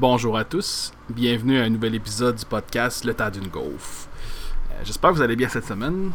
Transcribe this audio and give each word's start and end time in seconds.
Bonjour 0.00 0.38
à 0.38 0.44
tous, 0.44 0.92
bienvenue 1.10 1.58
à 1.58 1.64
un 1.64 1.70
nouvel 1.70 1.96
épisode 1.96 2.36
du 2.36 2.44
podcast 2.44 3.04
Le 3.04 3.14
temps 3.14 3.30
d'une 3.30 3.48
gaufre. 3.48 4.06
Euh, 4.70 4.74
J'espère 4.84 5.10
que 5.10 5.16
vous 5.16 5.22
allez 5.22 5.34
bien 5.34 5.48
cette 5.48 5.64
semaine. 5.64 6.12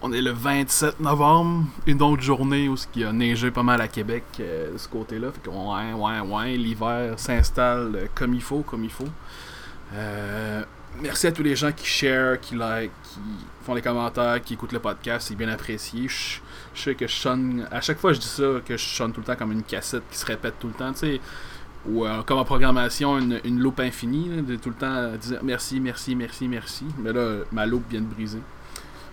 On 0.00 0.12
est 0.12 0.22
le 0.22 0.30
27 0.30 1.00
novembre, 1.00 1.64
une 1.88 2.00
autre 2.02 2.22
journée 2.22 2.68
où 2.68 2.76
il 2.94 3.04
a 3.04 3.12
neigé 3.12 3.50
pas 3.50 3.64
mal 3.64 3.80
à 3.80 3.88
Québec 3.88 4.22
euh, 4.38 4.74
de 4.74 4.78
ce 4.78 4.86
côté-là. 4.86 5.32
Fait 5.32 5.40
que 5.40 5.50
ouais, 5.50 5.92
ouais, 5.92 6.20
ouais, 6.20 6.56
l'hiver 6.56 7.18
s'installe 7.18 8.08
comme 8.14 8.32
il 8.32 8.42
faut, 8.42 8.60
comme 8.60 8.84
il 8.84 8.92
faut. 8.92 9.08
Euh, 9.94 10.62
merci 11.00 11.26
à 11.26 11.32
tous 11.32 11.42
les 11.42 11.56
gens 11.56 11.72
qui 11.72 11.84
share, 11.84 12.38
qui 12.38 12.54
like, 12.54 12.92
qui 13.02 13.18
font 13.64 13.74
les 13.74 13.82
commentaires, 13.82 14.40
qui 14.40 14.54
écoutent 14.54 14.72
le 14.72 14.78
podcast, 14.78 15.26
c'est 15.26 15.34
bien 15.34 15.48
apprécié. 15.48 16.06
Je, 16.06 16.38
je 16.74 16.80
sais 16.80 16.94
que 16.94 17.08
je 17.08 17.12
sonne, 17.12 17.66
à 17.72 17.80
chaque 17.80 17.98
fois 17.98 18.12
je 18.12 18.20
dis 18.20 18.28
ça, 18.28 18.60
que 18.64 18.76
je 18.76 18.84
sonne 18.84 19.12
tout 19.12 19.18
le 19.18 19.26
temps 19.26 19.34
comme 19.34 19.50
une 19.50 19.64
cassette 19.64 20.04
qui 20.12 20.16
se 20.16 20.26
répète 20.26 20.60
tout 20.60 20.68
le 20.68 20.74
temps, 20.74 20.92
tu 20.92 20.98
sais 21.00 21.20
ou 21.88 22.04
euh, 22.04 22.22
comme 22.22 22.38
en 22.38 22.44
programmation, 22.44 23.18
une, 23.18 23.58
loupe 23.58 23.80
infinie, 23.80 24.42
de 24.42 24.56
tout 24.56 24.70
le 24.70 24.74
temps 24.74 25.12
dire 25.16 25.40
merci, 25.42 25.80
merci, 25.80 26.14
merci, 26.14 26.48
merci. 26.48 26.84
Mais 26.98 27.12
là, 27.12 27.38
ma 27.52 27.66
loupe 27.66 27.88
vient 27.88 28.00
de 28.00 28.06
briser. 28.06 28.40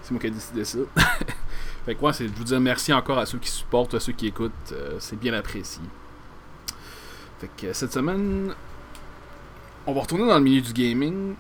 C'est 0.02 0.12
moi 0.12 0.20
qui 0.20 0.28
ai 0.28 0.32
décidé 0.32 0.66
ça. 0.66 0.80
fait 1.86 1.96
que 1.96 2.02
ouais, 2.02 2.14
c'est 2.14 2.26
de 2.26 2.36
vous 2.36 2.44
dire 2.44 2.60
merci 2.60 2.92
encore 2.92 3.18
à 3.18 3.26
ceux 3.26 3.38
qui 3.38 3.50
supportent, 3.50 3.94
à 3.94 4.00
ceux 4.00 4.14
qui 4.14 4.28
écoutent. 4.28 4.52
euh, 4.74 4.98
c'est 5.00 5.18
bien 5.18 5.34
apprécié. 5.34 5.82
Fait 7.40 7.50
que 7.58 7.68
euh, 7.68 7.74
cette 7.74 7.94
semaine, 7.94 8.54
on 9.88 9.94
va 9.94 10.02
retourner 10.02 10.28
dans 10.28 10.38
le 10.38 10.44
milieu 10.44 10.62
du 10.62 10.74
gaming. 10.74 11.36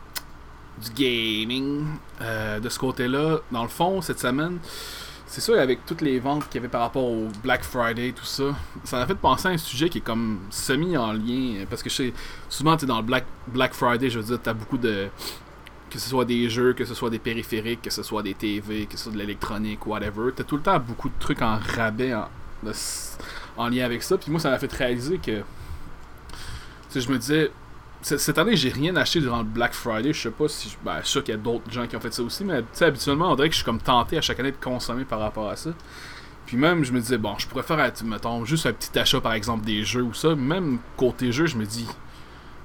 Du 0.81 0.91
gaming. 0.91 1.85
Euh, 2.21 2.59
de 2.59 2.69
ce 2.69 2.79
côté-là, 2.79 3.39
dans 3.51 3.63
le 3.63 3.69
fond, 3.69 4.01
cette 4.01 4.19
semaine, 4.19 4.59
c'est 5.33 5.41
sûr, 5.41 5.59
avec 5.59 5.83
toutes 5.87 6.01
les 6.01 6.19
ventes 6.19 6.47
qu'il 6.47 6.57
y 6.57 6.57
avait 6.59 6.67
par 6.67 6.81
rapport 6.81 7.05
au 7.05 7.27
Black 7.41 7.63
Friday, 7.63 8.11
tout 8.11 8.23
ça, 8.23 8.55
ça 8.83 8.99
m'a 8.99 9.07
fait 9.07 9.15
penser 9.15 9.47
à 9.47 9.51
un 9.51 9.57
sujet 9.57 9.89
qui 9.89 9.97
est 9.97 10.01
comme 10.01 10.41
semi 10.51 10.95
en 10.95 11.11
lien. 11.11 11.65
Parce 11.67 11.81
que 11.81 11.89
je 11.89 11.95
sais, 11.95 12.13
souvent, 12.49 12.77
tu 12.77 12.85
dans 12.85 12.97
le 12.97 13.03
Black, 13.03 13.25
Black 13.47 13.73
Friday, 13.73 14.11
je 14.11 14.19
veux 14.19 14.25
dire, 14.25 14.39
tu 14.39 14.47
as 14.47 14.53
beaucoup 14.53 14.77
de. 14.77 15.07
Que 15.89 15.97
ce 15.97 16.07
soit 16.07 16.25
des 16.25 16.51
jeux, 16.51 16.73
que 16.73 16.85
ce 16.85 16.93
soit 16.93 17.09
des 17.09 17.17
périphériques, 17.17 17.81
que 17.81 17.89
ce 17.89 18.03
soit 18.03 18.21
des 18.21 18.35
TV, 18.35 18.85
que 18.85 18.95
ce 18.95 19.05
soit 19.05 19.11
de 19.11 19.17
l'électronique, 19.17 19.87
whatever. 19.87 20.31
Tu 20.35 20.43
as 20.43 20.45
tout 20.45 20.57
le 20.57 20.61
temps 20.61 20.79
beaucoup 20.79 21.09
de 21.09 21.15
trucs 21.19 21.41
en 21.41 21.57
rabais 21.57 22.13
en, 22.13 22.27
en 23.57 23.69
lien 23.69 23.85
avec 23.85 24.03
ça. 24.03 24.19
Puis 24.19 24.29
moi, 24.29 24.39
ça 24.39 24.51
m'a 24.51 24.59
fait 24.59 24.71
réaliser 24.71 25.17
que. 25.17 25.39
Tu 25.39 25.43
sais, 26.89 27.01
je 27.01 27.11
me 27.11 27.17
disais. 27.17 27.49
Cette 28.03 28.37
année, 28.37 28.57
j'ai 28.57 28.67
rien 28.67 28.93
acheté 28.97 29.21
durant 29.21 29.37
le 29.37 29.45
Black 29.45 29.73
Friday. 29.73 30.11
Je 30.11 30.23
sais 30.23 30.29
pas 30.29 30.49
si. 30.49 30.75
Ben, 30.83 30.97
je 30.99 31.03
suis 31.03 31.11
sûr 31.11 31.23
qu'il 31.23 31.33
y 31.33 31.37
a 31.37 31.39
d'autres 31.39 31.71
gens 31.71 31.87
qui 31.87 31.95
ont 31.95 32.01
fait 32.01 32.13
ça 32.13 32.21
aussi, 32.21 32.43
mais 32.43 32.59
tu 32.59 32.67
sais, 32.73 32.85
habituellement, 32.85 33.31
on 33.31 33.35
dirait 33.35 33.47
que 33.47 33.53
je 33.53 33.59
suis 33.59 33.65
comme 33.65 33.79
tenté 33.79 34.17
à 34.17 34.21
chaque 34.21 34.41
année 34.41 34.51
de 34.51 34.57
consommer 34.57 35.05
par 35.05 35.19
rapport 35.19 35.49
à 35.49 35.55
ça. 35.55 35.69
Puis 36.45 36.57
même, 36.57 36.83
je 36.83 36.91
me 36.91 36.99
disais, 36.99 37.17
bon, 37.17 37.35
je 37.37 37.47
pourrais 37.47 37.63
faire, 37.63 37.77
mettons, 38.03 38.43
juste 38.43 38.65
un 38.65 38.73
petit 38.73 38.99
achat, 38.99 39.21
par 39.21 39.31
exemple, 39.31 39.63
des 39.63 39.85
jeux 39.85 40.01
ou 40.01 40.13
ça. 40.13 40.35
Même 40.35 40.79
côté 40.97 41.31
jeu, 41.31 41.45
je 41.45 41.55
me 41.55 41.65
dis, 41.65 41.87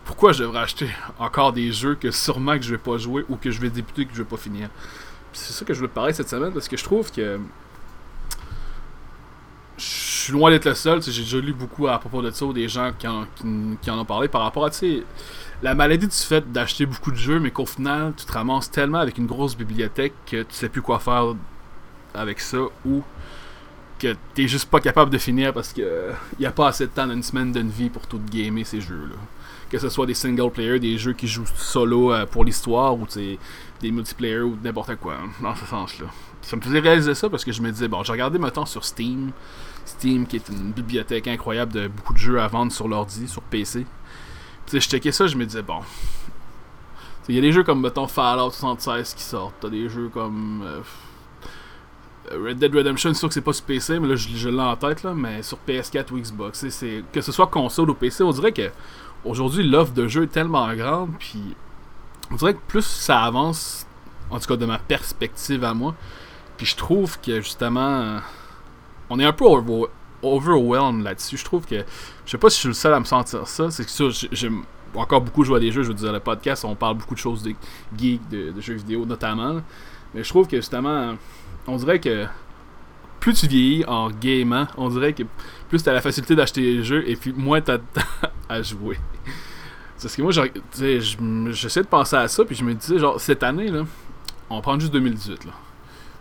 pourquoi 0.04 0.32
je 0.32 0.42
devrais 0.42 0.60
acheter 0.60 0.90
encore 1.20 1.52
des 1.52 1.70
jeux 1.70 1.94
que 1.94 2.10
sûrement 2.10 2.56
que 2.56 2.64
je 2.64 2.72
vais 2.72 2.78
pas 2.78 2.98
jouer 2.98 3.24
ou 3.28 3.36
que 3.36 3.52
je 3.52 3.60
vais 3.60 3.70
débuter 3.70 4.06
que 4.06 4.12
je 4.14 4.22
vais 4.22 4.28
pas 4.28 4.36
finir? 4.36 4.70
C'est 5.32 5.52
ça 5.52 5.64
que 5.64 5.72
je 5.72 5.80
veux 5.80 5.88
te 5.88 5.94
parler 5.94 6.12
cette 6.14 6.28
semaine 6.28 6.52
parce 6.52 6.66
que 6.66 6.76
je 6.76 6.82
trouve 6.82 7.12
que 7.12 7.38
suis 10.28 10.38
loin 10.38 10.50
d'être 10.50 10.66
le 10.66 10.74
seul. 10.74 11.02
J'ai 11.02 11.22
déjà 11.22 11.40
lu 11.40 11.52
beaucoup 11.52 11.88
à 11.88 11.98
propos 11.98 12.22
de 12.22 12.30
ça 12.30 12.44
ou 12.44 12.52
des 12.52 12.68
gens 12.68 12.92
qui 12.98 13.08
en, 13.08 13.26
qui, 13.80 13.90
en 13.90 13.98
ont 13.98 14.04
parlé 14.04 14.28
par 14.28 14.42
rapport 14.42 14.66
à, 14.66 14.70
la 15.62 15.74
maladie 15.74 16.06
du 16.06 16.14
fait 16.14 16.52
d'acheter 16.52 16.86
beaucoup 16.86 17.10
de 17.10 17.16
jeux, 17.16 17.40
mais 17.40 17.50
qu'au 17.50 17.66
final, 17.66 18.12
tu 18.16 18.24
te 18.24 18.32
ramasses 18.32 18.70
tellement 18.70 18.98
avec 18.98 19.18
une 19.18 19.26
grosse 19.26 19.56
bibliothèque 19.56 20.12
que 20.26 20.42
tu 20.42 20.54
sais 20.54 20.68
plus 20.68 20.82
quoi 20.82 20.98
faire 20.98 21.34
avec 22.14 22.40
ça 22.40 22.58
ou 22.86 23.02
que 23.98 24.14
t'es 24.34 24.46
juste 24.46 24.70
pas 24.70 24.80
capable 24.80 25.10
de 25.10 25.18
finir 25.18 25.52
parce 25.52 25.72
que 25.72 26.12
y 26.38 26.46
a 26.46 26.52
pas 26.52 26.68
assez 26.68 26.86
de 26.86 26.92
temps 26.92 27.06
dans 27.06 27.14
une 27.14 27.22
semaine 27.22 27.50
d'une 27.50 27.70
vie 27.70 27.90
pour 27.90 28.06
tout 28.06 28.20
gamer 28.30 28.64
ces 28.64 28.80
jeux-là. 28.80 29.16
Que 29.70 29.78
ce 29.78 29.88
soit 29.88 30.06
des 30.06 30.14
single 30.14 30.50
player, 30.50 30.78
des 30.78 30.96
jeux 30.96 31.12
qui 31.14 31.26
jouent 31.26 31.44
solo 31.56 32.12
euh, 32.12 32.24
pour 32.24 32.44
l'histoire 32.44 32.94
ou 32.94 33.06
des 33.80 33.90
multiplayer 33.90 34.40
ou 34.40 34.56
n'importe 34.62 34.94
quoi, 34.96 35.14
hein, 35.14 35.28
dans 35.42 35.56
ce 35.56 35.66
sens-là. 35.66 36.06
Ça 36.42 36.56
me 36.56 36.60
faisait 36.60 36.78
réaliser 36.78 37.14
ça 37.14 37.28
parce 37.28 37.44
que 37.44 37.52
je 37.52 37.60
me 37.60 37.70
disais, 37.70 37.88
bon, 37.88 38.02
j'ai 38.02 38.12
regardé 38.12 38.38
maintenant 38.38 38.64
sur 38.64 38.84
Steam, 38.84 39.32
Steam 39.88 40.26
qui 40.26 40.36
est 40.36 40.48
une 40.48 40.72
bibliothèque 40.72 41.26
incroyable 41.28 41.72
de 41.72 41.88
beaucoup 41.88 42.12
de 42.12 42.18
jeux 42.18 42.40
à 42.40 42.46
vendre 42.48 42.72
sur 42.72 42.88
l'ordi, 42.88 43.26
sur 43.28 43.42
PC. 43.42 43.86
Tu 44.66 44.72
sais, 44.72 44.80
je 44.80 44.88
checkais 44.88 45.12
ça, 45.12 45.26
je 45.26 45.36
me 45.36 45.44
disais, 45.46 45.62
bon. 45.62 45.80
Il 47.28 47.34
y 47.34 47.38
a 47.38 47.42
des 47.42 47.52
jeux 47.52 47.62
comme, 47.62 47.82
mettons, 47.82 48.06
Fallout 48.06 48.50
76 48.50 49.14
qui 49.14 49.22
sortent. 49.22 49.54
T'as 49.60 49.68
des 49.68 49.88
jeux 49.88 50.08
comme. 50.08 50.62
euh, 50.64 50.80
Red 52.30 52.58
Dead 52.58 52.74
Redemption, 52.74 53.12
c'est 53.12 53.18
sûr 53.18 53.28
que 53.28 53.34
c'est 53.34 53.40
pas 53.40 53.52
sur 53.52 53.64
PC, 53.64 53.98
mais 53.98 54.08
là, 54.08 54.16
je, 54.16 54.28
je 54.28 54.48
l'ai 54.48 54.60
en 54.60 54.76
tête, 54.76 55.02
là, 55.02 55.14
mais 55.14 55.42
sur 55.42 55.58
PS4 55.66 56.12
ou 56.12 56.18
Xbox. 56.18 56.64
que 57.12 57.20
ce 57.20 57.32
soit 57.32 57.46
console 57.46 57.90
ou 57.90 57.94
PC, 57.94 58.22
on 58.22 58.30
dirait 58.32 58.52
que 58.52 58.70
aujourd'hui 59.24 59.66
l'offre 59.66 59.92
de 59.92 60.06
jeux 60.08 60.24
est 60.24 60.32
tellement 60.32 60.72
grande, 60.74 61.10
puis 61.18 61.56
on 62.30 62.34
dirait 62.36 62.54
que 62.54 62.60
plus 62.66 62.84
ça 62.84 63.22
avance, 63.22 63.86
en 64.30 64.38
tout 64.38 64.46
cas 64.46 64.56
de 64.56 64.66
ma 64.66 64.78
perspective 64.78 65.64
à 65.64 65.72
moi, 65.72 65.94
puis 66.58 66.66
je 66.66 66.76
trouve 66.76 67.18
que 67.20 67.40
justement, 67.40 68.20
on 69.10 69.18
est 69.18 69.24
un 69.24 69.32
peu 69.32 69.44
over- 69.44 69.86
overwhelmed 70.22 71.02
là-dessus. 71.04 71.36
Je 71.36 71.44
trouve 71.44 71.64
que, 71.66 71.76
je 72.24 72.30
sais 72.30 72.38
pas 72.38 72.50
si 72.50 72.56
je 72.56 72.60
suis 72.60 72.68
le 72.68 72.74
seul 72.74 72.92
à 72.94 73.00
me 73.00 73.04
sentir 73.04 73.46
ça, 73.46 73.70
c'est 73.70 73.84
que 73.84 73.90
ça, 73.90 74.08
j'ai- 74.10 74.28
j'aime 74.32 74.62
encore 74.94 75.20
beaucoup 75.20 75.44
jouer 75.44 75.56
à 75.58 75.60
des 75.60 75.70
jeux, 75.70 75.82
je 75.82 75.88
veux 75.88 75.94
dire, 75.94 76.12
le 76.12 76.20
podcast, 76.20 76.64
on 76.64 76.74
parle 76.74 76.96
beaucoup 76.96 77.14
de 77.14 77.20
choses 77.20 77.42
de 77.42 77.52
geek, 77.96 78.26
de, 78.28 78.52
jeux 78.60 78.74
vidéo 78.74 79.04
notamment, 79.04 79.60
mais 80.14 80.24
je 80.24 80.28
trouve 80.28 80.48
que 80.48 80.56
justement, 80.56 81.14
on 81.66 81.76
dirait 81.76 82.00
que 82.00 82.26
plus 83.20 83.34
tu 83.34 83.46
vieillis 83.46 83.84
en 83.86 84.10
gamant, 84.10 84.66
on 84.76 84.88
dirait 84.88 85.12
que 85.12 85.24
plus 85.68 85.82
t'as 85.82 85.92
la 85.92 86.00
facilité 86.00 86.34
d'acheter 86.34 86.60
les 86.62 86.82
jeux 86.84 87.08
et 87.08 87.16
puis 87.16 87.32
moins 87.36 87.60
t'as 87.60 87.78
à 88.48 88.62
jouer. 88.62 88.98
Parce 90.00 90.14
que 90.14 90.22
moi, 90.22 90.30
j'essaie 90.32 91.82
de 91.82 91.86
penser 91.88 92.16
à 92.16 92.28
ça, 92.28 92.44
puis 92.44 92.54
je 92.54 92.64
me 92.64 92.72
disais, 92.74 92.98
genre, 92.98 93.20
cette 93.20 93.42
année, 93.42 93.68
là, 93.68 93.82
on 94.48 94.56
va 94.56 94.62
prendre 94.62 94.80
juste 94.80 94.92
2018, 94.92 95.44
là. 95.44 95.52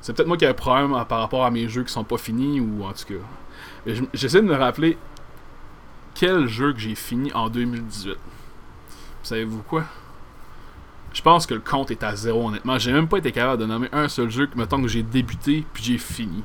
C'est 0.01 0.15
peut-être 0.15 0.27
moi 0.27 0.37
qui 0.37 0.45
ai 0.45 0.49
un 0.49 0.53
problème 0.53 0.93
euh, 0.93 1.03
par 1.03 1.19
rapport 1.19 1.45
à 1.45 1.51
mes 1.51 1.67
jeux 1.67 1.83
qui 1.83 1.91
sont 1.91 2.03
pas 2.03 2.17
finis, 2.17 2.59
ou 2.59 2.83
en 2.83 2.93
tout 2.93 3.13
cas. 3.13 3.93
J'essaie 4.13 4.41
de 4.41 4.47
me 4.47 4.55
rappeler 4.55 4.97
quel 6.15 6.47
jeu 6.47 6.73
que 6.73 6.79
j'ai 6.79 6.95
fini 6.95 7.31
en 7.33 7.49
2018. 7.49 8.17
Savez-vous 9.23 9.61
quoi? 9.63 9.83
Je 11.13 11.21
pense 11.21 11.45
que 11.45 11.53
le 11.53 11.59
compte 11.59 11.91
est 11.91 12.03
à 12.03 12.15
zéro, 12.15 12.47
honnêtement. 12.47 12.77
J'ai 12.77 12.91
même 12.91 13.07
pas 13.07 13.17
été 13.17 13.31
capable 13.31 13.61
de 13.61 13.67
nommer 13.67 13.89
un 13.91 14.07
seul 14.07 14.29
jeu 14.29 14.47
que, 14.47 14.57
mettons, 14.57 14.81
que 14.81 14.87
j'ai 14.87 15.03
débuté 15.03 15.65
puis 15.73 15.83
j'ai 15.83 15.97
fini. 15.97 16.43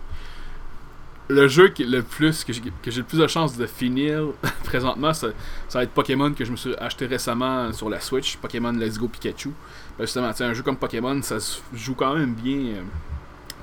Le 1.28 1.48
jeu 1.48 1.72
le 1.78 2.00
plus 2.02 2.44
que 2.44 2.52
j'ai 2.52 2.62
le 2.62 3.02
plus 3.02 3.18
de 3.18 3.26
chances 3.26 3.56
de 3.56 3.66
finir 3.66 4.24
présentement, 4.64 5.12
ça, 5.12 5.28
va 5.72 5.82
être 5.82 5.92
Pokémon 5.92 6.32
que 6.32 6.44
je 6.44 6.50
me 6.50 6.56
suis 6.56 6.74
acheté 6.76 7.06
récemment 7.06 7.72
sur 7.72 7.88
la 7.88 8.00
Switch, 8.00 8.36
Pokémon 8.36 8.72
Let's 8.72 8.98
Go 8.98 9.08
Pikachu. 9.08 9.50
Ben 9.98 10.04
justement, 10.04 10.30
un 10.38 10.54
jeu 10.54 10.62
comme 10.62 10.76
Pokémon, 10.76 11.20
ça 11.22 11.36
joue 11.72 11.94
quand 11.94 12.14
même 12.14 12.34
bien. 12.34 12.82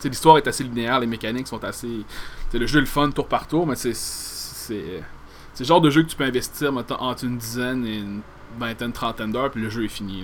L'histoire 0.07 0.37
est 0.37 0.47
assez 0.47 0.63
linéaire, 0.63 0.99
les 0.99 1.07
mécaniques 1.07 1.47
sont 1.47 1.63
assez. 1.63 2.05
le 2.53 2.67
jeu 2.67 2.77
est 2.77 2.81
le 2.81 2.87
fun 2.87 3.09
tour 3.11 3.27
par 3.27 3.47
tour, 3.47 3.67
mais 3.67 3.75
c'est 3.75 3.93
c'est 3.93 5.63
le 5.63 5.67
genre 5.67 5.81
de 5.81 5.89
jeu 5.89 6.03
que 6.03 6.07
tu 6.07 6.15
peux 6.15 6.23
investir 6.23 6.71
entre 6.73 7.23
une 7.25 7.37
dizaine 7.37 7.85
et 7.85 7.97
une 7.97 8.21
vingtaine, 8.57 8.93
trentaine 8.93 9.31
d'heures, 9.31 9.51
puis 9.51 9.61
le 9.61 9.69
jeu 9.69 9.83
est 9.83 9.89
fini. 9.89 10.23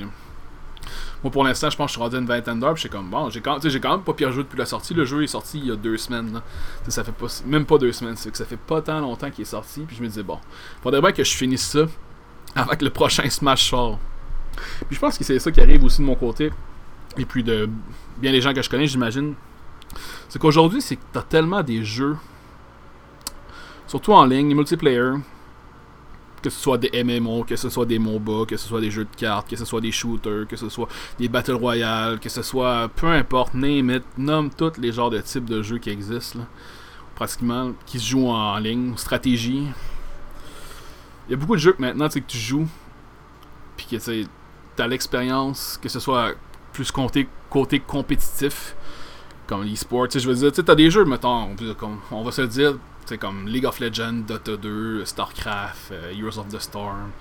Moi, 1.23 1.31
pour 1.31 1.43
l'instant, 1.43 1.69
je 1.69 1.75
pense 1.75 1.87
que 1.87 1.89
je 1.89 1.93
suis 1.93 2.01
rendu 2.01 2.17
une 2.17 2.25
vingtaine 2.25 2.59
d'heures, 2.59 2.73
puis 2.73 2.83
j'ai 2.83 2.89
comme, 2.89 3.09
bon, 3.09 3.29
j'ai 3.29 3.41
quand, 3.41 3.59
quand 3.59 3.91
même 3.91 4.01
pas 4.01 4.13
pire 4.13 4.31
joué 4.31 4.43
depuis 4.43 4.57
la 4.57 4.65
sortie. 4.65 4.93
Le 4.93 5.05
jeu 5.05 5.23
est 5.23 5.27
sorti 5.27 5.59
il 5.59 5.67
y 5.67 5.71
a 5.71 5.75
deux 5.75 5.97
semaines. 5.97 6.41
Ça 6.87 7.03
fait 7.03 7.11
pas, 7.11 7.27
même 7.45 7.65
pas 7.65 7.77
deux 7.77 7.91
semaines, 7.91 8.15
c'est 8.15 8.31
que 8.31 8.37
ça 8.37 8.45
fait 8.45 8.57
pas 8.57 8.81
tant 8.81 8.99
longtemps 8.99 9.29
qu'il 9.29 9.41
est 9.41 9.45
sorti, 9.45 9.81
puis 9.81 9.95
je 9.95 10.01
me 10.01 10.07
disais, 10.07 10.23
bon, 10.23 10.39
faudrait 10.83 11.01
bien 11.01 11.11
que 11.11 11.23
je 11.23 11.35
finisse 11.35 11.67
ça 11.67 11.85
que 12.75 12.85
le 12.85 12.91
prochain 12.91 13.29
Smash 13.29 13.69
sort. 13.69 13.99
Puis 14.87 14.95
je 14.95 14.99
pense 14.99 15.17
que 15.17 15.23
c'est 15.23 15.39
ça 15.39 15.51
qui 15.51 15.59
arrive 15.59 15.83
aussi 15.83 16.01
de 16.01 16.05
mon 16.05 16.15
côté, 16.15 16.51
et 17.17 17.25
puis 17.25 17.43
de 17.43 17.69
bien 18.17 18.31
les 18.31 18.41
gens 18.41 18.53
que 18.53 18.61
je 18.61 18.69
connais, 18.69 18.87
j'imagine. 18.87 19.33
C'est 20.29 20.39
qu'aujourd'hui, 20.39 20.81
c'est 20.81 20.95
que 20.95 21.03
t'as 21.13 21.21
tellement 21.21 21.63
des 21.63 21.83
jeux, 21.83 22.17
surtout 23.87 24.13
en 24.13 24.25
ligne, 24.25 24.49
les 24.49 24.55
multiplayer, 24.55 25.13
que 26.45 26.51
ce 26.51 26.59
soit 26.59 26.77
des 26.77 27.03
MMO, 27.03 27.43
que 27.43 27.55
ce 27.55 27.69
soit 27.69 27.87
des 27.87 27.97
MOBA, 27.97 28.45
que 28.45 28.55
ce 28.55 28.67
soit 28.67 28.79
des 28.79 28.91
jeux 28.91 29.05
de 29.05 29.15
cartes, 29.15 29.49
que 29.49 29.55
ce 29.55 29.65
soit 29.65 29.81
des 29.81 29.91
shooters, 29.91 30.47
que 30.47 30.55
ce 30.55 30.69
soit 30.69 30.87
des 31.17 31.27
Battle 31.27 31.53
Royale, 31.53 32.19
que 32.19 32.29
ce 32.29 32.43
soit 32.43 32.87
peu 32.95 33.07
importe, 33.07 33.55
name 33.55 33.89
it, 33.89 34.03
nomme 34.17 34.51
tous 34.51 34.73
les 34.77 34.91
genres 34.91 35.09
de 35.09 35.19
types 35.21 35.45
de 35.45 35.63
jeux 35.63 35.79
qui 35.79 35.89
existent, 35.89 36.45
pratiquement, 37.15 37.73
qui 37.87 37.99
se 37.99 38.05
jouent 38.05 38.29
en 38.29 38.57
ligne, 38.57 38.95
stratégie. 38.95 39.67
Il 41.27 41.31
y 41.31 41.33
a 41.33 41.37
beaucoup 41.37 41.55
de 41.55 41.61
jeux 41.61 41.73
que 41.73 41.81
maintenant, 41.81 42.09
que 42.09 42.19
tu 42.19 42.37
joues, 42.37 42.67
puis 43.75 43.87
que 43.89 43.95
tu 43.95 44.27
as 44.77 44.87
l'expérience, 44.87 45.79
que 45.81 45.89
ce 45.89 45.99
soit 45.99 46.33
plus 46.73 46.91
côté, 46.91 47.27
côté 47.49 47.79
compétitif, 47.79 48.75
comme 49.47 49.63
l'e-sport, 49.63 50.07
je 50.09 50.27
veux 50.27 50.35
dire, 50.35 50.51
tu 50.51 50.63
t'as 50.63 50.75
des 50.75 50.89
jeux, 50.89 51.05
mettons, 51.05 51.49
on, 52.11 52.23
va 52.23 52.31
se 52.31 52.41
le 52.41 52.47
dire, 52.47 52.77
c'est 53.05 53.17
comme 53.17 53.47
League 53.47 53.65
of 53.65 53.79
Legends, 53.79 54.23
Dota 54.27 54.57
2, 54.57 55.05
StarCraft, 55.05 55.91
euh, 55.91 56.11
Heroes 56.17 56.39
of 56.39 56.47
the 56.49 56.59
Storm, 56.59 57.11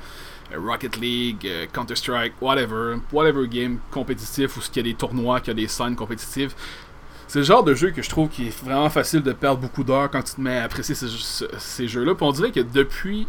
euh, 0.52 0.58
Rocket 0.58 0.96
League, 0.96 1.46
euh, 1.46 1.66
Counter-Strike, 1.72 2.34
whatever, 2.40 2.96
whatever 3.12 3.46
game 3.46 3.78
compétitif 3.90 4.56
ou 4.56 4.60
ce 4.60 4.70
qu'il 4.70 4.86
y 4.86 4.88
a 4.88 4.92
des 4.92 4.96
tournois, 4.98 5.40
qu'il 5.40 5.48
y 5.48 5.50
a 5.50 5.54
des 5.54 5.68
scènes 5.68 5.96
compétitives. 5.96 6.54
C'est 7.26 7.40
le 7.40 7.44
genre 7.44 7.64
de 7.64 7.74
jeu 7.74 7.90
que 7.90 8.02
je 8.02 8.08
trouve 8.08 8.28
qui 8.28 8.48
est 8.48 8.64
vraiment 8.64 8.90
facile 8.90 9.22
de 9.22 9.32
perdre 9.32 9.60
beaucoup 9.60 9.82
d'heures 9.82 10.10
quand 10.10 10.22
tu 10.22 10.34
te 10.34 10.40
mets 10.40 10.58
à 10.58 10.64
apprécier 10.64 10.94
ces, 10.94 11.08
ce- 11.08 11.46
ces 11.58 11.88
jeux-là. 11.88 12.14
Puis 12.14 12.24
on 12.24 12.32
dirait 12.32 12.52
que 12.52 12.60
depuis 12.60 13.26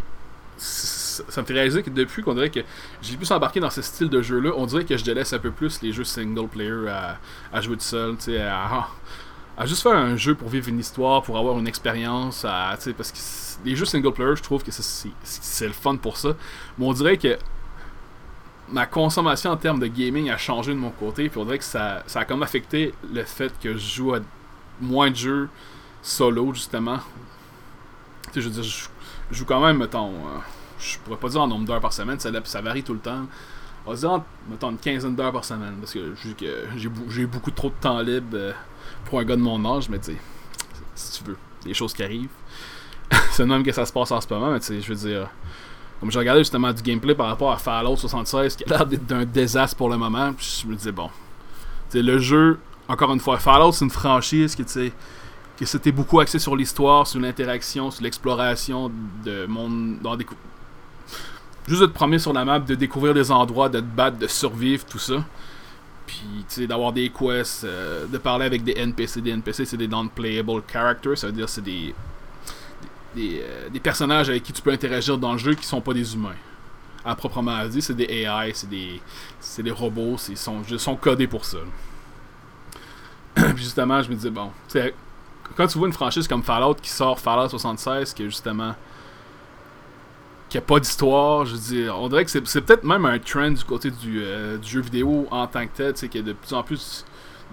ça 0.57 1.41
me 1.41 1.45
fait 1.45 1.53
réaliser 1.53 1.83
que 1.83 1.89
depuis 1.89 2.23
qu'on 2.23 2.33
dirait 2.33 2.49
que 2.49 2.61
j'ai 3.01 3.17
pu 3.17 3.25
s'embarquer 3.25 3.59
dans 3.59 3.69
ce 3.69 3.81
style 3.81 4.09
de 4.09 4.21
jeu-là, 4.21 4.51
on 4.55 4.65
dirait 4.65 4.85
que 4.85 4.97
je 4.97 5.03
délaisse 5.03 5.33
un 5.33 5.39
peu 5.39 5.51
plus 5.51 5.81
les 5.81 5.91
jeux 5.91 6.03
single 6.03 6.47
player 6.47 6.89
à, 7.51 7.61
jouer 7.61 7.75
tout 7.77 7.83
seul, 7.83 8.15
tu 8.17 8.23
sais, 8.25 8.41
à, 8.41 8.87
juste 9.65 9.83
faire 9.83 9.95
un 9.95 10.15
jeu 10.15 10.35
pour 10.35 10.49
vivre 10.49 10.69
une 10.69 10.79
histoire, 10.79 11.23
pour 11.23 11.37
avoir 11.37 11.57
une 11.59 11.67
expérience, 11.67 12.41
parce 12.43 12.85
que 12.85 13.67
les 13.67 13.75
jeux 13.75 13.85
single 13.85 14.11
player, 14.11 14.35
je 14.35 14.43
trouve 14.43 14.63
que 14.63 14.71
c'est 14.71 15.67
le 15.67 15.73
fun 15.73 15.95
pour 15.95 16.17
ça. 16.17 16.35
Mais 16.77 16.85
on 16.85 16.93
dirait 16.93 17.17
que 17.17 17.37
ma 18.69 18.85
consommation 18.85 19.51
en 19.51 19.57
termes 19.57 19.79
de 19.79 19.87
gaming 19.87 20.29
a 20.29 20.37
changé 20.37 20.73
de 20.73 20.79
mon 20.79 20.89
côté, 20.89 21.29
puis 21.29 21.39
on 21.39 21.45
dirait 21.45 21.59
que 21.59 21.63
ça, 21.63 22.03
ça 22.07 22.21
a 22.21 22.25
comme 22.25 22.43
affecté 22.43 22.93
le 23.13 23.23
fait 23.23 23.53
que 23.59 23.73
je 23.73 23.95
joue 23.95 24.13
à 24.13 24.19
moins 24.81 25.11
de 25.11 25.15
jeux 25.15 25.49
solo, 26.01 26.53
justement. 26.53 26.99
Tu 28.27 28.33
sais, 28.33 28.41
je 28.41 28.49
veux 28.49 28.61
dire, 28.61 28.63
je, 28.63 28.87
joue 29.31 29.45
quand 29.45 29.63
même, 29.65 29.77
mettons, 29.77 30.09
euh, 30.09 30.39
je 30.79 30.97
pourrais 30.99 31.17
pas 31.17 31.29
dire 31.29 31.41
en 31.41 31.47
nombre 31.47 31.65
d'heures 31.65 31.81
par 31.81 31.93
semaine, 31.93 32.19
ça, 32.19 32.29
ça 32.43 32.61
varie 32.61 32.83
tout 32.83 32.93
le 32.93 32.99
temps. 32.99 33.25
On 33.85 33.91
va 33.91 33.97
dire, 33.97 34.21
mettons, 34.49 34.71
une 34.71 34.77
quinzaine 34.77 35.15
d'heures 35.15 35.31
par 35.31 35.45
semaine, 35.45 35.75
parce 35.79 35.93
que 35.93 36.13
j'ai 37.07 37.25
beaucoup 37.25 37.51
trop 37.51 37.69
de 37.69 37.75
temps 37.79 37.99
libre 38.01 38.27
euh, 38.33 38.51
pour 39.05 39.19
un 39.19 39.23
gars 39.23 39.35
de 39.35 39.41
mon 39.41 39.63
âge, 39.75 39.89
mais 39.89 39.99
tu 39.99 40.13
sais, 40.13 40.17
si 40.95 41.19
tu 41.19 41.29
veux, 41.29 41.37
des 41.63 41.73
choses 41.73 41.93
qui 41.93 42.03
arrivent. 42.03 42.29
c'est 43.31 43.45
même 43.45 43.63
que 43.63 43.71
ça 43.71 43.85
se 43.85 43.93
passe 43.93 44.11
en 44.11 44.19
ce 44.19 44.27
moment, 44.33 44.51
mais 44.51 44.59
tu 44.59 44.67
sais, 44.67 44.81
je 44.81 44.93
veux 44.93 45.09
dire, 45.09 45.29
comme 45.99 46.11
j'ai 46.11 46.19
regardé 46.19 46.41
justement 46.41 46.73
du 46.73 46.81
gameplay 46.81 47.13
par 47.13 47.27
rapport 47.27 47.51
à 47.51 47.57
Fallout 47.57 47.95
76, 47.95 48.55
qui 48.55 48.63
a 48.65 48.67
l'air 48.69 48.85
d'être 48.85 49.05
d'un 49.05 49.25
désastre 49.25 49.77
pour 49.77 49.89
le 49.89 49.97
moment, 49.97 50.33
puis 50.33 50.61
je 50.63 50.67
me 50.67 50.75
disais, 50.75 50.91
bon, 50.91 51.09
tu 51.89 51.97
sais, 51.97 52.01
le 52.01 52.17
jeu, 52.17 52.59
encore 52.87 53.13
une 53.13 53.19
fois, 53.19 53.37
Fallout, 53.37 53.71
c'est 53.71 53.85
une 53.85 53.91
franchise 53.91 54.55
qui, 54.55 54.65
tu 54.65 54.71
sais, 54.71 54.93
que 55.57 55.65
c'était 55.65 55.91
beaucoup 55.91 56.19
axé 56.19 56.39
sur 56.39 56.55
l'histoire, 56.55 57.07
sur 57.07 57.19
l'interaction, 57.19 57.91
sur 57.91 58.03
l'exploration 58.03 58.91
de 59.23 59.45
monde 59.45 59.99
dans 60.01 60.15
des 60.15 60.25
juste 61.67 61.81
de 61.81 61.87
te 61.87 61.93
promener 61.93 62.19
sur 62.19 62.33
la 62.33 62.45
map, 62.45 62.59
de 62.59 62.75
découvrir 62.75 63.13
des 63.13 63.31
endroits, 63.31 63.69
de 63.69 63.79
te 63.79 63.85
battre, 63.85 64.17
de 64.17 64.27
survivre, 64.27 64.85
tout 64.85 64.99
ça. 64.99 65.23
Puis, 66.05 66.45
tu 66.47 66.55
sais, 66.55 66.67
d'avoir 66.67 66.93
des 66.93 67.09
quests, 67.09 67.63
euh, 67.63 68.05
de 68.05 68.17
parler 68.19 68.45
avec 68.45 68.63
des 68.63 68.73
NPC. 68.73 69.21
Des 69.21 69.31
NPC, 69.31 69.65
c'est 69.65 69.77
des 69.77 69.87
non-playable 69.87 70.61
characters, 70.71 71.17
ça 71.17 71.27
veut 71.27 71.33
dire 71.33 71.49
c'est 71.49 71.63
des 71.63 71.95
euh, 73.17 73.69
des, 73.69 73.79
personnages 73.79 74.29
avec 74.29 74.43
qui 74.43 74.51
tu 74.51 74.61
peux 74.61 74.71
interagir 74.71 75.17
dans 75.17 75.31
le 75.31 75.37
jeu 75.37 75.53
qui 75.53 75.65
sont 75.65 75.81
pas 75.81 75.93
des 75.93 76.13
humains. 76.13 76.35
À 77.03 77.15
proprement 77.15 77.65
dit, 77.67 77.81
c'est 77.81 77.93
des 77.93 78.05
AI, 78.05 78.51
c'est 78.53 78.69
des, 78.69 78.99
c'est 79.39 79.63
des 79.63 79.71
robots, 79.71 80.17
ils 80.29 80.37
sont, 80.37 80.63
sont 80.77 80.95
codés 80.95 81.27
pour 81.27 81.45
ça. 81.45 81.59
Puis 83.35 83.63
justement, 83.63 84.01
je 84.01 84.09
me 84.09 84.15
disais, 84.15 84.29
bon, 84.29 84.51
quand 85.55 85.67
tu 85.67 85.77
vois 85.77 85.87
une 85.87 85.93
franchise 85.93 86.27
comme 86.27 86.43
Fallout 86.43 86.75
qui 86.75 86.89
sort 86.89 87.19
Fallout 87.19 87.49
76, 87.49 88.13
qui 88.13 88.23
justement 88.25 88.75
qui 90.49 90.57
a 90.57 90.61
pas 90.61 90.79
d'histoire, 90.79 91.45
je 91.45 91.55
dire, 91.55 91.99
on 91.99 92.07
dirait 92.07 92.23
que 92.23 92.31
c'est, 92.31 92.61
peut-être 92.61 92.83
même 92.83 93.05
un 93.05 93.17
trend 93.19 93.51
du 93.51 93.63
côté 93.63 93.89
du, 93.89 94.21
euh, 94.21 94.57
du 94.57 94.69
jeu 94.69 94.81
vidéo 94.81 95.27
en 95.31 95.47
tant 95.47 95.65
que 95.65 95.75
tel, 95.75 95.97
sais, 95.97 96.07
qu'il 96.07 96.21
y 96.21 96.23
a 96.23 96.27
de 96.27 96.33
plus 96.33 96.53
en 96.53 96.63
plus 96.63 97.03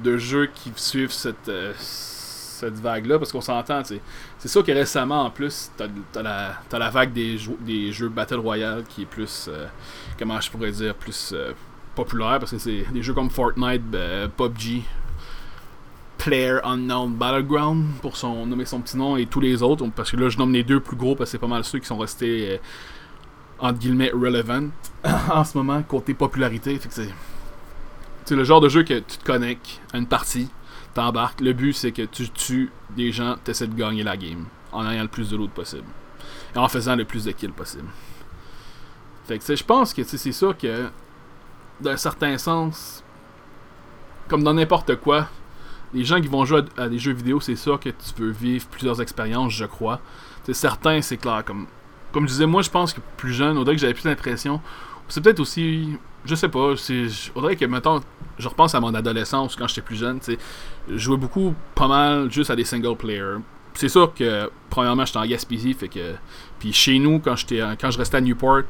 de 0.02 0.16
jeux 0.16 0.46
qui 0.54 0.72
suivent 0.76 1.12
cette, 1.12 1.48
euh, 1.48 1.72
cette 1.78 2.74
vague-là, 2.74 3.18
parce 3.18 3.32
qu'on 3.32 3.40
s'entend, 3.40 3.82
c'est 3.84 4.48
sûr 4.48 4.64
que 4.64 4.72
récemment, 4.72 5.24
en 5.24 5.30
plus, 5.30 5.70
t'as 5.76 5.86
as 6.16 6.22
la, 6.22 6.78
la 6.78 6.90
vague 6.90 7.12
des, 7.12 7.38
des 7.60 7.92
jeux 7.92 8.08
Battle 8.08 8.36
Royale 8.36 8.84
qui 8.88 9.02
est 9.02 9.06
plus, 9.06 9.46
euh, 9.48 9.66
comment 10.18 10.40
je 10.40 10.50
pourrais 10.50 10.70
dire, 10.70 10.94
plus 10.94 11.32
euh, 11.34 11.52
populaire, 11.94 12.38
parce 12.38 12.52
que 12.52 12.58
c'est 12.58 12.84
des 12.92 13.02
jeux 13.02 13.14
comme 13.14 13.30
Fortnite, 13.30 13.82
PUBG, 14.36 14.82
Player 16.24 16.58
Unknown 16.62 17.12
Battleground, 17.14 17.84
pour 18.00 18.16
son, 18.16 18.46
nommer 18.46 18.64
son 18.64 18.80
petit 18.80 18.96
nom, 18.96 19.16
et 19.16 19.26
tous 19.26 19.40
les 19.40 19.60
autres, 19.60 19.84
parce 19.96 20.12
que 20.12 20.16
là, 20.16 20.28
je 20.28 20.38
nomme 20.38 20.52
les 20.52 20.62
deux 20.62 20.78
plus 20.78 20.96
gros, 20.96 21.16
parce 21.16 21.30
que 21.30 21.32
c'est 21.32 21.38
pas 21.38 21.48
mal 21.48 21.64
ceux 21.64 21.80
qui 21.80 21.86
sont 21.86 21.98
restés, 21.98 22.52
euh, 22.52 22.58
entre 23.58 23.80
guillemets, 23.80 24.12
relevant 24.14 24.68
en 25.32 25.42
ce 25.42 25.58
moment, 25.58 25.82
côté 25.82 26.14
popularité. 26.14 26.78
c'est 28.24 28.36
le 28.36 28.44
genre 28.44 28.60
de 28.60 28.68
jeu 28.68 28.84
que 28.84 29.00
tu 29.00 29.18
te 29.18 29.24
connectes 29.24 29.80
à 29.92 29.98
une 29.98 30.06
partie, 30.06 30.48
t'embarques. 30.94 31.40
Le 31.40 31.52
but, 31.54 31.72
c'est 31.72 31.90
que 31.90 32.02
tu 32.02 32.30
tues 32.30 32.70
des 32.96 33.10
gens, 33.10 33.34
t'essaies 33.42 33.66
de 33.66 33.74
gagner 33.74 34.04
la 34.04 34.16
game 34.16 34.46
en 34.70 34.88
ayant 34.88 35.02
le 35.02 35.08
plus 35.08 35.28
de 35.28 35.36
loot 35.36 35.50
possible. 35.50 35.88
Et 36.54 36.58
en 36.58 36.68
faisant 36.68 36.94
le 36.94 37.04
plus 37.04 37.24
de 37.24 37.32
kills 37.32 37.50
possible. 37.50 37.88
Fait 39.24 39.40
que, 39.40 39.56
je 39.56 39.64
pense 39.64 39.92
que 39.92 40.04
c'est 40.04 40.30
sûr 40.30 40.56
que, 40.56 40.88
d'un 41.80 41.96
certain 41.96 42.38
sens, 42.38 43.02
comme 44.28 44.44
dans 44.44 44.54
n'importe 44.54 44.94
quoi, 44.96 45.26
les 45.94 46.04
gens 46.04 46.20
qui 46.20 46.28
vont 46.28 46.44
jouer 46.44 46.62
à, 46.76 46.88
des 46.88 46.98
jeux 46.98 47.12
vidéo, 47.12 47.40
c'est 47.40 47.56
sûr 47.56 47.78
que 47.78 47.90
tu 47.90 48.22
veux 48.22 48.30
vivre 48.30 48.66
plusieurs 48.66 49.00
expériences, 49.00 49.52
je 49.52 49.64
crois. 49.64 50.00
c'est 50.44 50.54
certains, 50.54 51.02
c'est 51.02 51.16
clair. 51.16 51.44
Comme, 51.44 51.66
comme 52.12 52.24
je 52.24 52.32
disais, 52.32 52.46
moi, 52.46 52.62
je 52.62 52.70
pense 52.70 52.92
que 52.92 53.00
plus 53.16 53.32
jeune, 53.32 53.58
au 53.58 53.64
que 53.64 53.76
j'avais 53.76 53.94
plus 53.94 54.04
l'impression. 54.04 54.60
C'est 55.08 55.20
peut-être 55.20 55.40
aussi 55.40 55.98
je 56.24 56.34
sais 56.34 56.48
pas, 56.48 56.76
c'est 56.76 57.06
que 57.58 57.64
mettons 57.64 58.00
je 58.38 58.48
repense 58.48 58.74
à 58.74 58.80
mon 58.80 58.94
adolescence 58.94 59.56
quand 59.56 59.66
j'étais 59.66 59.82
plus 59.82 59.96
jeune, 59.96 60.20
tu 60.20 60.38
je 60.88 60.96
jouais 60.96 61.16
beaucoup 61.16 61.54
pas 61.74 61.88
mal 61.88 62.30
juste 62.30 62.50
à 62.50 62.56
des 62.56 62.64
single 62.64 62.96
player. 62.96 63.36
C'est 63.74 63.88
sûr 63.88 64.12
que 64.14 64.50
premièrement, 64.70 65.04
j'étais 65.04 65.18
en 65.18 65.26
Gaspésie 65.26 65.74
fait 65.74 65.88
que 65.88 66.14
puis 66.58 66.72
chez 66.72 66.98
nous 66.98 67.18
quand 67.18 67.36
j'étais 67.36 67.60
quand 67.80 67.90
je 67.90 67.98
restais 67.98 68.18
à 68.18 68.20
Newport 68.20 68.62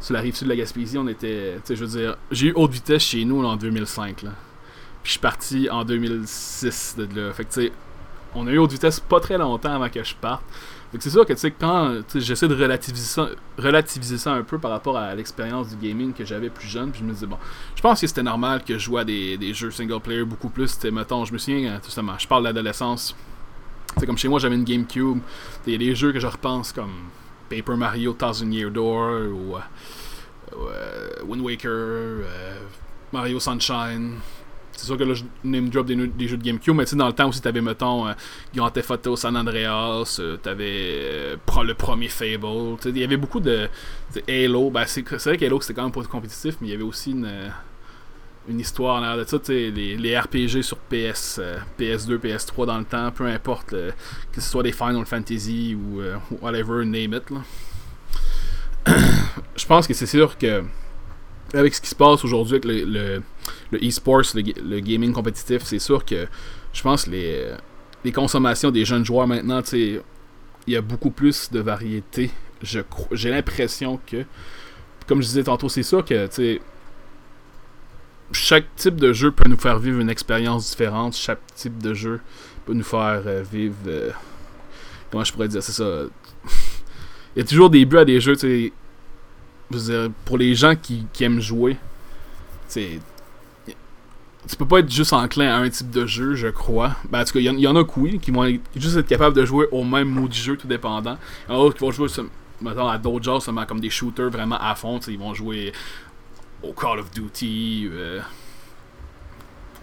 sur 0.00 0.14
la 0.14 0.20
rive 0.20 0.34
sud 0.34 0.48
de 0.48 0.52
la 0.52 0.56
Gaspésie, 0.56 0.98
on 0.98 1.08
était 1.08 1.54
tu 1.56 1.60
sais 1.64 1.76
je 1.76 1.84
veux 1.84 1.98
dire, 1.98 2.16
j'ai 2.30 2.48
eu 2.48 2.52
haute 2.54 2.72
vitesse 2.72 3.02
chez 3.02 3.24
nous 3.24 3.42
en 3.44 3.56
2005 3.56 4.22
là. 4.22 4.30
Puis 5.04 5.10
je 5.10 5.10
suis 5.12 5.20
parti 5.20 5.68
en 5.70 5.84
2006 5.84 6.96
de 6.98 7.20
là. 7.20 7.32
Fait 7.32 7.44
que 7.44 7.52
tu 7.52 7.62
sais 7.66 7.72
on 8.36 8.48
a 8.48 8.50
eu 8.50 8.58
haute 8.58 8.72
vitesse 8.72 8.98
pas 8.98 9.20
très 9.20 9.38
longtemps 9.38 9.74
avant 9.74 9.88
que 9.88 10.02
je 10.02 10.12
parte 10.16 10.42
c'est 11.00 11.10
sûr 11.10 11.26
que 11.26 11.32
tu 11.32 11.38
sais, 11.40 11.50
quand 11.50 12.02
j'essaie 12.14 12.48
de 12.48 12.54
relativiser 12.54 14.18
ça, 14.18 14.32
un 14.32 14.42
peu 14.42 14.58
par 14.58 14.70
rapport 14.70 14.96
à 14.96 15.14
l'expérience 15.14 15.68
du 15.68 15.76
gaming 15.76 16.12
que 16.12 16.24
j'avais 16.24 16.50
plus 16.50 16.68
jeune, 16.68 16.90
puis 16.90 17.00
je 17.00 17.04
me 17.04 17.12
disais, 17.12 17.26
bon, 17.26 17.38
je 17.74 17.82
pense 17.82 18.00
que 18.00 18.06
c'était 18.06 18.22
normal 18.22 18.62
que 18.64 18.74
je 18.74 18.78
joue 18.78 18.98
à 18.98 19.04
des, 19.04 19.36
des 19.36 19.54
jeux 19.54 19.70
single 19.70 20.00
player 20.00 20.24
beaucoup 20.24 20.48
plus. 20.48 20.82
Mettons, 20.84 21.24
je 21.24 21.32
me 21.32 21.38
souviens, 21.38 21.80
justement, 21.84 22.14
je 22.18 22.28
parle 22.28 22.44
d'adolescence. 22.44 23.14
C'est 23.98 24.06
comme 24.06 24.18
chez 24.18 24.28
moi, 24.28 24.38
j'avais 24.38 24.54
une 24.56 24.64
GameCube. 24.64 25.18
Il 25.66 25.72
y 25.72 25.76
a 25.76 25.78
des 25.78 25.94
jeux 25.94 26.12
que 26.12 26.20
je 26.20 26.26
repense 26.26 26.72
comme 26.72 26.92
Paper 27.48 27.76
Mario 27.76 28.12
Thousand 28.12 28.50
Year 28.50 28.70
Door 28.70 29.32
ou 29.32 29.56
euh, 29.56 31.22
Wind 31.26 31.42
Waker, 31.42 31.70
euh, 31.70 32.58
Mario 33.12 33.40
Sunshine. 33.40 34.18
C'est 34.76 34.86
sûr 34.86 34.96
que 34.96 35.04
là, 35.04 35.14
je 35.14 35.24
name 35.44 35.68
drop 35.68 35.86
des, 35.86 35.94
des 35.94 36.28
jeux 36.28 36.36
de 36.36 36.42
GameCube, 36.42 36.74
mais 36.74 36.84
tu 36.84 36.90
sais, 36.90 36.96
dans 36.96 37.06
le 37.06 37.12
temps 37.12 37.28
aussi, 37.28 37.40
t'avais, 37.40 37.60
mettons, 37.60 38.08
euh, 38.08 38.12
Grand 38.54 38.70
Theft 38.70 38.90
Auto, 38.90 39.16
San 39.16 39.36
Andreas, 39.36 40.18
euh, 40.20 40.36
t'avais 40.36 41.00
euh, 41.02 41.36
le 41.62 41.74
premier 41.74 42.08
Fable. 42.08 42.76
Il 42.86 42.98
y 42.98 43.04
avait 43.04 43.16
beaucoup 43.16 43.40
de. 43.40 43.68
Halo, 44.28 44.70
ben, 44.70 44.84
c'est 44.86 45.02
vrai 45.08 45.36
qu'Halo, 45.36 45.60
c'était 45.60 45.74
quand 45.74 45.82
même 45.84 45.92
pas 45.92 46.02
compétitif, 46.04 46.56
mais 46.60 46.68
il 46.68 46.70
y 46.70 46.74
avait 46.74 46.82
aussi 46.82 47.12
une, 47.12 47.30
une 48.48 48.60
histoire 48.60 49.02
en 49.02 49.16
de 49.16 49.24
ça. 49.24 49.38
Les, 49.48 49.96
les 49.96 50.18
RPG 50.18 50.62
sur 50.62 50.76
PS, 50.78 51.40
PS2, 51.78 52.18
PS3 52.18 52.66
dans 52.66 52.78
le 52.78 52.84
temps, 52.84 53.10
peu 53.10 53.26
importe, 53.26 53.70
que 53.70 54.40
ce 54.40 54.48
soit 54.48 54.62
des 54.62 54.72
Final 54.72 55.06
Fantasy 55.06 55.76
ou 55.76 56.00
whatever, 56.40 56.84
name 56.84 57.14
it. 57.14 57.24
Je 59.56 59.66
pense 59.66 59.86
que 59.86 59.94
c'est 59.94 60.06
sûr 60.06 60.36
que 60.36 60.62
avec 61.54 61.74
ce 61.74 61.80
qui 61.80 61.88
se 61.88 61.94
passe 61.94 62.24
aujourd'hui 62.24 62.56
avec 62.56 62.64
le, 62.64 63.22
e-sports, 63.72 64.34
le, 64.34 64.80
gaming 64.80 65.12
compétitif, 65.12 65.62
c'est 65.64 65.78
sûr 65.78 66.04
que 66.04 66.26
je 66.72 66.82
pense 66.82 67.06
les, 67.06 67.52
les 68.04 68.12
consommations 68.12 68.70
des 68.70 68.84
jeunes 68.84 69.04
joueurs 69.04 69.26
maintenant, 69.26 69.60
il 69.72 70.02
y 70.66 70.76
a 70.76 70.80
beaucoup 70.80 71.10
plus 71.10 71.50
de 71.50 71.60
variété. 71.60 72.30
J'ai 72.62 73.30
l'impression 73.30 74.00
que, 74.06 74.24
comme 75.06 75.20
je 75.20 75.28
disais 75.28 75.44
tantôt, 75.44 75.68
c'est 75.68 75.82
sûr 75.82 76.04
que 76.04 76.28
chaque 78.32 78.74
type 78.76 78.96
de 78.96 79.12
jeu 79.12 79.30
peut 79.30 79.48
nous 79.48 79.56
faire 79.56 79.78
vivre 79.78 80.00
une 80.00 80.10
expérience 80.10 80.70
différente. 80.70 81.14
Chaque 81.14 81.40
type 81.54 81.82
de 81.82 81.94
jeu 81.94 82.20
peut 82.66 82.74
nous 82.74 82.84
faire 82.84 83.22
euh, 83.26 83.42
vivre. 83.42 83.76
Euh, 83.86 84.10
comment 85.10 85.24
je 85.24 85.32
pourrais 85.32 85.48
dire 85.48 85.62
C'est 85.62 85.72
ça. 85.72 85.84
Il 87.36 87.40
y 87.40 87.42
a 87.42 87.44
toujours 87.44 87.70
des 87.70 87.84
buts 87.84 87.98
à 87.98 88.04
des 88.04 88.20
jeux. 88.20 88.36
pour 90.24 90.38
les 90.38 90.54
gens 90.54 90.74
qui, 90.76 91.06
aiment 91.20 91.40
jouer, 91.40 91.76
c'est 92.68 93.00
tu 94.48 94.56
peux 94.56 94.66
pas 94.66 94.80
être 94.80 94.90
juste 94.90 95.12
enclin 95.12 95.48
à 95.54 95.56
un 95.58 95.70
type 95.70 95.90
de 95.90 96.06
jeu, 96.06 96.34
je 96.34 96.48
crois. 96.48 96.96
Ben, 97.08 97.22
en 97.22 97.24
tout 97.24 97.32
cas, 97.32 97.40
il 97.40 97.46
y, 97.46 97.66
en 97.66 97.76
a 97.76 97.84
qui, 97.84 98.18
qui 98.18 98.30
vont 98.30 98.46
juste 98.76 98.96
être 98.96 99.06
capables 99.06 99.34
de 99.34 99.44
jouer 99.44 99.66
au 99.72 99.84
même 99.84 100.08
mot 100.08 100.28
du 100.28 100.38
jeu, 100.38 100.56
tout 100.56 100.66
dépendant. 100.66 101.16
Il 101.48 101.54
y 101.54 101.56
en 101.56 101.68
a 101.68 101.72
qui 101.72 101.78
vont 101.78 101.90
jouer 101.90 102.08
à 102.78 102.98
d'autres 102.98 103.24
genres, 103.24 103.42
seulement 103.42 103.64
comme 103.64 103.80
des 103.80 103.90
shooters 103.90 104.30
vraiment 104.30 104.58
à 104.60 104.74
fond. 104.74 104.98
Ils 105.08 105.18
vont 105.18 105.34
jouer 105.34 105.72
au 106.62 106.72
Call 106.72 106.98
of 106.98 107.10
Duty, 107.10 107.88
euh, 107.90 108.20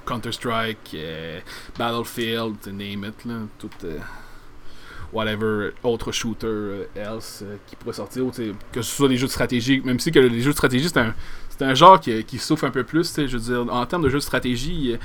Counter-Strike, 0.05 0.91
euh, 0.95 1.39
Battlefield, 1.77 2.57
name 2.67 3.05
it. 3.05 3.25
Là, 3.25 3.35
tout, 3.57 3.69
euh, 3.83 3.97
whatever 5.13 5.71
autre 5.83 6.11
shooter 6.11 6.47
euh, 6.47 6.85
else 6.95 7.43
qui 7.67 7.75
pourrait 7.75 7.93
sortir, 7.93 8.23
que 8.71 8.81
ce 8.81 8.95
soit 8.95 9.09
des 9.09 9.17
jeux 9.17 9.27
de 9.27 9.31
stratégie, 9.31 9.81
même 9.81 9.99
si 9.99 10.11
que 10.11 10.19
les 10.19 10.41
jeux 10.41 10.51
de 10.51 10.55
stratégie 10.55 10.87
c'est 10.87 10.99
un, 10.99 11.13
un 11.65 11.73
genre 11.73 11.99
qui, 11.99 12.23
qui, 12.23 12.37
souffre 12.37 12.65
un 12.65 12.71
peu 12.71 12.83
plus, 12.83 13.13
je 13.15 13.37
veux 13.37 13.39
dire, 13.39 13.73
en 13.73 13.85
termes 13.85 14.03
de 14.03 14.09
jeux 14.09 14.19
de 14.19 14.23
stratégie, 14.23 14.97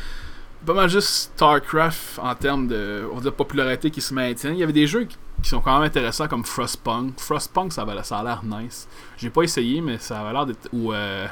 pas 0.65 0.75
mal 0.75 0.89
juste 0.89 1.09
StarCraft 1.09 2.19
en 2.19 2.35
termes 2.35 2.67
de, 2.67 3.31
popularité 3.31 3.91
qui 3.91 4.01
se 4.01 4.13
maintient. 4.13 4.51
Il 4.51 4.59
y 4.59 4.63
avait 4.63 4.73
des 4.73 4.87
jeux 4.87 5.05
qui, 5.05 5.17
sont 5.49 5.61
quand 5.61 5.75
même 5.75 5.87
intéressants 5.87 6.27
comme 6.27 6.45
Frostpunk. 6.45 7.21
Frostpunk, 7.21 7.73
ça, 7.73 7.83
a 7.83 8.23
l'air 8.25 8.43
nice. 8.45 8.89
J'ai 9.17 9.31
pas 9.31 9.43
essayé, 9.43 9.81
mais 9.81 9.99
ça 9.99 10.21
a 10.21 10.33
l'air 10.33 10.45
d'être. 10.45 10.69
Ou 10.73 10.93
euh, 10.93 11.27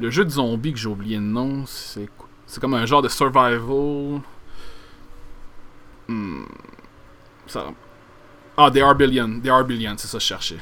le 0.00 0.10
jeu 0.10 0.24
de 0.24 0.30
zombies 0.30 0.72
que 0.72 0.78
j'ai 0.78 0.88
oublié 0.88 1.16
le 1.16 1.22
nom, 1.22 1.64
c'est 1.66 2.08
c'est 2.46 2.60
comme 2.60 2.74
un 2.74 2.86
genre 2.86 3.02
de 3.02 3.08
survival. 3.08 4.20
Hmm. 6.08 6.44
Ah, 8.56 8.70
They 8.70 8.80
Are 8.80 8.94
Billion. 8.94 9.40
They 9.40 9.50
Are 9.50 9.64
Billion, 9.64 9.94
c'est 9.98 10.06
ça 10.06 10.18
que 10.18 10.22
je 10.22 10.28
cherchais. 10.28 10.58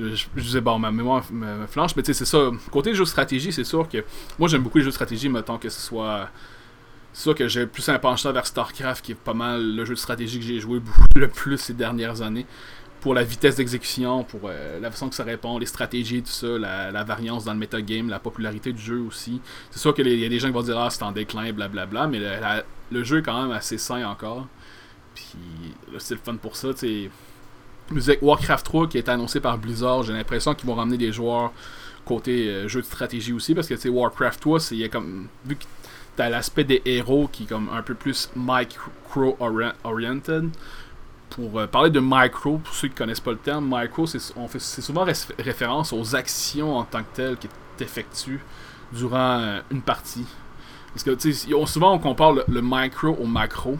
Je, 0.00 0.40
disais, 0.40 0.60
bon, 0.60 0.78
ma 0.78 0.90
mémoire 0.90 1.24
me, 1.30 1.66
flanche, 1.66 1.94
mais 1.96 2.02
tu 2.02 2.12
sais, 2.12 2.24
c'est 2.24 2.24
ça. 2.24 2.50
Côté 2.70 2.94
jeu 2.94 3.04
de 3.04 3.08
stratégie, 3.08 3.52
c'est 3.52 3.64
sûr 3.64 3.88
que. 3.88 4.04
Moi, 4.38 4.48
j'aime 4.48 4.62
beaucoup 4.62 4.78
les 4.78 4.84
jeux 4.84 4.90
de 4.90 4.94
stratégie, 4.94 5.28
mettons 5.28 5.58
que 5.58 5.68
ce 5.68 5.80
soit. 5.80 6.28
C'est 7.12 7.22
sûr 7.22 7.34
que 7.34 7.48
j'ai 7.48 7.66
plus 7.66 7.88
un 7.88 7.98
penchant 7.98 8.32
vers 8.32 8.46
StarCraft, 8.46 9.04
qui 9.04 9.12
est 9.12 9.16
pas 9.16 9.34
mal 9.34 9.74
le 9.74 9.84
jeu 9.84 9.94
de 9.94 9.98
stratégie 9.98 10.38
que 10.38 10.44
j'ai 10.44 10.60
joué 10.60 10.80
le 11.16 11.28
plus 11.28 11.58
ces 11.58 11.74
dernières 11.74 12.22
années. 12.22 12.46
Pour 13.00 13.14
la 13.14 13.24
vitesse 13.24 13.56
d'exécution, 13.56 14.24
pour 14.24 14.42
euh, 14.44 14.78
la 14.78 14.90
façon 14.90 15.08
que 15.08 15.14
ça 15.14 15.24
répond, 15.24 15.58
les 15.58 15.66
stratégies, 15.66 16.22
tout 16.22 16.30
ça, 16.30 16.58
la, 16.58 17.02
variance 17.02 17.44
dans 17.44 17.54
le 17.54 17.58
metagame, 17.58 18.10
la 18.10 18.18
popularité 18.18 18.72
du 18.72 18.80
jeu 18.80 19.00
aussi. 19.00 19.40
C'est 19.70 19.80
sûr 19.80 19.94
qu'il 19.94 20.06
y 20.06 20.24
a 20.24 20.28
des 20.28 20.38
gens 20.38 20.48
qui 20.48 20.54
vont 20.54 20.62
dire 20.62 20.78
Ah, 20.78 20.90
c'est 20.90 21.02
en 21.02 21.10
déclin, 21.10 21.50
blablabla, 21.52 22.06
mais 22.06 22.20
le, 22.90 23.04
jeu 23.04 23.18
est 23.18 23.22
quand 23.22 23.42
même 23.42 23.52
assez 23.52 23.78
sain 23.78 24.06
encore. 24.06 24.46
Puis 25.14 25.26
c'est 25.98 26.14
le 26.14 26.20
fun 26.22 26.36
pour 26.36 26.56
ça, 26.56 26.72
tu 26.74 26.80
sais 26.80 27.10
Musique 27.90 28.22
Warcraft 28.22 28.64
3 28.64 28.88
qui 28.88 28.98
est 28.98 29.08
annoncé 29.08 29.40
par 29.40 29.58
Blizzard, 29.58 30.04
j'ai 30.04 30.12
l'impression 30.12 30.54
qu'ils 30.54 30.68
vont 30.68 30.74
ramener 30.74 30.98
des 30.98 31.12
joueurs 31.12 31.52
côté 32.04 32.48
euh, 32.48 32.68
jeu 32.68 32.80
de 32.80 32.86
stratégie 32.86 33.32
aussi 33.32 33.54
parce 33.54 33.66
que 33.66 33.74
tu 33.74 33.88
Warcraft 33.88 34.40
3 34.40 34.60
c'est 34.60 34.88
comme 34.88 35.28
vu 35.44 35.56
que 35.56 35.64
t'as 36.16 36.28
l'aspect 36.28 36.64
des 36.64 36.82
héros 36.84 37.28
qui 37.30 37.44
est 37.44 37.46
comme 37.46 37.68
un 37.72 37.82
peu 37.82 37.94
plus 37.94 38.30
micro 38.36 39.36
oriented 39.84 40.50
pour 41.30 41.58
euh, 41.58 41.66
parler 41.66 41.90
de 41.90 42.00
micro 42.00 42.58
pour 42.58 42.74
ceux 42.74 42.88
qui 42.88 42.94
connaissent 42.94 43.20
pas 43.20 43.32
le 43.32 43.38
terme 43.38 43.68
micro 43.68 44.06
c'est 44.06 44.20
c'est 44.58 44.82
souvent 44.82 45.04
référence 45.38 45.92
aux 45.92 46.14
actions 46.16 46.76
en 46.76 46.84
tant 46.84 47.02
que 47.02 47.14
telles 47.14 47.36
qui 47.36 47.48
t'effectuent 47.76 48.42
durant 48.92 49.38
euh, 49.40 49.60
une 49.70 49.82
partie. 49.82 50.26
Parce 50.92 51.04
que 51.04 51.10
tu 51.12 51.32
sais 51.32 51.48
souvent 51.66 51.94
on 51.94 51.98
compare 51.98 52.32
le 52.32 52.60
micro 52.62 53.08
au 53.08 53.26
macro 53.26 53.78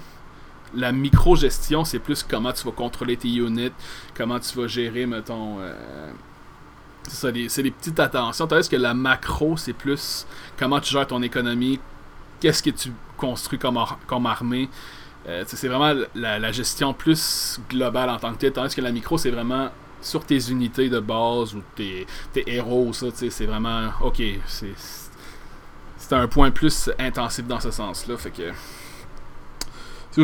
la 0.75 0.93
micro-gestion, 0.93 1.85
c'est 1.85 1.99
plus 1.99 2.23
comment 2.23 2.53
tu 2.53 2.65
vas 2.65 2.73
contrôler 2.73 3.17
tes 3.17 3.29
units, 3.29 3.73
comment 4.15 4.39
tu 4.39 4.57
vas 4.59 4.67
gérer, 4.67 5.07
mettons. 5.07 5.59
Euh, 5.61 6.11
c'est 7.05 7.15
ça, 7.15 7.29
c'est 7.49 7.63
les 7.63 7.71
petites 7.71 7.99
attentions. 7.99 8.47
Tandis 8.47 8.69
que 8.69 8.77
la 8.77 8.95
macro, 8.95 9.57
c'est 9.57 9.73
plus 9.73 10.27
comment 10.59 10.81
tu 10.81 10.93
gères 10.93 11.07
ton 11.07 11.23
économie, 11.23 11.81
qu'est-ce 12.41 12.63
que 12.63 12.71
tu 12.71 12.93
construis 13.17 13.59
comme, 13.59 13.79
armée. 14.27 14.69
Euh, 15.29 15.45
c'est 15.47 15.69
vraiment 15.69 15.95
la, 16.15 16.53
gestion 16.53 16.95
plus 16.95 17.61
globale 17.69 18.11
en 18.11 18.19
tant 18.19 18.33
que 18.33 18.39
tel. 18.39 18.53
Tandis 18.53 18.75
que 18.75 18.81
la 18.81 18.93
micro, 18.93 19.19
c'est 19.19 19.31
vraiment 19.31 19.71
sur 20.01 20.25
tes 20.25 20.51
unités 20.51 20.89
de 20.89 20.99
base 20.99 21.55
ou 21.55 21.63
tes, 21.75 22.07
tes 22.33 22.51
héros, 22.51 22.93
ça, 22.93 23.07
c'est 23.15 23.47
vraiment. 23.47 23.91
Ok, 24.03 24.23
c'est. 24.47 24.75
Un 26.13 26.27
point 26.27 26.51
plus 26.51 26.91
intensif 26.99 27.47
dans 27.47 27.61
ce 27.61 27.71
sens-là. 27.71 28.17
Fait 28.17 28.33
que 28.33 28.51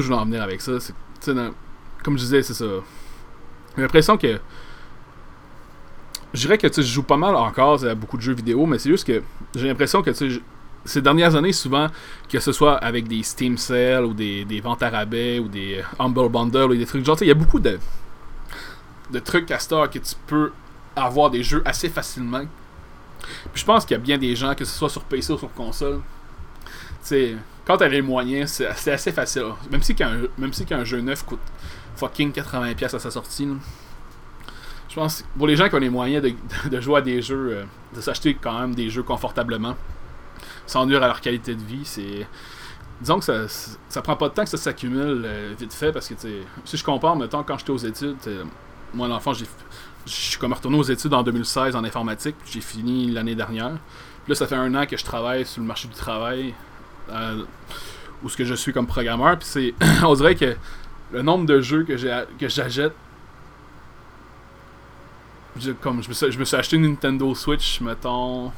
je 0.01 0.09
veux 0.09 0.15
en 0.15 0.25
venir 0.25 0.43
avec 0.43 0.61
ça. 0.61 0.73
Comme 2.03 2.19
je 2.19 2.23
disais, 2.23 2.43
c'est 2.43 2.55
ça. 2.55 2.65
J'ai 3.77 3.83
l'impression 3.83 4.17
que. 4.17 4.39
Je 6.35 6.41
dirais 6.41 6.59
que 6.59 6.69
je 6.71 6.83
joue 6.83 7.03
pas 7.03 7.17
mal 7.17 7.35
encore 7.35 7.85
à 7.85 7.95
beaucoup 7.95 8.17
de 8.17 8.23
jeux 8.23 8.35
vidéo, 8.35 8.67
mais 8.67 8.79
c'est 8.79 8.91
juste 8.91 9.07
que 9.07 9.23
j'ai 9.55 9.69
l'impression 9.69 10.03
que 10.03 10.11
ces 10.85 11.03
dernières 11.03 11.35
années, 11.35 11.53
souvent, 11.53 11.89
que 12.29 12.39
ce 12.41 12.53
soit 12.53 12.77
avec 12.77 13.09
des 13.09 13.23
Steam 13.23 13.57
Sales 13.57 14.05
ou 14.05 14.13
des, 14.13 14.61
ventes 14.63 14.83
à 14.83 14.91
rabais 14.91 15.39
ou 15.39 15.49
des 15.49 15.83
Humble 15.99 16.29
Bundle 16.29 16.73
ou 16.73 16.77
des 16.77 16.85
trucs 16.85 17.05
genre, 17.05 17.17
il 17.23 17.29
y 17.29 17.31
a 17.31 17.35
beaucoup 17.35 17.59
de, 17.59 17.79
de 19.11 19.19
trucs 19.19 19.51
à 19.51 19.59
Star 19.59 19.89
que 19.89 19.99
tu 19.99 20.15
peux 20.27 20.53
avoir 20.95 21.31
des 21.31 21.43
jeux 21.43 21.63
assez 21.65 21.89
facilement. 21.89 22.45
Puis 23.53 23.63
je 23.63 23.65
pense 23.65 23.87
qu'il 23.87 23.97
y 23.97 24.01
a 24.01 24.03
bien 24.03 24.19
des 24.19 24.37
gens, 24.37 24.55
que 24.55 24.65
ce 24.65 24.77
soit 24.77 24.91
sur 24.91 25.05
PC 25.05 25.33
ou 25.33 25.39
sur 25.39 25.53
console, 25.53 26.01
tu 26.65 26.73
sais 27.03 27.37
quand 27.67 27.77
t'as 27.77 27.89
les 27.89 28.03
moyens, 28.03 28.63
c'est 28.77 28.93
assez 28.93 29.13
facile. 29.13 29.53
Même 29.71 29.83
si 29.83 29.95
qu'un 29.95 30.21
si 30.53 30.67
jeu 30.85 31.01
neuf 31.01 31.25
coûte 31.25 31.41
fucking 31.97 32.33
80$ 32.33 32.95
à 32.95 32.99
sa 32.99 33.11
sortie, 33.11 33.49
je 34.89 34.95
pense 34.95 35.25
pour 35.37 35.47
les 35.47 35.57
gens 35.57 35.69
qui 35.69 35.75
ont 35.75 35.81
les 35.81 35.91
moyens 35.91 36.25
de, 36.71 36.81
jouer 36.81 36.99
à 36.99 37.01
des 37.03 37.21
jeux, 37.21 37.49
euh, 37.51 37.65
de 37.95 38.01
s'acheter 38.01 38.35
quand 38.35 38.59
même 38.61 38.75
des 38.75 38.89
jeux 38.89 39.03
confortablement, 39.03 39.75
sans 40.67 40.87
nuire 40.87 41.03
à 41.03 41.09
leur 41.09 41.21
qualité 41.21 41.55
de 41.55 41.63
vie, 41.63 41.85
c'est. 41.85 42.27
Disons 42.99 43.19
que 43.19 43.27
ça, 43.27 43.47
ça 43.91 44.01
prend 44.01 44.17
pas 44.17 44.31
de 44.31 44.35
temps 44.35 44.45
que 44.45 44.49
ça 44.49 44.57
s'accumule 44.57 45.23
euh, 45.27 45.55
vite 45.59 45.75
fait 45.75 45.93
parce 45.93 46.09
que 46.09 46.15
si 46.65 46.77
je 46.79 46.85
compare, 46.85 47.15
mettons, 47.15 47.43
quand 47.43 47.59
j'étais 47.59 47.73
aux 47.73 47.77
études, 47.77 48.17
moi 48.95 49.07
l'enfant, 49.07 49.35
je 49.35 49.45
suis 50.07 50.39
comme 50.39 50.55
retourné 50.55 50.79
aux 50.79 50.83
études 50.83 51.13
en 51.13 51.23
2016 51.23 51.77
en 51.77 51.85
informatique, 51.85 52.37
j'ai 52.47 52.63
fini 52.63 53.11
l'année 53.11 53.35
dernière. 53.35 53.73
Puis 54.25 54.31
là, 54.31 54.35
ça 54.35 54.47
fait 54.47 54.55
un 54.55 54.75
an 54.75 54.87
que 54.87 54.97
je 54.97 55.05
travaille 55.05 55.45
sur 55.45 55.61
le 55.61 55.69
marché 55.69 55.89
du 55.89 55.95
travail 55.95 56.55
où 58.23 58.29
ce 58.29 58.37
que 58.37 58.45
je 58.45 58.55
suis 58.55 58.73
comme 58.73 58.87
programmeur. 58.87 59.39
Puis 59.39 59.49
c'est, 59.49 59.75
on 60.05 60.15
dirait 60.15 60.35
que 60.35 60.57
le 61.13 61.23
nombre 61.23 61.47
de 61.47 61.61
jeux 61.61 61.85
que 61.85 61.97
j'ai 61.97 62.25
que 62.39 62.49
j'achète, 62.49 62.95
comme 65.81 66.03
je 66.03 66.09
me, 66.09 66.15
suis, 66.15 66.33
je 66.33 66.39
me 66.39 66.45
suis 66.45 66.57
acheté 66.57 66.77
une 66.77 66.89
Nintendo 66.89 67.35
Switch, 67.35 67.81
mettons 67.81 68.53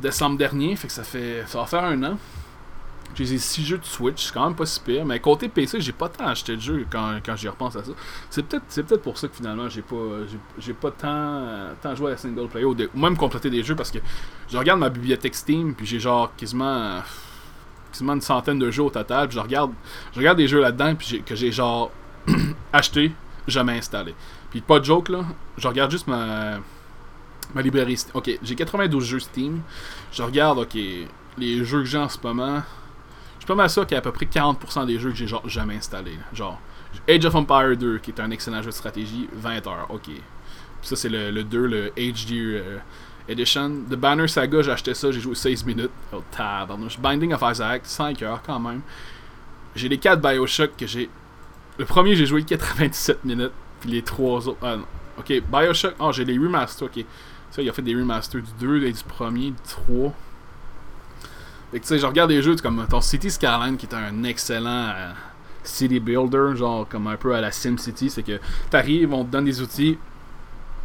décembre 0.00 0.36
dernier, 0.36 0.76
fait 0.76 0.88
que 0.88 0.92
ça 0.92 1.04
fait 1.04 1.44
ça 1.46 1.58
va 1.58 1.66
faire 1.66 1.84
un 1.84 2.02
an. 2.04 2.18
J'ai 3.24 3.38
6 3.38 3.64
jeux 3.64 3.78
de 3.78 3.84
Switch, 3.84 4.26
c'est 4.26 4.34
quand 4.34 4.44
même 4.44 4.54
pas 4.54 4.66
si 4.66 4.78
pire. 4.78 5.06
Mais 5.06 5.18
côté 5.20 5.48
PC, 5.48 5.80
j'ai 5.80 5.92
pas 5.92 6.08
tant 6.08 6.26
acheté 6.26 6.54
de 6.54 6.60
jeux 6.60 6.86
quand, 6.90 7.18
quand 7.24 7.34
j'y 7.34 7.48
repense 7.48 7.74
à 7.74 7.82
ça. 7.82 7.92
C'est 8.28 8.42
peut-être 8.46 8.66
peut-être 8.66 9.02
pour 9.02 9.16
ça 9.16 9.26
que 9.28 9.34
finalement 9.34 9.68
j'ai 9.70 9.80
pas 9.80 9.96
pas 10.80 10.90
tant, 10.90 11.74
tant 11.80 11.94
joué 11.94 12.12
à 12.12 12.16
single 12.18 12.48
player 12.48 12.66
ou, 12.66 12.76
même 12.94 13.16
compléter 13.16 13.48
des 13.48 13.62
jeux 13.62 13.74
parce 13.74 13.90
que 13.90 13.98
je 14.48 14.58
regarde 14.58 14.80
ma 14.80 14.90
bibliothèque 14.90 15.34
Steam 15.34 15.74
puis 15.74 15.86
j'ai 15.86 15.98
genre 15.98 16.34
quasiment 16.36 17.00
quasiment 17.90 18.12
une 18.12 18.20
centaine 18.20 18.58
de 18.58 18.70
jeux 18.70 18.82
au 18.82 18.90
total. 18.90 19.28
Puis 19.28 19.36
je 19.36 19.42
regarde 19.42 19.72
je 20.12 20.18
regarde 20.18 20.36
des 20.36 20.48
jeux 20.48 20.60
là-dedans 20.60 20.94
que 20.94 21.34
j'ai 21.34 21.52
genre 21.52 21.90
acheté, 22.72 23.12
jamais 23.48 23.78
installé. 23.78 24.14
Puis 24.50 24.60
pas 24.60 24.78
de 24.78 24.84
joke 24.84 25.08
là, 25.08 25.24
je 25.56 25.66
regarde 25.66 25.90
juste 25.90 26.06
ma 26.06 26.58
ma 27.54 27.62
librairie. 27.62 28.04
OK, 28.12 28.30
j'ai 28.42 28.54
92 28.54 29.04
jeux 29.04 29.20
Steam. 29.20 29.62
Je 30.12 30.22
regarde 30.22 30.58
OK, 30.58 30.76
les 31.38 31.64
jeux 31.64 31.80
que 31.80 31.86
j'ai 31.86 31.98
en 31.98 32.10
ce 32.10 32.18
moment 32.22 32.62
suis 33.46 33.54
pas 33.54 33.62
mal 33.62 33.70
sûr 33.70 33.86
qu'il 33.86 33.92
y 33.92 33.94
a 33.94 33.98
à 33.98 34.02
peu 34.02 34.10
près 34.10 34.26
40% 34.26 34.86
des 34.86 34.98
jeux 34.98 35.10
que 35.10 35.16
j'ai 35.16 35.28
genre 35.28 35.48
jamais 35.48 35.76
installés. 35.76 36.18
Genre, 36.32 36.60
Age 37.08 37.24
of 37.24 37.34
Empire 37.36 37.76
2, 37.76 37.98
qui 37.98 38.10
est 38.10 38.20
un 38.20 38.32
excellent 38.32 38.60
jeu 38.60 38.70
de 38.70 38.74
stratégie, 38.74 39.28
20 39.32 39.66
heures, 39.68 39.86
ok. 39.88 40.02
Puis 40.06 40.16
ça, 40.82 40.96
c'est 40.96 41.08
le, 41.08 41.44
2, 41.44 41.66
le 41.66 41.90
HD 41.90 42.32
euh, 42.32 42.78
Edition. 43.28 43.70
The 43.88 43.94
Banner 43.94 44.26
Saga, 44.26 44.62
j'ai 44.62 44.72
acheté 44.72 44.94
ça, 44.94 45.12
j'ai 45.12 45.20
joué 45.20 45.36
16 45.36 45.64
minutes. 45.64 45.92
Oh, 46.12 46.24
tabarnouche. 46.32 46.98
Binding 46.98 47.34
of 47.34 47.42
Isaac, 47.44 47.82
5 47.84 48.20
heures 48.22 48.42
quand 48.44 48.58
même. 48.58 48.80
J'ai 49.76 49.88
les 49.88 49.98
4 49.98 50.20
Bioshock 50.20 50.76
que 50.76 50.86
j'ai. 50.88 51.08
Le 51.78 51.84
premier, 51.84 52.16
j'ai 52.16 52.26
joué 52.26 52.42
97 52.42 53.24
minutes. 53.24 53.52
Puis 53.80 53.90
les 53.90 54.02
3 54.02 54.48
autres. 54.48 54.58
Ah, 54.60 54.76
non. 54.76 54.86
Ok, 55.18 55.32
Bioshock. 55.48 55.94
Oh, 56.00 56.10
j'ai 56.10 56.24
les 56.24 56.36
remasters, 56.36 56.88
ok. 56.88 57.04
Ça, 57.52 57.62
il 57.62 57.68
a 57.68 57.72
fait 57.72 57.82
des 57.82 57.94
remasters 57.94 58.42
du 58.42 58.50
2 58.58 58.86
et 58.86 58.92
du 58.92 59.04
premier, 59.04 59.50
du 59.50 59.56
3. 59.68 60.12
Fait 61.72 61.80
tu 61.80 61.86
sais, 61.86 61.98
je 61.98 62.06
regarde 62.06 62.30
des 62.30 62.42
jeux 62.42 62.56
comme 62.56 62.86
ton 62.88 63.00
City 63.00 63.30
Skyline 63.30 63.76
qui 63.76 63.86
est 63.86 63.94
un 63.94 64.22
excellent 64.22 64.88
euh, 64.96 65.12
city 65.64 65.98
builder, 65.98 66.56
genre 66.56 66.88
comme 66.88 67.06
un 67.08 67.16
peu 67.16 67.34
à 67.34 67.40
la 67.40 67.50
Sim 67.50 67.76
City, 67.76 68.08
c'est 68.08 68.22
que 68.22 68.38
t'arrives, 68.70 69.12
on 69.12 69.24
te 69.24 69.32
donne 69.32 69.46
des 69.46 69.60
outils, 69.60 69.98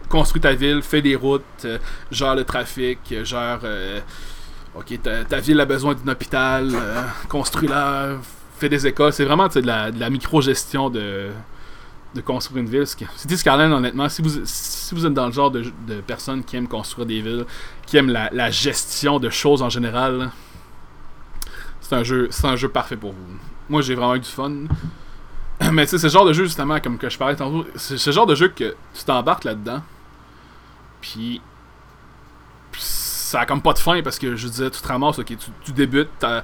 construis 0.10 0.42
ta 0.42 0.54
ville, 0.54 0.82
fais 0.82 1.02
des 1.02 1.16
routes, 1.16 1.44
euh, 1.66 1.78
gère 2.12 2.36
le 2.36 2.44
trafic, 2.44 3.00
gère. 3.24 3.60
Euh, 3.64 4.00
ok, 4.76 5.00
ta, 5.30 5.40
ville 5.40 5.60
a 5.60 5.66
besoin 5.66 5.94
d'un 5.94 6.12
hôpital, 6.12 6.72
construis-la, 7.30 8.18
fais 8.58 8.70
des 8.70 8.88
écoles. 8.88 9.14
C'est 9.14 9.26
vraiment 9.26 9.48
de 9.48 9.60
la, 9.62 9.92
de 9.92 10.00
la 10.00 10.10
micro-gestion 10.10 10.90
de, 10.90 11.30
de 12.16 12.22
construire 12.22 12.64
une 12.64 12.70
ville. 12.70 12.88
City 12.88 13.38
Skyline, 13.38 13.72
honnêtement, 13.72 14.10
si 14.10 14.22
vous, 14.22 14.42
si 14.46 14.96
vous 14.96 15.06
êtes 15.06 15.14
dans 15.14 15.28
le 15.28 15.32
genre 15.32 15.52
de, 15.52 15.64
de 15.88 16.02
personnes 16.02 16.44
qui 16.44 16.56
aiment 16.56 16.68
construire 16.68 17.06
des 17.06 17.22
villes, 17.22 17.46
qui 17.86 17.98
aiment 17.98 18.10
la, 18.10 18.30
la 18.32 18.50
gestion 18.50 19.20
de 19.20 19.30
choses 19.30 19.62
en 19.62 19.70
général, 19.70 20.32
c'est 21.92 22.46
un 22.48 22.56
jeu 22.56 22.70
parfait 22.70 22.98
pour 22.98 23.12
vous. 23.12 23.38
Moi 23.70 23.82
j'ai 23.82 23.96
vraiment 23.96 24.16
eu 24.16 24.20
du 24.20 24.30
fun. 24.30 24.52
Mais 25.72 25.86
tu 25.86 25.92
sais, 25.92 25.98
c'est 25.98 26.10
ce 26.10 26.14
genre 26.14 26.26
de 26.26 26.34
jeu 26.34 26.46
justement 26.46 26.80
comme 26.80 26.98
que 26.98 27.10
je 27.10 27.18
parlais 27.18 27.36
tantôt, 27.36 27.66
c'est 27.76 27.98
ce 27.98 28.12
genre 28.12 28.26
de 28.26 28.36
jeu 28.36 28.48
que 28.48 28.76
tu 28.94 29.04
t'embarques 29.06 29.44
là-dedans. 29.44 29.82
Puis 31.02 31.42
ça 32.78 33.42
a 33.42 33.46
comme 33.46 33.62
pas 33.62 33.74
de 33.74 33.80
fin 33.80 34.02
parce 34.02 34.20
que 34.20 34.36
je 34.36 34.48
disais 34.48 34.70
tu 34.70 34.82
te 34.82 34.88
ramasses, 34.88 35.20
ok, 35.20 35.34
tu, 35.64 35.72
débutes, 35.72 36.10
ta, 36.20 36.44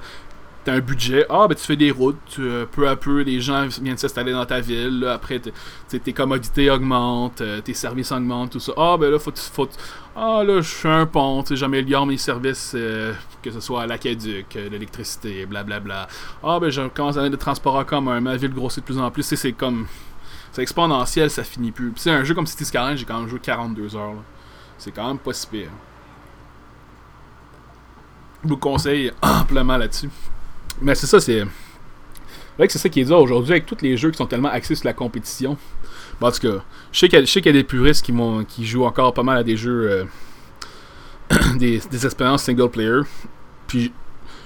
un 0.70 0.80
budget. 0.80 1.26
Ah, 1.28 1.46
ben 1.48 1.54
tu 1.54 1.64
fais 1.64 1.76
des 1.76 1.90
routes, 1.90 2.36
euh, 2.38 2.66
peu 2.66 2.88
à 2.88 2.96
peu, 2.96 3.22
les 3.22 3.40
gens 3.40 3.66
viennent 3.80 3.96
s'installer 3.96 4.32
dans 4.32 4.46
ta 4.46 4.60
ville. 4.60 5.06
après, 5.10 5.40
tes 5.40 6.12
commodités 6.12 6.70
augmentent, 6.70 7.40
euh, 7.40 7.60
tes 7.60 7.74
services 7.74 8.12
augmentent, 8.12 8.52
tout 8.52 8.60
ça. 8.60 8.72
Ah, 8.76 8.96
ben 8.98 9.10
là, 9.10 9.18
faut, 9.18 9.32
faut 9.34 9.68
ah, 10.16 10.42
là, 10.44 10.60
je 10.60 10.68
fais 10.68 10.88
un 10.88 11.06
pont, 11.06 11.44
j'améliore 11.50 12.06
mes 12.06 12.16
services, 12.16 12.72
euh, 12.74 13.12
que 13.42 13.50
ce 13.50 13.60
soit 13.60 13.82
à 13.82 13.86
l'aqueduc, 13.86 14.54
l'électricité, 14.54 15.46
blablabla. 15.46 16.08
Ah, 16.42 16.58
ben 16.60 16.70
je 16.70 16.82
commence 16.88 17.16
à 17.16 17.20
avoir 17.20 17.30
des 17.30 17.36
transports 17.36 17.76
en 17.76 17.84
commun, 17.84 18.20
ma 18.20 18.36
ville 18.36 18.52
grossit 18.52 18.80
de 18.80 18.84
plus 18.84 18.98
en 18.98 19.10
plus. 19.10 19.22
C'est 19.22 19.52
comme. 19.52 19.86
C'est 20.52 20.62
exponentiel, 20.62 21.30
ça 21.30 21.44
finit 21.44 21.70
plus. 21.72 21.92
c'est 21.96 22.10
un 22.10 22.24
jeu 22.24 22.34
comme 22.34 22.46
City 22.46 22.64
Skyline, 22.64 22.96
j'ai 22.96 23.04
quand 23.04 23.20
même 23.20 23.28
joué 23.28 23.38
42 23.38 23.96
heures. 23.96 24.14
C'est 24.78 24.90
quand 24.90 25.06
même 25.06 25.18
pas 25.18 25.32
si 25.32 25.46
pire. 25.46 25.70
Je 28.42 28.48
vous 28.48 28.56
conseille 28.56 29.12
amplement 29.20 29.76
là-dessus. 29.76 30.08
Mais 30.80 30.94
c'est 30.94 31.06
ça, 31.06 31.20
c'est. 31.20 31.44
vrai 32.56 32.66
que 32.66 32.72
c'est 32.72 32.78
ça 32.78 32.88
qui 32.88 33.00
est 33.00 33.04
dur 33.04 33.18
aujourd'hui 33.18 33.52
avec 33.52 33.66
tous 33.66 33.78
les 33.82 33.96
jeux 33.96 34.10
qui 34.10 34.16
sont 34.16 34.26
tellement 34.26 34.50
axés 34.50 34.74
sur 34.74 34.86
la 34.86 34.92
compétition. 34.92 35.56
Bon, 36.20 36.28
en 36.28 36.32
tout 36.32 36.40
cas, 36.40 36.64
je 36.92 36.98
sais 36.98 37.08
qu'il 37.08 37.46
y, 37.46 37.48
a 37.48 37.52
des 37.52 37.64
puristes 37.64 38.04
qui, 38.04 38.12
qui 38.48 38.66
jouent 38.66 38.84
encore 38.84 39.14
pas 39.14 39.22
mal 39.22 39.38
à 39.38 39.42
des 39.42 39.56
jeux. 39.56 39.90
Euh, 39.90 40.04
des, 41.58 41.80
des, 41.90 42.06
expériences 42.06 42.44
single 42.44 42.70
player. 42.70 43.00
Puis, 43.66 43.92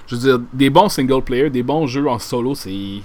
je 0.07 0.15
veux 0.15 0.21
dire, 0.21 0.39
des 0.51 0.69
bons 0.69 0.89
single 0.89 1.21
player, 1.21 1.49
des 1.49 1.63
bons 1.63 1.87
jeux 1.87 2.07
en 2.07 2.19
solo, 2.19 2.55
c'est. 2.55 3.01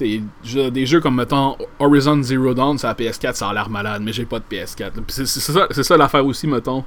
Des 0.00 0.86
jeux 0.86 1.00
comme, 1.00 1.16
mettons, 1.16 1.56
Horizon 1.80 2.22
Zero 2.22 2.54
Dawn 2.54 2.78
sur 2.78 2.86
la 2.86 2.94
PS4, 2.94 3.34
ça 3.34 3.48
a 3.48 3.52
l'air 3.52 3.68
malade, 3.68 4.00
mais 4.04 4.12
j'ai 4.12 4.26
pas 4.26 4.38
de 4.38 4.44
PS4. 4.48 4.92
C'est 5.08 5.26
ça, 5.26 5.66
ça 5.70 5.96
l'affaire 5.96 6.24
aussi, 6.24 6.46
mettons. 6.46 6.84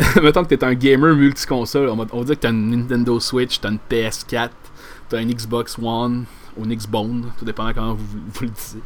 mettons 0.22 0.44
que 0.44 0.54
t'es 0.54 0.64
un 0.64 0.74
gamer 0.74 1.14
multi-console, 1.14 1.88
on 1.88 1.96
va, 1.96 2.04
dire 2.04 2.34
que 2.34 2.40
t'as 2.40 2.50
une 2.50 2.70
Nintendo 2.70 3.20
Switch, 3.20 3.60
t'as 3.60 3.70
une 3.70 3.78
PS4, 3.90 4.50
t'as 5.08 5.20
une 5.20 5.32
Xbox 5.32 5.76
One 5.80 6.24
ou 6.56 6.64
une 6.64 6.74
Xbone, 6.74 7.32
tout 7.38 7.44
dépendant 7.44 7.72
comment 7.74 7.94
vous, 7.94 8.18
le 8.42 8.48
dites. 8.48 8.76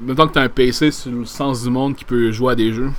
Mettons 0.00 0.28
que 0.28 0.34
t'as 0.34 0.42
un 0.42 0.48
PC 0.48 0.90
sur 0.90 1.12
le 1.12 1.24
sens 1.24 1.62
du 1.62 1.70
monde 1.70 1.96
qui 1.96 2.04
peut 2.04 2.30
jouer 2.30 2.52
à 2.52 2.54
des 2.54 2.72
jeux. 2.72 2.90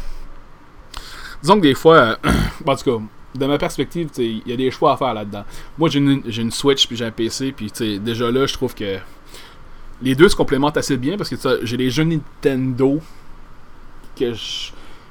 Disons 1.42 1.56
que 1.56 1.62
des 1.62 1.76
fois, 1.76 1.96
euh, 1.96 2.16
en 2.66 2.76
tout 2.76 2.84
cas, 2.84 3.04
de 3.36 3.46
ma 3.46 3.58
perspective, 3.58 4.10
il 4.18 4.42
y 4.48 4.54
a 4.54 4.56
des 4.56 4.72
choix 4.72 4.94
à 4.94 4.98
faire 4.98 5.14
là-dedans. 5.14 5.46
Moi, 5.78 5.90
j'ai 5.90 6.00
une, 6.00 6.24
une, 6.26 6.52
Switch 6.52 6.88
puis 6.88 6.96
j'ai 6.96 7.06
un 7.06 7.12
PC, 7.12 7.52
puis 7.52 7.72
déjà 8.00 8.32
là, 8.32 8.48
je 8.48 8.54
trouve 8.54 8.74
que 8.74 8.98
les 10.02 10.16
deux 10.16 10.30
se 10.30 10.36
complémentent 10.36 10.78
assez 10.78 10.98
bien 10.98 11.18
parce 11.18 11.30
que 11.30 11.36
j'ai 11.64 11.78
les 11.78 11.90
jeux 11.90 12.04
Nintendo 12.04 13.00
que 14.16 14.34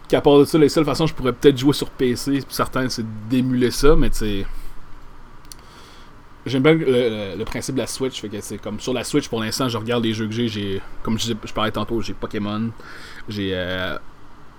qu'à 0.08 0.20
part 0.20 0.38
de 0.38 0.44
ça, 0.44 0.58
les 0.58 0.68
seules 0.68 0.84
façons 0.84 1.06
je 1.06 1.14
pourrais 1.14 1.32
peut-être 1.32 1.58
jouer 1.58 1.72
sur 1.72 1.90
PC, 1.90 2.42
certains, 2.48 2.88
c'est 2.88 3.04
d'émuler 3.28 3.70
ça, 3.70 3.96
mais 3.96 4.10
tu 4.10 4.18
sais. 4.18 4.46
J'aime 6.46 6.62
bien 6.62 6.74
le, 6.74 7.44
principe 7.44 7.74
de 7.74 7.80
la 7.80 7.88
Switch, 7.88 8.20
fait 8.20 8.28
que 8.28 8.40
c'est 8.40 8.58
comme 8.58 8.78
sur 8.78 8.92
la 8.92 9.02
Switch 9.02 9.28
pour 9.28 9.40
l'instant, 9.40 9.68
je 9.68 9.76
regarde 9.76 10.04
les 10.04 10.14
jeux 10.14 10.26
que 10.26 10.32
j'ai, 10.32 10.46
j'ai 10.46 10.80
comme 11.02 11.18
je, 11.18 11.32
parlais 11.52 11.72
tantôt, 11.72 12.00
j'ai 12.00 12.14
Pokémon, 12.14 12.70
j'ai 13.28 13.50
euh, 13.52 13.98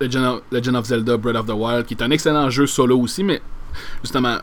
Legend, 0.02 0.76
of, 0.76 0.86
Zelda 0.86 1.16
Breath 1.16 1.38
of 1.38 1.46
the 1.46 1.54
Wild, 1.54 1.86
qui 1.86 1.94
est 1.94 2.04
un 2.04 2.12
excellent 2.12 2.50
jeu 2.50 2.68
solo 2.68 3.00
aussi, 3.00 3.24
mais 3.24 3.42
justement, 4.04 4.38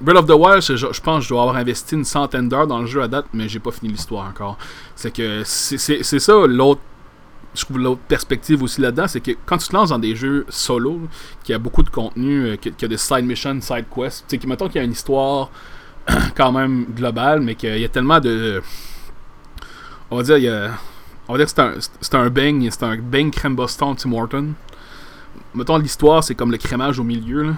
Breath 0.00 0.20
of 0.20 0.26
the 0.26 0.30
Wild, 0.30 0.62
je, 0.62 0.76
je, 0.76 1.00
pense 1.02 1.18
que 1.18 1.24
je 1.24 1.28
dois 1.28 1.42
avoir 1.42 1.56
investi 1.56 1.96
une 1.96 2.04
centaine 2.04 2.48
d'heures 2.48 2.66
dans 2.66 2.80
le 2.80 2.86
jeu 2.86 3.02
à 3.02 3.08
date, 3.08 3.26
mais 3.34 3.46
j'ai 3.46 3.60
pas 3.60 3.72
fini 3.72 3.92
l'histoire 3.92 4.26
encore. 4.26 4.56
C'est 4.94 5.14
que 5.14 5.42
c'est 5.44 6.02
ça 6.02 6.46
l'autre 6.46 6.80
je 7.56 7.64
trouve 7.64 7.78
l'autre 7.78 8.02
perspective 8.06 8.62
aussi 8.62 8.80
là-dedans, 8.80 9.08
c'est 9.08 9.20
que 9.20 9.32
quand 9.46 9.58
tu 9.58 9.68
te 9.68 9.74
lances 9.74 9.88
dans 9.88 9.98
des 9.98 10.14
jeux 10.14 10.44
solo, 10.48 11.00
qui 11.42 11.52
a 11.52 11.58
beaucoup 11.58 11.82
de 11.82 11.90
contenu, 11.90 12.44
euh, 12.44 12.56
qui, 12.56 12.84
a 12.84 12.88
des 12.88 12.96
side 12.98 13.24
missions, 13.24 13.60
side 13.60 13.86
quests, 13.94 14.26
tu 14.28 14.38
sais, 14.38 14.46
mettons 14.46 14.66
qu'il 14.66 14.76
y 14.76 14.80
a 14.80 14.84
une 14.84 14.92
histoire 14.92 15.50
quand 16.36 16.52
même 16.52 16.86
globale, 16.94 17.40
mais 17.40 17.54
qu'il 17.54 17.78
y 17.78 17.84
a 17.84 17.88
tellement 17.88 18.20
de. 18.20 18.62
On 20.10 20.16
va 20.16 20.22
dire, 20.22 20.38
il 20.38 20.44
y 20.44 20.70
on 21.28 21.32
va 21.32 21.44
dire 21.44 21.52
que 21.52 21.80
c'est 22.00 22.14
un, 22.14 22.20
un 22.20 22.30
bang, 22.30 22.68
c'est 22.70 22.84
un 22.84 22.96
bang 22.96 23.32
crème 23.32 23.56
Boston 23.56 23.96
Tim 23.96 24.12
Horton. 24.12 24.52
Mettons 25.54 25.78
l'histoire, 25.78 26.22
c'est 26.22 26.34
comme 26.34 26.52
le 26.52 26.58
crémage 26.58 26.98
au 26.98 27.04
milieu, 27.04 27.42
là. 27.42 27.52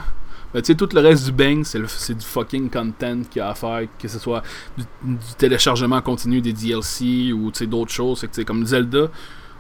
Mais 0.54 0.62
tu 0.62 0.68
sais, 0.68 0.74
tout 0.74 0.88
le 0.94 1.00
reste 1.00 1.26
du 1.26 1.32
bang, 1.32 1.62
c'est, 1.62 2.14
du 2.14 2.24
fucking 2.24 2.70
content 2.70 3.20
qu'il 3.30 3.40
y 3.40 3.40
a 3.40 3.50
à 3.50 3.54
faire, 3.54 3.82
que 3.98 4.08
ce 4.08 4.18
soit 4.18 4.42
du, 4.78 4.84
téléchargement 5.36 6.00
continu 6.00 6.40
des 6.40 6.54
DLC 6.54 7.34
ou 7.34 7.50
d'autres 7.66 7.92
choses. 7.92 8.20
C'est 8.20 8.30
que, 8.30 8.42
comme 8.42 8.64
Zelda, 8.64 9.08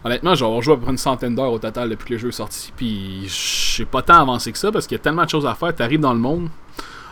Honnêtement, 0.04 0.34
j'ai 0.34 0.46
joué 0.62 0.74
à 0.74 0.76
peu 0.76 0.82
près 0.82 0.92
une 0.92 0.98
centaine 0.98 1.34
d'heures 1.34 1.52
au 1.52 1.58
total 1.58 1.90
depuis 1.90 2.06
que 2.06 2.12
le 2.14 2.18
jeu 2.18 2.28
est 2.28 2.32
sorti. 2.32 2.72
Puis, 2.76 3.26
j'ai 3.26 3.84
pas 3.84 4.00
tant 4.00 4.20
avancé 4.20 4.52
que 4.52 4.58
ça 4.58 4.70
parce 4.70 4.86
qu'il 4.86 4.96
y 4.96 5.00
a 5.00 5.02
tellement 5.02 5.24
de 5.24 5.28
choses 5.28 5.44
à 5.44 5.54
faire. 5.54 5.74
T'arrives 5.74 6.00
dans 6.00 6.12
le 6.12 6.20
monde. 6.20 6.48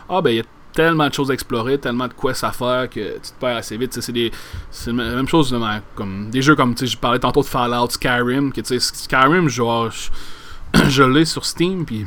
Ah, 0.09 0.21
ben, 0.21 0.29
il 0.29 0.37
y 0.37 0.39
a 0.39 0.43
tellement 0.77 1.09
de 1.09 1.13
choses 1.13 1.31
à 1.31 1.33
explorer, 1.33 1.79
tellement 1.79 2.07
de 2.07 2.13
quests 2.13 2.43
à 2.43 2.51
faire 2.51 2.87
que 2.87 3.15
tu 3.15 3.31
te 3.31 3.39
perds 3.39 3.57
assez 3.57 3.75
vite. 3.77 3.99
C'est 3.99 4.87
la 4.91 4.93
même 4.93 5.27
chose 5.27 5.55
comme 5.95 6.29
des 6.29 6.43
jeux 6.43 6.55
comme 6.55 6.75
tu 6.75 6.85
sais 6.85 6.93
je 6.93 6.97
parlais 6.97 7.17
tantôt 7.17 7.41
de 7.41 7.47
Fallout, 7.47 7.89
Skyrim, 7.89 8.51
que 8.53 8.61
tu 8.61 8.79
sais 8.79 8.95
Skyrim 8.95 9.49
genre 9.49 9.89
je, 9.89 10.83
je 10.89 11.01
l'ai 11.01 11.25
sur 11.25 11.45
Steam 11.45 11.83
puis 11.83 12.05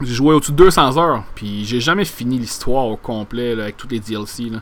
j'ai 0.00 0.12
joué 0.12 0.34
au-dessus 0.34 0.50
de 0.50 0.56
200 0.56 0.98
heures 0.98 1.22
puis 1.36 1.64
j'ai 1.64 1.78
jamais 1.78 2.04
fini 2.04 2.36
l'histoire 2.36 2.86
au 2.86 2.96
complet 2.96 3.52
avec 3.52 3.76
tous 3.76 3.86
les 3.86 4.00
DLC 4.00 4.50
là 4.50 4.58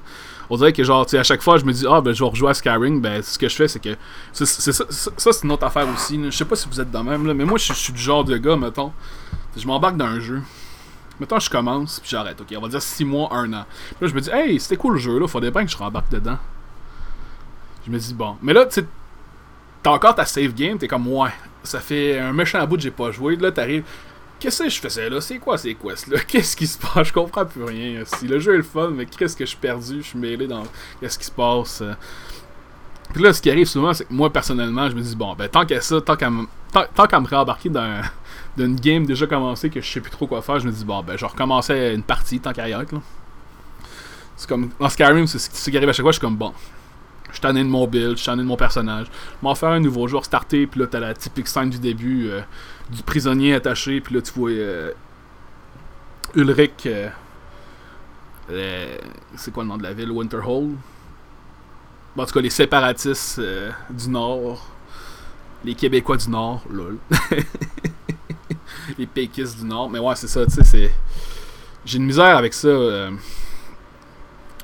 on 0.51 0.57
dirait 0.59 0.75
que 0.75 0.85
genre, 0.85 1.07
tu 1.07 1.13
sais, 1.13 1.19
à 1.19 1.23
chaque 1.23 1.41
fois, 1.41 1.57
je 1.57 1.65
me 1.65 1.73
dis, 1.73 1.87
ah, 1.89 2.03
ben, 2.03 2.13
je 2.13 2.23
vais 2.23 2.29
rejouer 2.29 2.51
à 2.51 2.55
Skyrim, 2.55 3.01
ben, 3.01 3.23
ce 3.23 3.39
que 3.39 3.49
je 3.49 3.57
fais, 3.57 3.69
c'est 3.69 3.81
que. 3.81 3.97
C'est, 4.35 4.45
ça, 4.45 4.85
c'est 5.17 5.45
une 5.45 5.51
autre 5.51 5.65
affaire 5.65 5.87
aussi. 5.89 6.21
Je 6.23 6.31
sais 6.31 6.45
pas 6.45 6.57
si 6.57 6.69
vous 6.69 6.79
êtes 6.79 6.91
dans 6.91 7.03
même, 7.03 7.27
là, 7.27 7.33
mais 7.33 7.47
moi, 7.47 7.57
je, 7.57 7.73
suis 7.73 7.93
du 7.95 8.03
genre 8.03 8.23
de 8.23 8.37
gars, 8.37 8.57
mettons. 8.57 8.93
Je 9.57 9.67
m'embarque 9.67 9.97
dans 9.97 10.05
un 10.05 10.21
jeu. 10.21 10.43
Mettons, 11.23 11.39
je 11.39 11.49
commence, 11.49 12.01
puis 12.01 12.11
j'arrête, 12.11 12.41
ok? 12.41 12.53
On 12.57 12.61
va 12.61 12.69
dire 12.69 12.83
6 12.83 13.05
mois, 13.05 13.29
1 13.33 13.53
an. 13.53 13.65
Puis 13.87 13.97
là, 14.01 14.09
je 14.09 14.15
me 14.15 14.21
dis, 14.21 14.31
hey, 14.31 14.59
c'était 14.59 14.77
cool 14.77 14.95
le 14.95 14.99
jeu, 14.99 15.21
là, 15.21 15.29
faudrait 15.29 15.53
bien 15.53 15.65
que 15.65 15.71
je 15.71 15.77
rembarque 15.77 16.11
dedans. 16.11 16.39
Je 17.87 17.93
me 17.93 17.99
dis, 17.99 18.13
bon. 18.13 18.37
Mais 18.43 18.53
là, 18.53 18.67
tu 18.67 18.81
sais, 18.81 18.87
t'as 19.85 19.91
encore 19.91 20.17
ta 20.17 20.25
save 20.25 20.53
game, 20.53 20.79
t'es 20.79 20.89
comme, 20.89 21.07
ouais, 21.07 21.31
ça 21.63 21.79
fait 21.79 22.19
un 22.19 22.33
méchant 22.33 22.67
bout 22.67 22.75
que 22.75 22.83
j'ai 22.83 22.91
pas 22.91 23.13
joué. 23.13 23.37
Là, 23.37 23.53
t'arrives 23.53 23.85
Qu'est-ce 24.43 24.65
que 24.65 24.69
je 24.69 24.81
faisais 24.81 25.09
là? 25.09 25.21
C'est 25.21 25.39
quoi 25.39 25.57
ces 25.57 25.77
quests 25.77 26.09
là? 26.09 26.19
Qu'est-ce 26.27 26.57
qui 26.57 26.67
se 26.67 26.77
passe? 26.77 27.07
Je 27.07 27.13
comprends 27.13 27.47
plus 27.47 27.63
rien. 27.63 28.03
Si 28.05 28.27
le 28.27 28.41
jeu 28.41 28.55
est 28.55 28.57
le 28.57 28.65
fun, 28.65 28.91
mais 28.91 29.07
qu'est-ce 29.07 29.37
que 29.37 29.45
je 29.45 29.51
suis 29.51 29.59
perdu? 29.59 30.03
Je 30.03 30.09
suis 30.09 30.19
mêlé 30.19 30.49
dans 30.49 30.65
qu'est-ce 31.01 31.17
qui 31.17 31.27
se 31.27 31.31
passe. 31.31 31.81
Puis 33.15 33.23
là, 33.23 33.33
ce 33.33 33.41
qui 33.41 33.53
arrive 33.53 33.69
souvent, 33.69 33.93
c'est 33.93 34.05
que 34.05 34.13
moi 34.13 34.33
personnellement, 34.33 34.91
je 34.91 34.97
me 34.97 35.01
dis 35.01 35.15
bon, 35.15 35.35
ben 35.35 35.49
tant 35.49 35.65
qu'à 35.65 35.81
ça, 35.81 36.01
tant 36.01 36.17
qu'à 36.17 36.29
tant, 36.73 37.07
qu'à 37.07 37.21
me 37.21 37.27
réembarquer 37.29 37.69
dans 37.69 38.03
d'une 38.57 38.77
game 38.77 39.07
déjà 39.07 39.27
commencée 39.27 39.71
que 39.71 39.81
je 39.81 39.91
sais 39.91 40.01
plus 40.01 40.11
trop 40.11 40.27
quoi 40.27 40.43
faire, 40.43 40.59
je 40.59 40.67
me 40.67 40.73
dis 40.73 40.85
bon, 40.85 41.03
ben 41.03 41.17
je 41.17 41.25
recommençais 41.25 41.95
une 41.95 42.03
partie 42.03 42.41
tant 42.41 42.53
qu'à 42.53 42.69
y 42.69 42.73
être 42.73 42.93
là. 42.93 43.01
C'est 44.37 44.49
comme 44.49 44.71
dans 44.79 44.89
Skyrim, 44.89 45.27
c'est 45.27 45.39
ce 45.39 45.71
qui 45.71 45.77
arrive 45.77 45.89
à 45.89 45.93
chaque 45.93 46.05
fois, 46.05 46.13
je 46.13 46.19
suis 46.19 46.27
comme 46.27 46.37
bon. 46.37 46.53
Je 47.29 47.37
suis 47.37 47.41
tanné 47.41 47.63
de 47.65 47.69
mon 47.69 47.87
build, 47.87 48.13
je 48.13 48.17
suis 48.17 48.27
tanné 48.27 48.43
de 48.43 48.49
mon 48.49 48.57
personnage. 48.57 49.07
Je 49.07 49.45
m'en 49.45 49.55
faire 49.55 49.71
un 49.71 49.81
nouveau 49.81 50.07
joueur 50.07 50.25
starter, 50.25 50.67
puis 50.67 50.81
là 50.81 50.87
t'as 50.87 51.01
la 51.01 51.15
typique 51.15 51.49
scène 51.49 51.71
du 51.71 51.79
début. 51.79 52.29
Euh, 52.29 52.43
du 52.91 53.03
prisonnier 53.03 53.55
attaché, 53.55 54.01
puis 54.01 54.15
là 54.15 54.21
tu 54.21 54.33
vois 54.33 54.51
euh, 54.51 54.93
Ulrich. 56.35 56.89
Euh, 58.51 58.97
c'est 59.37 59.53
quoi 59.53 59.63
le 59.63 59.69
nom 59.69 59.77
de 59.77 59.83
la 59.83 59.93
ville? 59.93 60.11
Winterhold. 60.11 60.77
en 62.17 62.27
tout 62.27 62.33
cas, 62.33 62.41
les 62.41 62.51
séparatistes 62.51 63.39
euh, 63.39 63.71
du 63.91 64.09
Nord. 64.09 64.67
Les 65.65 65.75
Québécois 65.75 66.17
du 66.17 66.29
Nord, 66.29 66.63
lol. 66.69 66.99
les 68.99 69.07
péquistes 69.07 69.59
du 69.59 69.65
Nord. 69.65 69.91
Mais 69.91 69.99
ouais, 69.99 70.15
c'est 70.17 70.29
ça, 70.29 70.45
tu 70.47 70.53
sais, 70.53 70.65
c'est. 70.65 70.93
J'ai 71.85 71.99
une 71.99 72.05
misère 72.05 72.37
avec 72.37 72.55
ça. 72.55 72.69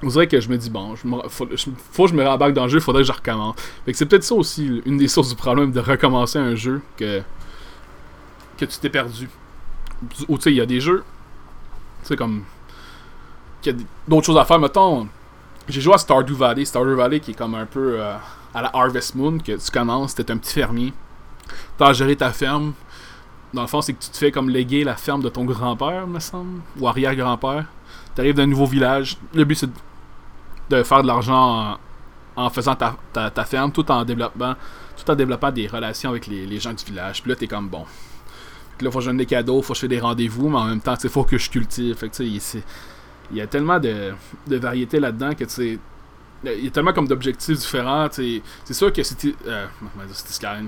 Vous 0.00 0.10
savez 0.10 0.28
que 0.28 0.40
je 0.40 0.48
me 0.48 0.56
dis, 0.56 0.70
bon, 0.70 0.94
je 0.94 1.02
faut, 1.28 1.48
faut, 1.90 2.04
que 2.04 2.10
je 2.10 2.14
me 2.14 2.24
rembarque 2.24 2.52
dans 2.52 2.64
le 2.64 2.68
jeu, 2.68 2.78
faudrait 2.78 3.02
que 3.02 3.08
je 3.08 3.12
recommence. 3.12 3.56
Fait 3.84 3.90
que 3.90 3.98
c'est 3.98 4.06
peut-être 4.06 4.22
ça 4.22 4.36
aussi, 4.36 4.80
une 4.86 4.96
des 4.96 5.08
sources 5.08 5.30
du 5.30 5.34
problème 5.34 5.72
de 5.72 5.80
recommencer 5.80 6.38
un 6.38 6.54
jeu 6.54 6.80
que 6.96 7.20
que 8.58 8.64
tu 8.64 8.78
t'es 8.78 8.90
perdu. 8.90 9.28
Ou 10.28 10.36
tu 10.36 10.42
sais, 10.42 10.52
il 10.52 10.56
y 10.56 10.60
a 10.60 10.66
des 10.66 10.80
jeux, 10.80 11.04
tu 12.02 12.08
sais, 12.08 12.16
comme. 12.16 12.44
qu'il 13.62 13.76
y 13.76 13.82
a 13.82 13.84
d'autres 14.06 14.26
choses 14.26 14.38
à 14.38 14.44
faire. 14.44 14.58
Mettons, 14.58 15.08
j'ai 15.68 15.80
joué 15.80 15.94
à 15.94 15.98
Stardew 15.98 16.34
Valley. 16.34 16.64
Stardew 16.64 16.94
Valley 16.94 17.20
qui 17.20 17.32
est 17.32 17.34
comme 17.34 17.54
un 17.54 17.66
peu 17.66 18.00
euh, 18.00 18.14
à 18.54 18.62
la 18.62 18.70
Harvest 18.74 19.14
Moon, 19.14 19.38
que 19.38 19.52
tu 19.52 19.70
commences, 19.70 20.14
t'es 20.14 20.30
un 20.30 20.36
petit 20.36 20.52
fermier. 20.52 20.92
T'as 21.76 21.92
géré 21.92 22.16
ta 22.16 22.32
ferme. 22.32 22.74
Dans 23.54 23.62
le 23.62 23.68
fond, 23.68 23.80
c'est 23.80 23.94
que 23.94 24.02
tu 24.02 24.10
te 24.10 24.16
fais 24.16 24.30
comme 24.30 24.50
léguer 24.50 24.84
la 24.84 24.96
ferme 24.96 25.22
de 25.22 25.28
ton 25.28 25.44
grand-père, 25.44 26.06
me 26.06 26.20
semble, 26.20 26.60
ou 26.78 26.86
arrière-grand-père. 26.86 27.64
T'arrives 28.14 28.34
d'un 28.34 28.46
nouveau 28.46 28.66
village. 28.66 29.16
Le 29.34 29.44
but, 29.44 29.54
c'est 29.54 29.70
de 30.70 30.82
faire 30.82 31.02
de 31.02 31.06
l'argent 31.06 31.78
en, 32.36 32.50
faisant 32.50 32.74
ta, 32.74 32.96
ta, 33.12 33.44
ferme, 33.44 33.72
tout 33.72 33.90
en 33.90 34.04
développant, 34.04 34.54
tout 34.96 35.10
en 35.10 35.14
développant 35.14 35.50
des 35.50 35.66
relations 35.66 36.10
avec 36.10 36.26
les, 36.26 36.46
les 36.46 36.60
gens 36.60 36.72
du 36.72 36.84
village. 36.84 37.22
Puis 37.22 37.30
là, 37.30 37.36
t'es 37.36 37.46
comme 37.46 37.68
bon 37.68 37.84
là, 38.84 38.90
faut 38.90 38.98
que 38.98 39.04
je 39.04 39.10
donne 39.10 39.16
des 39.16 39.26
cadeaux, 39.26 39.62
faut 39.62 39.72
que 39.72 39.76
je 39.76 39.80
fais 39.82 39.88
des 39.88 40.00
rendez-vous, 40.00 40.48
mais 40.48 40.58
en 40.58 40.66
même 40.66 40.80
temps, 40.80 40.94
il 41.02 41.10
faut 41.10 41.24
que 41.24 41.38
je 41.38 41.50
cultive. 41.50 41.96
Fait 41.96 42.08
que, 42.08 42.22
il 42.22 43.36
y 43.36 43.40
a 43.40 43.46
tellement 43.46 43.78
de, 43.78 44.12
de 44.46 44.56
variété 44.56 45.00
là-dedans 45.00 45.34
que 45.34 45.44
tu 45.44 45.78
il 46.44 46.64
y 46.64 46.66
a 46.68 46.70
tellement 46.70 46.92
comme 46.92 47.08
d'objectifs 47.08 47.58
différents. 47.58 48.08
C'est 48.10 48.74
sûr 48.74 48.92
que 48.92 49.02
c'était. 49.02 49.34
Euh, 49.46 49.66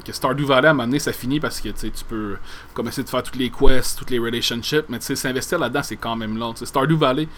que 0.05 0.13
Stardew 0.13 0.45
Valley 0.45 0.69
à 0.69 0.71
un 0.71 0.75
moment 0.75 0.87
donné, 0.87 0.99
ça 0.99 1.13
finit 1.13 1.41
parce 1.41 1.61
que 1.61 1.69
tu 1.69 2.05
peux 2.09 2.37
comme 2.75 2.89
essayer 2.89 3.05
de 3.05 3.09
faire 3.09 3.23
toutes 3.23 3.37
les 3.37 3.51
quests, 3.51 3.99
toutes 3.99 4.11
les 4.11 4.19
relationships, 4.19 4.85
mais 4.89 5.01
s'investir 5.01 5.59
là-dedans, 5.59 5.83
c'est 5.83 5.97
quand 5.97 6.17
même 6.17 6.37
long. 6.39 6.55
Stardew 6.55 6.97
Valley, 6.97 7.29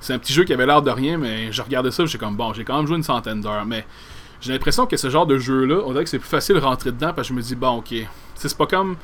c'est 0.00 0.14
un 0.14 0.18
petit 0.18 0.32
jeu 0.32 0.44
qui 0.44 0.52
avait 0.52 0.66
l'air 0.66 0.82
de 0.82 0.90
rien, 0.90 1.18
mais 1.18 1.52
je 1.52 1.62
regardais 1.62 1.90
ça, 1.90 2.06
j'ai 2.06 2.18
comme 2.18 2.36
bon, 2.36 2.52
j'ai 2.52 2.64
quand 2.64 2.76
même 2.76 2.86
joué 2.86 2.96
une 2.96 3.02
centaine 3.02 3.40
d'heures, 3.40 3.66
mais 3.66 3.86
j'ai 4.40 4.52
l'impression 4.52 4.86
que 4.86 4.96
ce 4.96 5.10
genre 5.10 5.26
de 5.26 5.38
jeu-là, 5.38 5.82
on 5.84 5.92
dirait 5.92 6.04
que 6.04 6.10
c'est 6.10 6.18
plus 6.18 6.28
facile 6.28 6.56
de 6.56 6.60
rentrer 6.60 6.92
dedans 6.92 7.12
parce 7.14 7.28
que 7.28 7.34
je 7.34 7.36
me 7.38 7.42
dis 7.42 7.54
bon, 7.54 7.78
ok, 7.78 7.94
c'est 8.34 8.56
pas 8.56 8.66
comme 8.66 8.96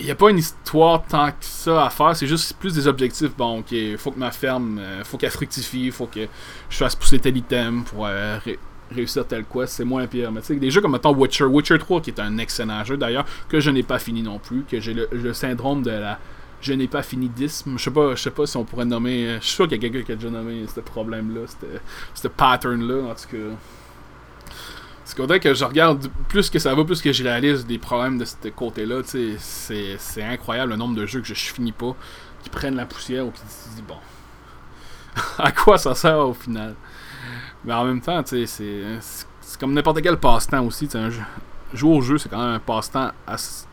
il 0.00 0.06
n'y 0.06 0.10
a 0.10 0.14
pas 0.14 0.30
une 0.30 0.38
histoire 0.38 1.04
tant 1.04 1.30
que 1.30 1.36
ça 1.40 1.86
à 1.86 1.90
faire, 1.90 2.16
c'est 2.16 2.26
juste 2.26 2.56
plus 2.58 2.74
des 2.74 2.86
objectifs. 2.86 3.34
Bon, 3.36 3.60
ok, 3.60 3.74
faut 3.96 4.10
que 4.10 4.18
ma 4.18 4.30
ferme, 4.30 4.78
euh, 4.80 5.04
faut 5.04 5.16
qu'elle 5.16 5.30
fructifie, 5.30 5.90
faut 5.90 6.06
que 6.06 6.26
je 6.68 6.76
fasse 6.76 6.96
pousser 6.96 7.18
tel 7.18 7.36
item 7.36 7.84
pour 7.84 8.06
euh, 8.06 8.38
réussir 8.90 9.26
tel 9.26 9.44
quest, 9.44 9.72
c'est 9.72 9.84
moins 9.84 10.06
pire. 10.06 10.32
Mais 10.32 10.40
tu 10.40 10.48
sais, 10.48 10.56
des 10.56 10.70
jeux 10.70 10.80
comme 10.80 10.92
mettons 10.92 11.14
Witcher, 11.14 11.44
Witcher 11.44 11.78
3 11.78 12.00
qui 12.00 12.10
est 12.10 12.20
un 12.20 12.38
excellent 12.38 12.84
jeu 12.84 12.96
d'ailleurs, 12.96 13.24
que 13.48 13.60
je 13.60 13.70
n'ai 13.70 13.84
pas 13.84 13.98
fini 13.98 14.22
non 14.22 14.38
plus, 14.38 14.64
que 14.68 14.80
j'ai 14.80 14.94
le, 14.94 15.32
syndrome 15.32 15.82
de 15.82 15.90
la 15.90 16.18
je 16.60 16.72
n'ai 16.72 16.88
pas 16.88 17.02
fini 17.02 17.28
d'isme. 17.28 17.74
Je 17.76 17.84
sais 17.84 17.90
pas, 17.90 18.14
je 18.14 18.22
sais 18.22 18.30
pas 18.30 18.46
si 18.46 18.56
on 18.56 18.64
pourrait 18.64 18.86
nommer. 18.86 19.26
Euh, 19.26 19.38
je 19.40 19.44
suis 19.44 19.54
sûr 19.54 19.68
qu'il 19.68 19.76
y 19.82 19.86
a 19.86 19.90
quelqu'un 19.90 20.04
qui 20.04 20.12
a 20.12 20.14
déjà 20.16 20.30
nommé 20.30 20.64
ce 20.74 20.80
problème-là, 20.80 21.42
ce 22.14 22.28
pattern-là, 22.28 23.10
en 23.10 23.14
tout 23.14 23.28
cas. 23.30 23.54
C'est 25.04 25.16
qu'on 25.16 25.26
que 25.26 25.52
je 25.52 25.64
regarde, 25.64 26.08
plus 26.28 26.48
que 26.48 26.58
ça 26.58 26.74
va, 26.74 26.82
plus 26.82 27.02
que 27.02 27.12
je 27.12 27.22
réalise 27.22 27.66
des 27.66 27.78
problèmes 27.78 28.16
de 28.16 28.24
ce 28.24 28.48
côté-là. 28.48 29.02
C'est 29.04 30.22
incroyable 30.22 30.72
le 30.72 30.76
nombre 30.76 30.94
de 30.96 31.04
jeux 31.04 31.20
que 31.20 31.26
je 31.26 31.34
finis 31.34 31.72
pas, 31.72 31.94
qui 32.42 32.48
prennent 32.48 32.76
la 32.76 32.86
poussière 32.86 33.26
ou 33.26 33.30
qui 33.30 33.42
disent 33.42 33.84
bon, 33.86 33.98
à 35.38 35.52
quoi 35.52 35.76
ça 35.76 35.94
sert 35.94 36.18
au 36.18 36.32
final? 36.32 36.74
Mais 37.64 37.74
en 37.74 37.84
même 37.84 38.00
temps, 38.00 38.22
c'est 38.24 38.46
comme 39.60 39.74
n'importe 39.74 40.00
quel 40.00 40.16
passe-temps 40.16 40.64
aussi. 40.64 40.88
Un 40.94 41.10
jeu, 41.10 41.22
jouer 41.74 41.96
au 41.96 42.00
jeu, 42.00 42.16
c'est 42.16 42.30
quand 42.30 42.38
même 42.38 42.54
un 42.54 42.58
passe-temps 42.58 43.12
assez, 43.26 43.66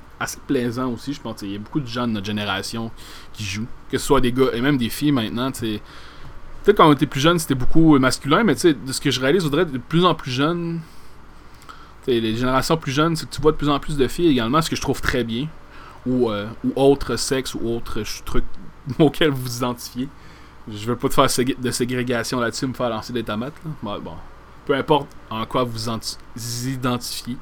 plaisant 0.47 0.91
aussi. 0.91 1.13
Je 1.13 1.21
pense 1.21 1.41
il 1.43 1.53
y 1.53 1.55
a 1.55 1.59
beaucoup 1.59 1.79
de 1.79 1.87
gens 1.87 2.07
de 2.07 2.13
notre 2.13 2.25
génération 2.25 2.91
qui 3.31 3.45
jouent, 3.45 3.67
que 3.89 3.97
ce 3.97 4.05
soit 4.05 4.19
des 4.19 4.33
gars 4.33 4.51
et 4.53 4.59
même 4.59 4.77
des 4.77 4.89
filles 4.89 5.13
maintenant. 5.13 5.49
Peut-être 5.51 6.77
quand 6.77 6.89
on 6.89 6.93
était 6.93 7.07
plus 7.07 7.21
jeune, 7.21 7.39
c'était 7.39 7.55
beaucoup 7.55 7.97
masculin, 7.99 8.43
mais 8.43 8.53
de 8.55 8.91
ce 8.91 8.99
que 9.01 9.11
je 9.11 9.19
réalise, 9.21 9.43
voudrais 9.43 9.65
de 9.65 9.77
plus 9.77 10.03
en 10.03 10.13
plus 10.13 10.31
jeune 10.31 10.81
les 12.07 12.35
générations 12.35 12.77
plus 12.77 12.91
jeunes, 12.91 13.15
c'est 13.15 13.29
que 13.29 13.33
tu 13.33 13.41
vois 13.41 13.51
de 13.51 13.57
plus 13.57 13.69
en 13.69 13.79
plus 13.79 13.97
de 13.97 14.07
filles 14.07 14.29
également, 14.29 14.61
ce 14.61 14.69
que 14.69 14.75
je 14.75 14.81
trouve 14.81 15.01
très 15.01 15.23
bien. 15.23 15.47
Ou, 16.05 16.31
euh, 16.31 16.47
ou 16.63 16.73
autre 16.75 17.15
sexe 17.15 17.53
ou 17.53 17.67
autre 17.69 18.01
truc 18.25 18.43
auquel 18.99 19.29
vous 19.29 19.41
vous 19.41 19.57
identifiez. 19.57 20.09
Je 20.67 20.85
veux 20.87 20.95
pas 20.95 21.09
te 21.09 21.13
faire 21.13 21.45
de 21.59 21.71
ségrégation 21.71 22.39
là-dessus, 22.39 22.67
me 22.67 22.73
faire 22.73 22.89
lancer 22.89 23.13
des 23.13 23.23
tomates. 23.23 23.53
Bon, 23.81 23.99
peu 24.65 24.73
importe 24.73 25.07
en 25.29 25.45
quoi 25.45 25.63
vous 25.63 25.77
vous 25.77 26.67
identifiez. 26.67 27.37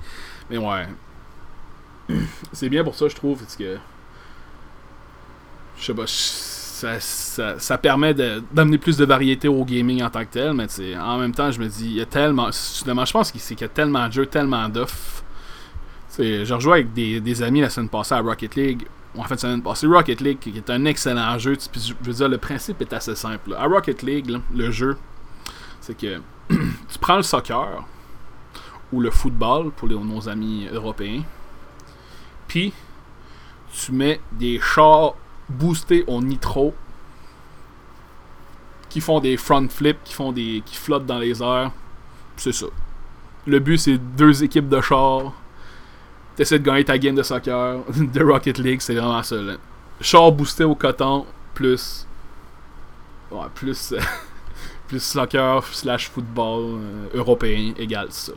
Mais 0.50 0.58
ouais. 0.58 0.88
C'est 2.54 2.70
bien 2.70 2.84
pour 2.84 2.96
ça, 2.96 3.08
je 3.08 3.16
trouve. 3.16 3.40
Parce 3.40 3.56
que. 3.56 3.78
Je 5.78 5.86
sais 5.86 5.94
pas 5.94 6.08
ça, 7.00 7.78
permet 7.78 8.14
d'amener 8.14 8.78
plus 8.78 8.98
de 8.98 9.06
variété 9.06 9.48
au 9.48 9.64
gaming 9.66 10.04
en 10.04 10.10
tant 10.10 10.22
que 10.22 10.32
tel, 10.32 10.54
mais 10.54 10.68
en 10.98 11.18
même 11.18 11.34
temps, 11.34 11.52
je 11.52 11.60
me 11.60 11.68
dis, 11.68 11.86
il 11.86 11.94
y 11.94 12.02
a 12.02 12.06
tellement. 12.06 12.50
Je 12.52 13.12
pense 13.12 13.32
qu'il 13.32 13.60
y 13.60 13.64
a 13.64 13.68
tellement 13.68 14.08
de 14.08 14.14
jeux, 14.14 14.26
tellement 14.26 14.70
d'offres. 14.70 15.24
Je 16.18 16.54
rejouais 16.54 16.80
avec 16.80 16.94
des, 16.94 17.44
amis 17.44 17.62
la 17.62 17.70
semaine 17.70 17.90
passée 17.90 18.16
à 18.16 18.20
Rocket 18.20 18.56
League. 18.56 18.86
En 19.18 19.24
fait, 19.24 19.36
la 19.36 19.38
semaine 19.38 19.62
passée, 19.62 19.88
Rocket 19.88 20.22
League, 20.22 20.40
qui 20.40 20.50
est 20.56 20.70
un 20.70 20.86
excellent 20.86 21.38
jeu. 21.40 21.58
je 21.74 21.94
veux 22.02 22.14
dire, 22.14 22.30
le 22.30 22.38
principe 22.38 22.82
est 22.82 22.94
assez 22.94 23.16
simple. 23.16 23.56
À 23.58 23.66
Rocket 23.66 24.04
League, 24.04 24.38
le 24.54 24.72
jeu, 24.72 24.98
c'est 25.82 25.98
que 25.98 26.20
tu 26.50 27.00
prends 27.00 27.18
le 27.18 27.24
soccer 27.24 27.86
ou 28.92 29.02
le 29.02 29.12
football 29.12 29.72
pour 29.72 29.88
nos 29.88 30.28
amis 30.28 30.68
européens, 30.72 31.22
puis 32.48 32.74
tu 33.72 33.92
mets 33.92 34.20
des 34.32 34.60
chars 34.60 35.14
boostés 35.50 36.04
au 36.08 36.22
nitro 36.22 36.74
qui 38.90 39.02
font 39.02 39.20
des 39.20 39.38
front 39.38 39.68
flips, 39.70 40.04
qui 40.04 40.14
font 40.14 40.32
des 40.32 40.64
qui 40.66 40.76
flottent 40.76 41.06
dans 41.06 41.20
les 41.20 41.42
airs. 41.42 41.72
C'est 42.38 42.52
ça. 42.52 42.66
Le 43.46 43.60
but 43.60 43.78
c'est 43.78 43.98
deux 43.98 44.44
équipes 44.44 44.70
de 44.70 44.82
chars. 44.82 45.34
T'essaies 46.36 46.60
de 46.60 46.64
gagner 46.64 46.86
ta 46.86 46.98
game 46.98 47.16
de 47.16 47.24
soccer 47.24 47.80
de 47.98 48.24
Rocket 48.24 48.58
League, 48.58 48.82
c'est 48.82 48.96
vraiment 48.96 49.22
ça. 49.24 49.36
Là. 49.36 49.56
Char 50.02 50.32
boosté 50.32 50.64
au 50.64 50.76
coton 50.76 51.26
plus 51.54 52.08
ouais, 53.32 53.48
plus 53.54 53.94
plus 54.88 55.04
soccer 55.04 55.64
slash 55.66 56.10
football 56.10 56.80
euh, 56.80 57.08
européen 57.14 57.74
égale 57.78 58.08
ça. 58.12 58.34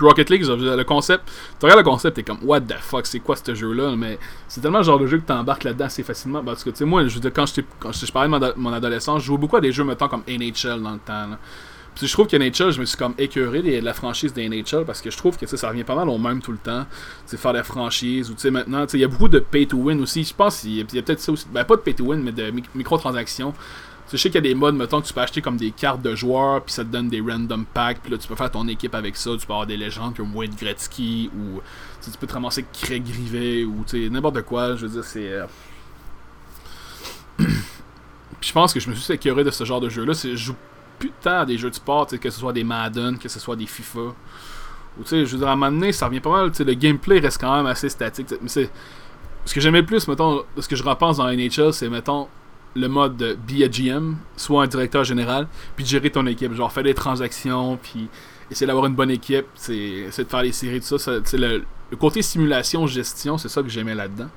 Rocket 0.00 0.30
League, 0.30 0.44
le 0.46 0.82
concept, 0.84 1.24
tu 1.58 1.66
regardes 1.66 1.80
le 1.80 1.90
concept, 1.90 2.16
t'es 2.16 2.22
comme, 2.22 2.38
what 2.42 2.60
the 2.62 2.74
fuck, 2.80 3.06
c'est 3.06 3.20
quoi 3.20 3.36
ce 3.36 3.54
jeu-là? 3.54 3.94
Mais 3.96 4.18
c'est 4.46 4.60
tellement 4.60 4.78
le 4.78 4.84
genre 4.84 4.98
de 4.98 5.06
jeu 5.06 5.18
que 5.18 5.26
t'embarques 5.26 5.64
là-dedans 5.64 5.86
assez 5.86 6.02
facilement. 6.02 6.42
Parce 6.42 6.64
que, 6.64 6.70
tu 6.70 6.76
sais, 6.76 6.84
moi, 6.84 7.06
je 7.06 7.18
quand, 7.28 7.44
quand 7.80 7.92
je 7.92 8.12
parlais 8.12 8.38
de 8.38 8.52
mon, 8.56 8.72
adolescence, 8.72 9.22
je 9.22 9.26
jouais 9.26 9.38
beaucoup 9.38 9.56
à 9.56 9.60
des 9.60 9.72
jeux, 9.72 9.84
mettons, 9.84 10.08
comme 10.08 10.22
NHL 10.28 10.82
dans 10.82 10.92
le 10.92 10.98
temps. 10.98 11.28
Puis 11.94 12.06
je 12.06 12.12
trouve 12.12 12.28
que 12.28 12.36
NHL, 12.36 12.70
je 12.70 12.78
me 12.78 12.84
suis 12.84 12.96
comme 12.96 13.14
écœuré 13.18 13.60
de 13.60 13.84
la 13.84 13.92
franchise 13.92 14.32
des 14.32 14.48
NHL 14.48 14.84
parce 14.86 15.00
que 15.00 15.10
je 15.10 15.16
trouve 15.16 15.36
que 15.36 15.46
ça 15.46 15.68
revient 15.68 15.82
pas 15.82 15.96
mal 15.96 16.08
au 16.08 16.16
même 16.16 16.40
tout 16.40 16.52
le 16.52 16.58
temps. 16.58 16.86
C'est 17.26 17.36
faire 17.36 17.52
des 17.52 17.64
franchises 17.64 18.30
ou 18.30 18.34
tu 18.34 18.42
sais 18.42 18.52
maintenant, 18.52 18.86
il 18.92 19.00
y 19.00 19.04
a 19.04 19.08
beaucoup 19.08 19.26
de 19.26 19.40
pay 19.40 19.66
to 19.66 19.76
win 19.76 20.00
aussi. 20.00 20.22
Je 20.22 20.32
pense 20.32 20.60
qu'il 20.60 20.76
y 20.76 20.80
a, 20.80 20.84
peut-être 20.84 21.18
ça 21.18 21.32
aussi. 21.32 21.46
Ben 21.52 21.64
pas 21.64 21.74
de 21.74 21.80
pay 21.80 21.94
to 21.94 22.04
win, 22.04 22.22
mais 22.22 22.30
de 22.30 22.52
microtransactions 22.76 23.52
je 24.10 24.16
sais 24.16 24.30
qu'il 24.30 24.36
y 24.36 24.38
a 24.38 24.48
des 24.48 24.54
modes, 24.54 24.74
mettons, 24.74 25.00
que 25.02 25.06
tu 25.06 25.12
peux 25.12 25.20
acheter 25.20 25.42
comme 25.42 25.56
des 25.56 25.70
cartes 25.70 26.00
de 26.00 26.14
joueurs, 26.14 26.62
puis 26.62 26.72
ça 26.72 26.84
te 26.84 26.88
donne 26.88 27.08
des 27.08 27.20
random 27.20 27.66
packs, 27.66 28.00
puis 28.00 28.10
là, 28.10 28.18
tu 28.18 28.26
peux 28.26 28.34
faire 28.34 28.50
ton 28.50 28.66
équipe 28.68 28.94
avec 28.94 29.16
ça, 29.16 29.30
tu 29.38 29.46
peux 29.46 29.52
avoir 29.52 29.66
des 29.66 29.76
légendes 29.76 30.16
comme 30.16 30.34
Wayne 30.34 30.54
Gretzky, 30.54 31.30
ou 31.36 31.60
tu 32.02 32.10
peux 32.18 32.26
te 32.26 32.32
ramasser 32.32 32.64
Craig 32.72 33.04
Grivet, 33.04 33.64
ou 33.64 33.84
n'importe 34.10 34.42
quoi, 34.42 34.76
je 34.76 34.86
veux 34.86 34.92
dire, 34.92 35.04
c'est... 35.04 35.30
Euh, 35.30 35.46
je 38.40 38.52
pense 38.52 38.72
que 38.72 38.80
je 38.80 38.88
me 38.88 38.94
suis 38.94 39.12
écœuré 39.12 39.44
de 39.44 39.50
ce 39.50 39.64
genre 39.64 39.80
de 39.80 39.90
jeu-là, 39.90 40.14
je 40.14 40.34
joue 40.36 40.56
plus 40.98 41.12
à 41.26 41.44
des 41.44 41.58
jeux 41.58 41.70
de 41.70 41.74
sport, 41.74 42.06
que 42.06 42.30
ce 42.30 42.40
soit 42.40 42.52
des 42.52 42.64
Madden, 42.64 43.18
que 43.18 43.28
ce 43.28 43.38
soit 43.38 43.56
des 43.56 43.66
FIFA, 43.66 44.00
ou 44.00 44.14
tu 45.02 45.08
sais, 45.08 45.26
je 45.26 45.32
veux 45.32 45.38
dire, 45.38 45.48
à 45.48 45.52
un 45.52 45.56
moment 45.56 45.70
donné, 45.70 45.92
ça 45.92 46.06
revient 46.06 46.20
pas 46.20 46.30
mal, 46.30 46.50
tu 46.50 46.56
sais, 46.56 46.64
le 46.64 46.74
gameplay 46.74 47.18
reste 47.18 47.40
quand 47.40 47.54
même 47.54 47.66
assez 47.66 47.88
statique, 47.88 48.28
mais 48.40 48.48
c'est... 48.48 48.70
Ce 49.44 49.54
que 49.54 49.60
j'aimais 49.60 49.80
le 49.80 49.86
plus, 49.86 50.06
mettons, 50.08 50.42
ce 50.58 50.68
que 50.68 50.76
je 50.76 50.84
repense 50.84 51.16
dans 51.16 51.26
NHL, 51.26 51.72
c'est, 51.72 51.88
mettons, 51.88 52.28
le 52.74 52.88
mode 52.88 53.16
de 53.16 53.34
be 53.34 53.62
a 53.62 53.68
GM, 53.68 54.16
soit 54.36 54.62
un 54.62 54.66
directeur 54.66 55.04
général, 55.04 55.48
puis 55.76 55.84
gérer 55.84 56.10
ton 56.10 56.26
équipe. 56.26 56.52
Genre 56.54 56.70
faire 56.72 56.84
des 56.84 56.94
transactions, 56.94 57.78
puis 57.82 58.08
essayer 58.50 58.66
d'avoir 58.66 58.86
une 58.86 58.94
bonne 58.94 59.10
équipe, 59.10 59.46
c'est 59.54 60.06
de 60.06 60.24
faire 60.24 60.42
les 60.42 60.52
séries, 60.52 60.80
tout 60.80 60.98
ça. 60.98 61.20
ça 61.24 61.36
le, 61.36 61.64
côté 61.98 62.22
simulation, 62.22 62.86
gestion, 62.86 63.38
c'est 63.38 63.48
ça 63.48 63.62
que 63.62 63.68
j'aimais 63.68 63.94
là-dedans. 63.94 64.28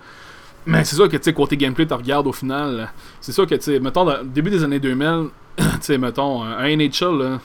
Mais 0.65 0.84
c'est 0.84 0.96
sûr 0.96 1.10
que, 1.10 1.17
tu 1.17 1.24
sais, 1.24 1.34
côté 1.34 1.58
gameplay, 1.58 1.88
tu 1.88 1.94
regardes 1.94 2.28
au 2.28 2.34
final, 2.34 2.91
c'est 3.20 3.32
sûr 3.32 3.48
que, 3.48 3.56
tu 3.56 3.80
mettons, 3.80 4.08
début 4.24 4.52
des 4.52 4.63
années 4.63 4.80
2000, 4.80 5.30
tu 5.58 5.63
sais, 5.82 5.98
mettons, 5.98 6.44
un 6.44 6.76
NHL, 6.76 7.39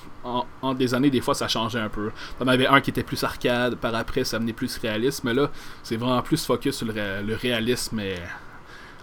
en, 0.62 0.75
des 0.75 0.92
années, 0.92 1.09
des 1.09 1.20
fois, 1.20 1.35
ça 1.35 1.49
changeait 1.49 1.81
un 1.81 1.88
peu. 1.88 2.11
T'en 2.38 2.46
avais 2.46 2.66
un 2.66 2.81
qui 2.81 2.90
était 2.90 3.03
plus 3.03 3.22
arcade, 3.25 3.77
par 3.77 3.94
après, 3.94 4.25
ça 4.25 4.38
venait 4.38 4.53
plus 4.53 4.77
réaliste, 4.79 5.25
mais 5.25 5.33
là, 5.33 5.51
c'est 5.83 5.96
vraiment 5.96 6.20
plus 6.20 6.44
focus 6.44 6.77
sur 6.77 6.87
le, 6.87 6.92
le 7.27 7.35
réalisme 7.37 8.01
et 8.01 8.16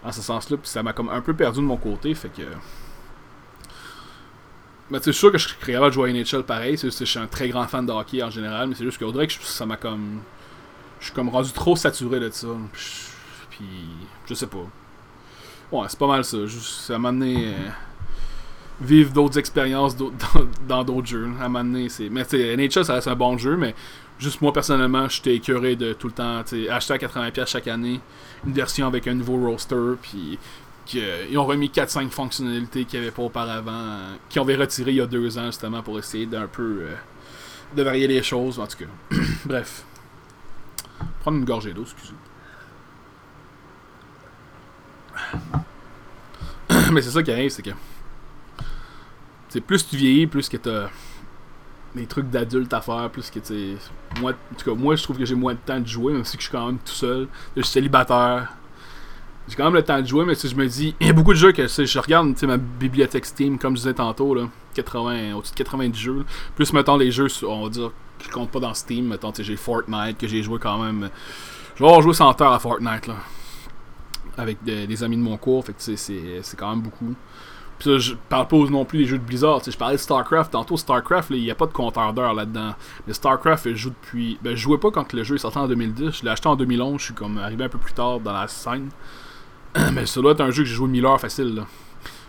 en 0.04 0.12
ce 0.12 0.22
sens-là. 0.22 0.58
Puis 0.58 0.70
ça 0.70 0.84
m'a 0.84 0.94
comme 0.94 1.10
un 1.10 1.22
peu 1.22 1.34
perdu 1.34 1.60
de 1.60 1.66
mon 1.66 1.78
côté. 1.78 2.13
Fait 2.13 2.30
que. 2.30 2.44
Mais 4.89 5.00
sais, 5.00 5.13
sûr 5.13 5.32
que 5.32 5.38
je 5.38 5.48
serais 5.48 5.74
capable 5.74 5.88
de 5.88 5.94
jouer 5.94 6.10
à 6.10 6.13
NHL 6.13 6.44
pareil. 6.44 6.78
C'est 6.78 6.92
je 6.92 7.06
suis 7.06 7.20
un 7.20 7.28
très 7.28 7.50
grand 7.50 7.68
fan 7.68 7.86
de 7.86 7.92
hockey 7.92 8.22
en 8.22 8.30
général. 8.30 8.68
Mais 8.68 8.76
c'est 8.76 8.84
juste 8.84 8.98
que 8.98 9.26
que 9.26 9.34
ça 9.44 9.66
m'a 9.66 9.78
comme. 9.78 10.22
Je 11.00 11.06
suis 11.06 11.13
comme 11.13 11.30
rendu 11.30 11.52
trop 11.52 11.76
saturé 11.76 12.20
de 12.20 12.30
ça. 12.30 12.48
Puis. 13.50 13.66
Je 14.26 14.34
sais 14.34 14.48
pas. 14.48 14.66
Ouais, 15.72 15.86
c'est 15.88 16.00
pas 16.00 16.08
mal 16.08 16.24
ça. 16.24 16.46
Juste, 16.46 16.82
ça 16.82 17.00
m'a 17.00 17.10
amené. 17.10 17.48
Euh, 17.48 17.70
vivre 18.82 19.13
d'autres 19.13 19.38
expériences 19.39 19.96
dans 20.68 20.84
d'autres 20.84 21.08
jeux. 21.08 21.30
À 21.39 21.46
un 21.46 21.89
c'est. 21.89 22.10
Mais 22.10 22.26
tu 22.26 22.38
NHL, 22.38 22.86
ça 22.86 22.94
reste 22.96 23.08
un 23.08 23.16
bon 23.16 23.38
jeu, 23.38 23.56
mais 23.56 23.74
juste 24.24 24.42
moi 24.42 24.54
personnellement, 24.54 25.10
j'étais 25.10 25.36
écœuré 25.36 25.76
de 25.76 25.94
tout 25.94 26.08
le 26.08 26.14
temps 26.14 26.38
acheter 26.40 26.94
à 26.94 26.98
80$ 26.98 27.46
chaque 27.48 27.68
année 27.68 28.00
une 28.46 28.54
version 28.54 28.88
avec 28.88 29.08
un 29.08 29.14
nouveau 29.14 29.38
roster, 29.38 29.96
puis 30.02 30.40
ils 30.94 31.38
ont 31.38 31.46
remis 31.46 31.68
4-5 31.70 32.10
fonctionnalités 32.10 32.86
qu'il 32.86 33.00
n'y 33.00 33.06
avait 33.06 33.16
pas 33.16 33.24
auparavant, 33.24 33.72
euh, 33.72 34.16
qui 34.30 34.40
ont 34.40 34.44
retiré 34.44 34.92
il 34.92 34.98
y 34.98 35.02
a 35.02 35.06
deux 35.06 35.38
ans 35.38 35.48
justement 35.48 35.82
pour 35.82 36.00
essayer 36.00 36.26
d'un 36.26 36.48
peu 36.48 36.80
euh, 36.82 36.96
de 37.76 37.84
varier 37.84 38.08
les 38.08 38.24
choses. 38.24 38.60
En 38.60 38.68
tout 38.68 38.78
cas, 38.78 38.86
bref. 39.46 39.84
Prendre 41.22 41.38
une 41.38 41.46
gorgée 41.46 41.74
d'eau, 41.74 41.84
excusez. 41.84 42.14
Mais 46.92 47.02
c'est 47.02 47.12
ça 47.12 47.24
qui 47.24 47.32
arrive, 47.32 47.50
c'est 47.50 47.62
que. 47.62 47.72
Plus 49.60 49.88
tu 49.88 49.98
vieillis, 49.98 50.28
plus 50.28 50.50
que 50.50 50.58
t'as 50.58 50.90
des 51.96 52.06
trucs 52.06 52.30
d'adultes 52.30 52.74
à 52.74 52.82
faire, 52.82 53.10
plus 53.10 53.30
que 53.30 53.40
tu 53.40 53.78
moi, 54.20 54.34
moi 54.76 54.96
je 54.96 55.04
trouve 55.04 55.18
que 55.18 55.26
j'ai 55.26 55.36
moins 55.36 55.54
de 55.54 55.60
temps 55.60 55.80
de 55.80 55.88
jouer, 55.88 56.14
même 56.14 56.26
si 56.26 56.38
je 56.38 56.44
suis 56.44 56.52
quand 56.52 56.66
même 56.66 56.78
tout 56.78 56.94
seul. 56.94 57.28
Je 57.56 57.62
suis 57.62 57.72
célibataire. 57.72 58.54
j'ai 59.48 59.56
quand 59.56 59.66
même 59.66 59.74
le 59.74 59.84
temps 59.84 60.02
de 60.02 60.08
jouer, 60.08 60.26
mais 60.26 60.36
si 60.36 60.48
je 60.48 60.56
me 60.56 60.68
dis, 60.68 60.96
il 61.00 61.08
y 61.08 61.10
a 61.10 61.14
beaucoup 61.14 61.34
de 61.34 61.38
jeux 61.38 61.52
que 61.52 61.68
je 61.68 62.00
regarde 62.00 62.36
ma 62.44 62.58
bibliothèque 62.58 63.26
Steam, 63.26 63.58
comme 63.58 63.76
je 63.76 63.82
disais 63.82 63.94
tantôt, 63.94 64.34
là, 64.34 64.48
80, 64.76 65.36
au-dessus 65.36 65.54
de 65.54 65.58
90 65.58 66.00
jeux. 66.00 66.26
Plus, 66.56 66.74
mettons, 66.74 66.98
les 66.98 67.12
jeux, 67.12 67.28
on 67.48 67.64
va 67.64 67.70
dire, 67.70 67.92
qui 68.20 68.30
comptent 68.30 68.52
pas 68.52 68.60
dans 68.60 68.74
Steam. 68.74 69.08
Mettons, 69.08 69.34
j'ai 69.38 69.56
Fortnite, 69.56 70.18
que 70.18 70.28
j'ai 70.28 70.44
joué 70.44 70.60
quand 70.60 70.78
même. 70.80 71.10
Je 71.76 71.84
vais 71.84 71.88
avoir 71.88 72.02
joué 72.02 72.14
100 72.14 72.42
heures 72.42 72.54
à 72.54 72.60
Fortnite, 72.60 73.08
là. 73.08 73.16
Avec 74.36 74.64
des, 74.64 75.04
amis 75.04 75.18
de 75.18 75.22
mon 75.22 75.38
cours, 75.38 75.64
fait 75.64 75.74
que 75.74 75.96
c'est 75.96 76.58
quand 76.58 76.70
même 76.70 76.82
beaucoup. 76.82 77.14
Je 77.86 78.13
parle 78.30 78.48
pas 78.48 78.58
non 78.58 78.86
plus 78.86 79.00
des 79.00 79.06
jeux 79.06 79.17
de 79.17 79.24
Blizzard. 79.24 79.62
je 79.65 79.78
parlais 79.78 79.96
de 79.96 80.02
StarCraft. 80.02 80.52
Tantôt, 80.52 80.78
StarCraft, 80.78 81.32
il 81.32 81.41
n'y 81.41 81.52
a 81.52 81.56
pas 81.56 81.65
de 81.65 81.74
compteur 81.74 82.13
d'heures 82.13 82.34
là-dedans. 82.34 82.76
Mais 83.08 83.13
StarCraft, 83.13 83.69
je 83.69 83.76
joue 83.76 83.89
depuis. 83.89 84.39
Ben, 84.41 84.56
je 84.56 84.62
jouais 84.62 84.78
pas 84.78 84.91
quand 84.91 85.12
le 85.13 85.24
jeu 85.24 85.36
est 85.36 85.39
sorti 85.39 85.58
en 85.58 85.67
2010. 85.67 86.12
Je 86.12 86.24
l'ai 86.24 86.30
acheté 86.30 86.48
en 86.48 86.56
2011. 86.56 87.00
Je 87.00 87.06
suis 87.06 87.13
comme 87.13 87.38
arrivé 87.38 87.65
un 87.65 87.69
peu 87.69 87.78
plus 87.78 87.93
tard 87.93 88.19
dans 88.19 88.34
la 88.34 88.48
scène. 88.48 88.89
Mais 89.93 90.06
ça 90.06 90.22
doit 90.22 90.32
être 90.32 90.41
un 90.41 90.52
jeu 90.52 90.63
que 90.63 90.69
j'ai 90.69 90.76
joué 90.76 90.88
1000 90.88 91.06
heures 91.06 91.19
facile. 91.19 91.56
Là. 91.56 91.65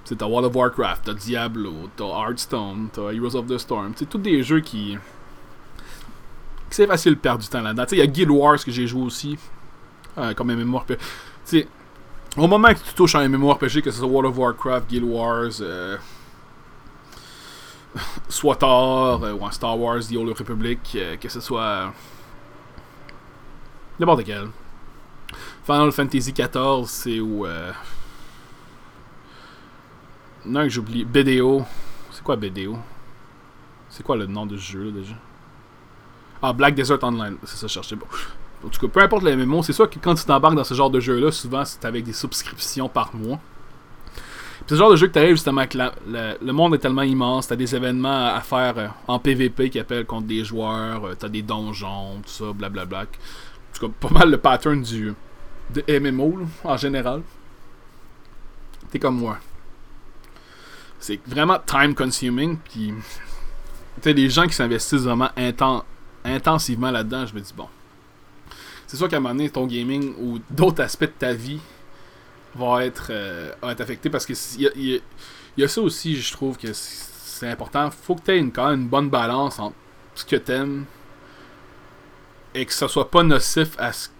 C'est 0.04 0.16
t'as 0.16 0.26
World 0.26 0.50
of 0.50 0.56
Warcraft, 0.56 1.04
t'as 1.06 1.14
Diablo, 1.14 1.72
t'as 1.96 2.04
Hearthstone, 2.04 2.88
t'as 2.92 3.10
Heroes 3.10 3.36
of 3.36 3.46
the 3.46 3.56
Storm. 3.56 3.92
C'est 3.96 4.08
tous 4.08 4.18
des 4.18 4.42
jeux 4.42 4.60
qui. 4.60 4.98
c'est 6.68 6.86
facile 6.86 7.14
de 7.14 7.18
perdre 7.18 7.42
du 7.42 7.48
temps 7.48 7.62
là-dedans. 7.62 7.84
Il 7.92 7.98
y 7.98 8.02
a 8.02 8.06
Guild 8.06 8.30
Wars 8.30 8.62
que 8.62 8.70
j'ai 8.70 8.86
joué 8.86 9.02
aussi. 9.02 9.38
Euh, 10.18 10.34
comme 10.34 10.54
MMORPG. 10.54 10.98
sais 11.44 11.66
au 12.36 12.46
moment 12.46 12.74
que 12.74 12.80
tu 12.80 12.94
touches 12.94 13.14
un 13.14 13.28
MMORPG, 13.28 13.82
que 13.82 13.90
ce 13.90 13.98
soit 13.98 14.08
World 14.08 14.30
of 14.30 14.38
Warcraft, 14.38 14.88
Guild 14.88 15.04
Wars, 15.04 15.60
euh, 15.60 15.96
SWATAR, 18.28 19.22
euh, 19.22 19.34
ou 19.34 19.50
Star 19.50 19.78
Wars, 19.78 20.00
The 20.00 20.16
Old 20.16 20.36
Republic, 20.36 20.80
euh, 20.96 21.16
que 21.16 21.28
ce 21.28 21.40
soit. 21.40 21.92
N'importe 23.98 24.24
quel. 24.24 24.48
Final 25.64 25.92
Fantasy 25.92 26.32
XIV, 26.32 26.86
c'est 26.86 27.20
où. 27.20 27.46
Euh... 27.46 27.72
Non, 30.44 30.62
que 30.62 30.68
j'oublie. 30.68 31.04
BDO. 31.04 31.64
C'est 32.10 32.22
quoi 32.22 32.36
BDO 32.36 32.76
C'est 33.88 34.02
quoi 34.02 34.16
le 34.16 34.26
nom 34.26 34.46
de 34.46 34.56
ce 34.56 34.72
jeu 34.72 34.90
déjà? 34.90 35.14
Ah, 36.42 36.52
Black 36.52 36.74
Desert 36.74 37.02
Online. 37.02 37.38
C'est 37.44 37.56
ça, 37.56 37.66
je 37.66 37.72
cherchais. 37.72 37.96
En 38.64 38.68
tout 38.68 38.80
cas, 38.80 38.88
peu 38.88 39.02
importe 39.02 39.24
les 39.24 39.36
MMO, 39.36 39.62
c'est 39.62 39.72
sûr 39.72 39.88
que 39.90 39.98
quand 39.98 40.14
tu 40.14 40.24
t'embarques 40.24 40.54
dans 40.54 40.64
ce 40.64 40.74
genre 40.74 40.90
de 40.90 41.00
jeu-là, 41.00 41.30
souvent 41.30 41.64
c'est 41.64 41.84
avec 41.84 42.04
des 42.04 42.12
subscriptions 42.12 42.88
par 42.88 43.14
mois. 43.14 43.38
C'est 44.66 44.74
ce 44.74 44.78
genre 44.78 44.90
de 44.90 44.96
jeu 44.96 45.08
que 45.08 45.12
tu 45.12 45.18
arrives 45.18 45.32
justement 45.32 45.66
que 45.66 45.76
le 45.76 46.52
monde 46.52 46.74
est 46.74 46.78
tellement 46.78 47.02
immense, 47.02 47.48
t'as 47.48 47.56
des 47.56 47.76
événements 47.76 48.34
à 48.34 48.40
faire 48.40 48.78
euh, 48.78 48.88
en 49.06 49.18
PVP 49.18 49.68
qui 49.68 49.78
appellent 49.78 50.06
contre 50.06 50.26
des 50.26 50.42
joueurs, 50.42 51.04
euh, 51.04 51.14
t'as 51.14 51.28
des 51.28 51.42
donjons, 51.42 52.22
tout 52.22 52.30
ça, 52.30 52.52
blablabla. 52.54 53.02
En 53.02 53.78
tout 53.78 53.88
cas, 53.88 54.08
pas 54.08 54.14
mal 54.14 54.30
le 54.30 54.38
pattern 54.38 54.80
du, 54.80 55.12
MMO 55.86 56.46
en 56.62 56.76
général. 56.78 57.22
T'es 58.90 58.98
comme 58.98 59.18
moi. 59.18 59.36
C'est 60.98 61.20
vraiment 61.26 61.58
time 61.58 61.94
consuming. 61.94 62.56
Puis, 62.56 62.94
tu 64.00 64.14
des 64.14 64.30
gens 64.30 64.46
qui 64.46 64.54
s'investissent 64.54 65.02
vraiment 65.02 65.30
intensivement 66.24 66.90
là-dedans, 66.90 67.26
je 67.26 67.34
me 67.34 67.40
dis, 67.40 67.52
bon. 67.54 67.68
C'est 68.94 68.98
sûr 68.98 69.08
qu'à 69.08 69.16
un 69.16 69.20
moment 69.20 69.34
donné, 69.34 69.50
ton 69.50 69.66
gaming 69.66 70.14
ou 70.20 70.38
d'autres 70.50 70.80
aspects 70.80 71.02
de 71.02 71.12
ta 71.18 71.32
vie 71.32 71.58
vont 72.54 72.78
être, 72.78 73.08
euh, 73.10 73.52
parce 73.60 74.24
que 74.24 74.34
il 74.56 75.02
y, 75.56 75.64
a 75.64 75.66
ça 75.66 75.80
aussi, 75.80 76.14
je 76.14 76.32
trouve 76.32 76.56
que 76.56 76.68
c'est 76.72 77.48
important. 77.48 77.90
Faut 77.90 78.14
que 78.14 78.22
tu 78.22 78.30
aies 78.30 78.50
quand 78.50 78.70
même 78.70 78.82
une 78.82 78.88
bonne 78.88 79.10
balance 79.10 79.58
entre 79.58 79.74
ce 80.14 80.24
que 80.24 80.36
t'aimes 80.36 80.84
et 82.54 82.64
que 82.64 82.72
ça 82.72 82.86
soit 82.86 83.10
pas 83.10 83.24
nocif 83.24 83.70
à 83.78 83.92
ce 83.92 84.10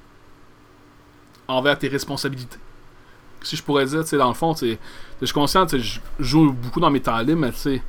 envers 1.47 1.79
tes 1.79 1.87
responsabilités. 1.87 2.59
Si 3.43 3.55
je 3.55 3.63
pourrais 3.63 3.87
dire, 3.87 4.03
tu 4.03 4.09
sais, 4.09 4.17
dans 4.17 4.27
le 4.27 4.35
fond, 4.35 4.55
tu 4.55 4.77
je 5.21 5.25
suis 5.25 5.33
conscient, 5.33 5.69
je 5.69 6.01
joue 6.19 6.51
beaucoup 6.51 6.81
dans 6.81 6.91
mes 6.91 7.01
temps 7.01 7.25
mais 7.25 7.53
tu 7.53 7.59
sais, 7.59 7.83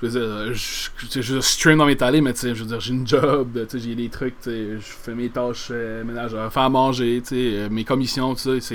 je 0.00 0.06
veux 0.06 0.20
dire, 0.20 0.54
je, 0.54 1.20
je, 1.20 1.40
stream 1.40 1.78
dans 1.78 1.86
mes 1.86 1.94
libres, 1.94 2.22
mais 2.22 2.32
tu 2.32 2.40
sais, 2.40 2.54
je 2.54 2.62
veux 2.62 2.68
dire, 2.68 2.80
j'ai 2.80 2.92
une 2.92 3.06
job, 3.06 3.52
tu 3.54 3.70
sais, 3.70 3.78
j'ai 3.78 3.94
des 3.94 4.08
trucs, 4.08 4.38
tu 4.40 4.50
sais, 4.50 4.76
je 4.76 4.82
fais 4.82 5.14
mes 5.14 5.28
tâches 5.28 5.68
euh, 5.70 6.04
ménagères, 6.04 6.52
faire 6.52 6.62
à 6.64 6.68
manger, 6.68 7.20
tu 7.22 7.28
sais, 7.28 7.34
euh, 7.36 7.68
mes 7.70 7.84
commissions, 7.84 8.34
tout 8.34 8.60
ça. 8.60 8.74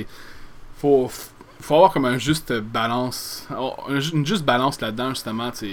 Faut, 0.77 1.09
faut 1.59 1.75
avoir 1.75 1.91
comme 1.91 2.05
un 2.05 2.17
juste 2.17 2.53
balance, 2.53 3.47
une 4.13 4.25
juste 4.25 4.45
balance 4.45 4.79
là-dedans, 4.81 5.09
justement, 5.09 5.51
tu. 5.51 5.67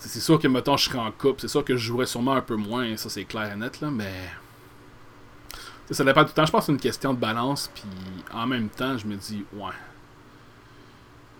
C'est 0.00 0.20
sûr 0.20 0.38
que, 0.38 0.46
mettons, 0.46 0.76
je 0.76 0.84
serais 0.84 0.98
en 0.98 1.10
couple, 1.10 1.40
c'est 1.40 1.48
sûr 1.48 1.64
que 1.64 1.76
je 1.76 1.84
jouerais 1.84 2.06
sûrement 2.06 2.34
un 2.34 2.40
peu 2.40 2.54
moins, 2.54 2.96
ça 2.96 3.08
c'est 3.08 3.24
clair 3.24 3.52
et 3.52 3.56
net, 3.56 3.80
là, 3.80 3.90
mais 3.90 4.12
ça 5.94 6.04
dépend 6.04 6.22
tout 6.22 6.28
le 6.28 6.34
temps. 6.34 6.46
Je 6.46 6.52
pense 6.52 6.62
que 6.62 6.66
c'est 6.66 6.72
une 6.72 6.80
question 6.80 7.14
de 7.14 7.18
balance. 7.18 7.70
Puis 7.74 7.84
en 8.32 8.46
même 8.46 8.68
temps, 8.68 8.96
je 8.98 9.06
me 9.06 9.16
dis, 9.16 9.44
ouais. 9.54 9.72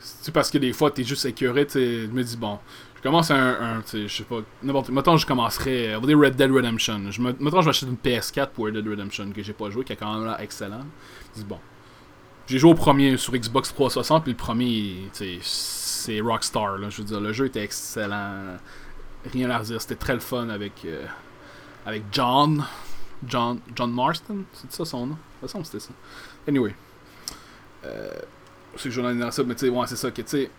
C'est 0.01 0.33
parce 0.33 0.51
que 0.51 0.59
des 0.59 0.73
fois, 0.73 0.91
t'es 0.91 1.05
juste 1.05 1.25
écœuré. 1.25 1.67
Je 1.73 2.07
me 2.07 2.23
dis, 2.23 2.37
bon, 2.37 2.59
je 2.97 3.03
commence 3.03 3.31
un. 3.31 3.37
un 3.37 3.83
je 3.93 4.07
sais 4.09 4.25
pas. 4.25 4.41
N'importe. 4.63 4.91
Mettons, 4.91 5.17
je 5.17 5.27
commencerai. 5.27 5.97
On 5.97 6.01
va 6.01 6.07
dire 6.07 6.19
Red 6.19 6.37
Dead 6.37 6.51
Redemption. 6.51 7.11
Je 7.11 7.21
me, 7.21 7.35
mettons, 7.39 7.63
je 7.63 7.71
acheter 7.71 7.87
une 7.87 7.97
PS4 7.97 8.51
pour 8.51 8.67
Red 8.67 8.75
Dead 8.75 8.89
Redemption 8.89 9.31
que 9.31 9.43
j'ai 9.43 9.53
pas 9.53 9.71
joué, 9.71 9.85
qui 9.85 9.93
est 9.93 9.97
quand 9.97 10.13
même 10.15 10.25
là 10.25 10.41
excellent. 10.43 10.85
Je 11.35 11.41
dis, 11.41 11.47
bon. 11.47 11.59
J'ai 12.47 12.59
joué 12.59 12.71
au 12.71 12.75
premier 12.75 13.17
sur 13.19 13.35
Xbox 13.35 13.75
360, 13.75 14.23
puis 14.23 14.33
le 14.33 14.37
premier, 14.37 15.11
c'est 15.13 16.21
Rockstar. 16.21 16.79
Là. 16.79 16.89
Je 16.89 16.99
veux 16.99 17.05
dire, 17.05 17.21
le 17.21 17.33
jeu 17.33 17.47
était 17.47 17.63
excellent. 17.63 18.57
Rien 19.33 19.51
à 19.51 19.61
dire. 19.63 19.81
C'était 19.81 19.97
très 19.97 20.15
le 20.15 20.21
fun 20.21 20.49
avec. 20.49 20.73
Euh, 20.85 21.05
avec 21.85 22.05
John. 22.11 22.65
John, 23.27 23.61
John 23.75 23.93
Marston, 23.93 24.45
c'est 24.53 24.73
ça 24.73 24.85
son 24.85 25.07
nom? 25.09 25.19
Ça 25.41 25.49
semble 25.49 25.65
que 25.65 25.71
c'était 25.71 25.85
ça. 25.85 25.93
Anyway. 26.47 26.75
Euh, 27.85 28.11
c'est 28.77 28.89
que 28.89 28.95
je 28.95 29.01
dans 29.01 29.31
ça, 29.31 29.43
mais 29.43 29.55
tu 29.55 29.67
sais, 29.67 29.69
ouais, 29.69 29.87
c'est 29.87 29.97
ça, 29.97 30.11
que 30.11 30.23
tu 30.23 30.29
sais, 30.29 30.51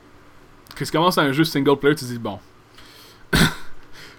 que 0.76 0.84
tu 0.84 0.92
commences 0.92 1.18
un 1.18 1.32
jeu 1.32 1.44
single 1.44 1.78
player, 1.78 1.96
tu 1.96 2.06
te 2.06 2.10
dis, 2.10 2.18
bon, 2.18 2.40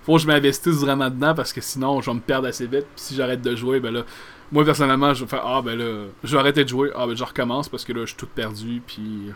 faut 0.05 0.15
que 0.15 0.23
je 0.23 0.27
m'investisse 0.27 0.77
vraiment 0.77 1.11
dedans 1.11 1.35
parce 1.35 1.53
que 1.53 1.61
sinon, 1.61 2.01
je 2.01 2.11
vais 2.11 2.15
me 2.15 2.21
perdre 2.21 2.49
assez 2.49 2.67
vite. 2.67 2.87
Puis 2.95 3.05
si 3.05 3.15
j'arrête 3.15 3.43
de 3.43 3.55
jouer, 3.55 3.81
ben 3.81 3.93
là, 3.93 4.05
moi 4.53 4.65
personnellement, 4.65 5.15
je 5.15 5.25
vais 5.25 5.31
faire, 5.31 5.47
ah 5.47 5.63
ben 5.63 5.79
là, 5.79 6.07
je 6.25 6.33
vais 6.33 6.39
arrêter 6.41 6.65
de 6.65 6.69
jouer, 6.69 6.91
ah 6.97 7.07
ben 7.07 7.17
je 7.17 7.25
recommence 7.25 7.69
parce 7.69 7.85
que 7.85 7.93
là, 7.93 8.01
je 8.01 8.07
suis 8.07 8.17
tout 8.17 8.27
perdu, 8.27 8.83
puis 8.87 9.33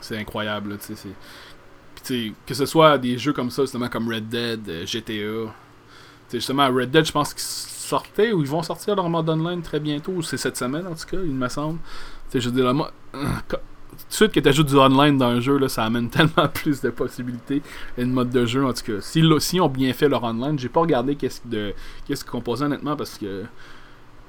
c'est 0.00 0.16
incroyable, 0.16 0.78
tu 0.78 0.94
sais, 0.94 1.08
Puis 2.04 2.34
que 2.46 2.54
ce 2.54 2.66
soit 2.66 2.98
des 2.98 3.18
jeux 3.18 3.32
comme 3.32 3.50
ça, 3.50 3.62
justement, 3.62 3.88
comme 3.88 4.08
Red 4.12 4.28
Dead, 4.28 4.68
euh, 4.68 4.86
GTA, 4.86 5.52
sais, 6.28 6.38
justement, 6.38 6.68
Red 6.68 6.90
Dead, 6.90 7.04
je 7.04 7.12
pense 7.12 7.32
qu'ils 7.32 7.42
sortaient 7.42 8.32
ou 8.32 8.42
ils 8.42 8.48
vont 8.48 8.62
sortir 8.62 8.94
leur 8.94 9.08
mode 9.08 9.28
online 9.28 9.62
très 9.62 9.80
bientôt. 9.80 10.20
C'est 10.22 10.36
cette 10.36 10.56
semaine, 10.56 10.86
en 10.86 10.94
tout 10.94 11.06
cas, 11.06 11.22
il 11.22 11.34
me 11.34 11.48
semble. 11.48 11.78
Sais, 12.30 12.40
je 12.40 12.48
veux 12.48 12.62
dire, 12.62 12.72
moi, 12.74 12.92
tout 13.12 14.06
de 14.08 14.14
suite 14.14 14.32
que 14.32 14.40
tu 14.40 14.48
ajoutes 14.48 14.68
du 14.68 14.76
online 14.76 15.18
dans 15.18 15.26
un 15.26 15.40
jeu, 15.40 15.58
là, 15.58 15.68
ça 15.68 15.84
amène 15.84 16.08
tellement 16.10 16.48
plus 16.52 16.80
de 16.80 16.90
possibilités 16.90 17.62
et 17.96 18.04
de 18.04 18.10
mode 18.10 18.30
de 18.30 18.46
jeu. 18.46 18.64
En 18.64 18.72
tout 18.72 18.84
cas, 18.84 19.00
s'ils 19.00 19.40
si 19.40 19.60
ont 19.60 19.68
bien 19.68 19.92
fait 19.92 20.08
leur 20.08 20.22
online, 20.24 20.58
j'ai 20.58 20.68
pas 20.68 20.80
regardé 20.80 21.16
qu'est-ce 21.16 21.40
qu'ils 21.42 22.30
composaient 22.30 22.64
honnêtement 22.64 22.96
parce 22.96 23.18
que 23.18 23.44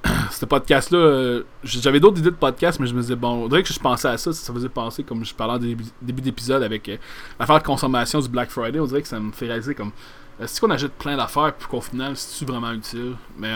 ce 0.31 0.45
podcast-là, 0.45 0.97
euh, 0.97 1.43
j'avais 1.63 1.99
d'autres 1.99 2.19
idées 2.19 2.31
de 2.31 2.35
podcast, 2.35 2.79
mais 2.79 2.87
je 2.87 2.95
me 2.95 3.01
disais, 3.01 3.15
bon, 3.15 3.45
on 3.45 3.47
dirait 3.47 3.63
que 3.63 3.73
je 3.73 3.79
pensais 3.79 4.07
à 4.07 4.17
ça, 4.17 4.31
ça 4.31 4.53
faisait 4.53 4.69
penser, 4.69 5.03
comme 5.03 5.25
je 5.25 5.35
parlais 5.35 5.53
en 5.55 5.59
début, 6.01 6.21
d'épisode 6.21 6.63
avec 6.63 6.87
euh, 6.87 6.97
l'affaire 7.39 7.59
de 7.59 7.63
consommation 7.63 8.19
du 8.19 8.29
Black 8.29 8.49
Friday, 8.49 8.79
on 8.79 8.85
dirait 8.85 9.01
que 9.01 9.07
ça 9.07 9.19
me 9.19 9.31
fait 9.31 9.47
réaliser 9.47 9.75
comme 9.75 9.91
est-ce 10.39 10.61
qu'on 10.61 10.69
achète 10.69 10.93
plein 10.93 11.17
d'affaires 11.17 11.53
puis 11.53 11.67
qu'au 11.67 11.81
final, 11.81 12.15
c'est-tu 12.15 12.49
vraiment 12.49 12.71
utile? 12.71 13.15
Mais 13.37 13.53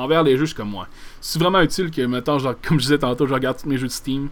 envers 0.00 0.22
les 0.22 0.36
jeux, 0.36 0.46
je 0.46 0.54
comme 0.54 0.70
moi. 0.70 0.88
C'est 1.20 1.38
vraiment 1.38 1.60
utile 1.60 1.90
que, 1.90 2.02
genre, 2.02 2.54
comme 2.62 2.78
je 2.78 2.84
disais 2.84 2.98
tantôt, 2.98 3.26
je 3.26 3.34
regarde 3.34 3.58
tous 3.60 3.68
mes 3.68 3.76
jeux 3.76 3.86
de 3.86 3.92
Steam. 3.92 4.28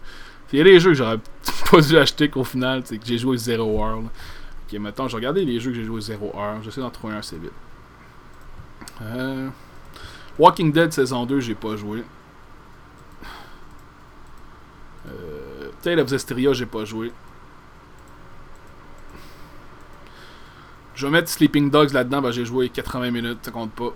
Il 0.51 0.57
y 0.57 0.61
a 0.61 0.63
des 0.63 0.79
jeux 0.79 0.91
que 0.91 0.97
j'aurais 0.97 1.19
pas 1.71 1.81
dû 1.81 1.97
acheter 1.97 2.29
qu'au 2.29 2.43
final, 2.43 2.81
c'est 2.83 2.97
que 2.97 3.05
j'ai 3.05 3.17
joué 3.17 3.37
Zero 3.37 3.63
Hour. 3.63 4.03
Ok, 4.03 4.79
mettons, 4.79 5.07
je 5.07 5.15
regardais 5.15 5.43
les 5.43 5.59
jeux 5.59 5.71
que 5.71 5.77
j'ai 5.77 5.83
joué 5.83 6.01
Zero 6.01 6.31
Hour. 6.33 6.61
J'essaie 6.63 6.81
d'en 6.81 6.89
trouver 6.89 7.13
un 7.13 7.17
assez 7.17 7.37
vite. 7.37 7.51
Euh... 9.01 9.49
Walking 10.39 10.71
Dead 10.71 10.91
saison 10.91 11.25
2, 11.25 11.39
j'ai 11.39 11.55
pas 11.55 11.75
joué. 11.75 12.03
Euh... 15.07 15.69
Tale 15.81 15.99
of 15.99 16.07
Zestiria, 16.07 16.53
j'ai 16.53 16.65
pas 16.65 16.85
joué. 16.85 17.11
Je 20.95 21.05
vais 21.05 21.11
mettre 21.11 21.29
Sleeping 21.29 21.69
Dogs 21.69 21.93
là-dedans, 21.93 22.21
ben 22.21 22.31
j'ai 22.31 22.43
joué 22.43 22.67
80 22.69 23.11
minutes, 23.11 23.39
ça 23.43 23.51
compte 23.51 23.71
pas. 23.71 23.93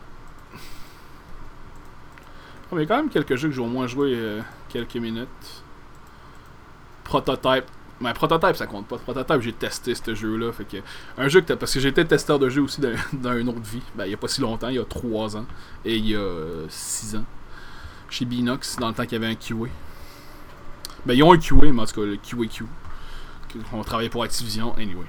Oh, 2.73 2.75
mais 2.75 2.88
quand 2.88 2.97
même 2.97 3.09
quelques 3.09 3.36
jeux 3.36 3.49
que 3.49 3.53
j'ai 3.53 3.62
au 3.62 3.67
moins 3.67 3.86
joué 3.86 4.15
euh, 4.15 4.41
quelques 4.67 4.95
minutes. 4.95 5.27
Prototype. 7.03 7.65
Mais 8.01 8.13
Prototype 8.13 8.55
ça 8.55 8.65
compte 8.65 8.88
pas. 8.88 8.97
Prototype 8.97 9.41
j'ai 9.41 9.53
testé 9.53 9.93
ce 9.93 10.15
jeu-là. 10.15 10.51
Fait 10.51 10.65
que. 10.65 10.77
Un 11.19 11.27
jeu 11.27 11.41
que 11.41 11.53
Parce 11.53 11.71
que 11.71 11.79
j'étais 11.79 12.03
testeur 12.03 12.39
de 12.39 12.49
jeu 12.49 12.63
aussi 12.63 12.81
dans, 12.81 13.38
une 13.38 13.49
autre 13.49 13.62
vie. 13.62 13.83
Ben 13.93 14.05
il 14.05 14.12
y 14.12 14.13
a 14.15 14.17
pas 14.17 14.27
si 14.27 14.41
longtemps, 14.41 14.69
il 14.69 14.77
y 14.77 14.79
a 14.79 14.86
3 14.86 15.38
ans. 15.38 15.45
Et 15.86 15.97
il 15.97 16.07
y 16.07 16.15
a 16.15 16.65
6 16.67 17.17
ans. 17.17 17.25
Chez 18.09 18.25
Binox, 18.25 18.77
dans 18.77 18.88
le 18.88 18.95
temps 18.95 19.03
qu'il 19.03 19.21
y 19.21 19.23
avait 19.23 19.31
un 19.31 19.36
QA. 19.36 19.69
Ben 21.05 21.13
ils 21.13 21.21
ont 21.21 21.31
un 21.31 21.38
QA, 21.38 21.71
mais 21.71 21.81
en 21.81 21.86
tout 21.86 22.01
cas 22.01 22.07
le 22.07 22.17
QAQ. 22.17 22.65
On 23.71 23.83
travaillait 23.83 24.09
pour 24.09 24.23
Activision, 24.23 24.73
anyway. 24.77 25.05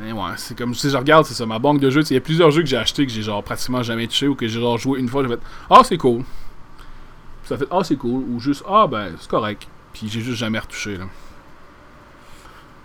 Mais 0.00 0.12
ouais, 0.12 0.30
c'est 0.36 0.56
comme 0.56 0.74
si 0.74 0.90
je 0.90 0.96
regarde, 0.96 1.24
c'est 1.24 1.34
ça, 1.34 1.44
ma 1.44 1.58
banque 1.58 1.80
de 1.80 1.90
jeux. 1.90 2.02
Il 2.10 2.14
y 2.14 2.16
a 2.16 2.20
plusieurs 2.20 2.50
jeux 2.50 2.62
que 2.62 2.68
j'ai 2.68 2.76
achetés 2.76 3.04
que 3.06 3.12
j'ai 3.12 3.22
genre 3.22 3.42
pratiquement 3.42 3.82
jamais 3.82 4.06
touché 4.06 4.28
ou 4.28 4.34
que 4.34 4.46
j'ai 4.46 4.60
genre 4.60 4.78
joué 4.78 5.00
une 5.00 5.08
fois, 5.08 5.22
j'ai 5.22 5.28
fait 5.30 5.40
Ah, 5.70 5.80
c'est 5.84 5.96
cool. 5.98 6.22
ça 7.44 7.56
fait 7.56 7.66
ah 7.70 7.80
c'est 7.82 7.96
cool 7.96 8.22
ou 8.28 8.38
juste 8.38 8.62
ah 8.68 8.86
ben 8.86 9.12
c'est 9.18 9.28
correct. 9.28 9.66
Puis 9.92 10.08
j'ai 10.08 10.20
juste 10.20 10.38
jamais 10.38 10.58
retouché 10.58 10.96
là. 10.96 11.06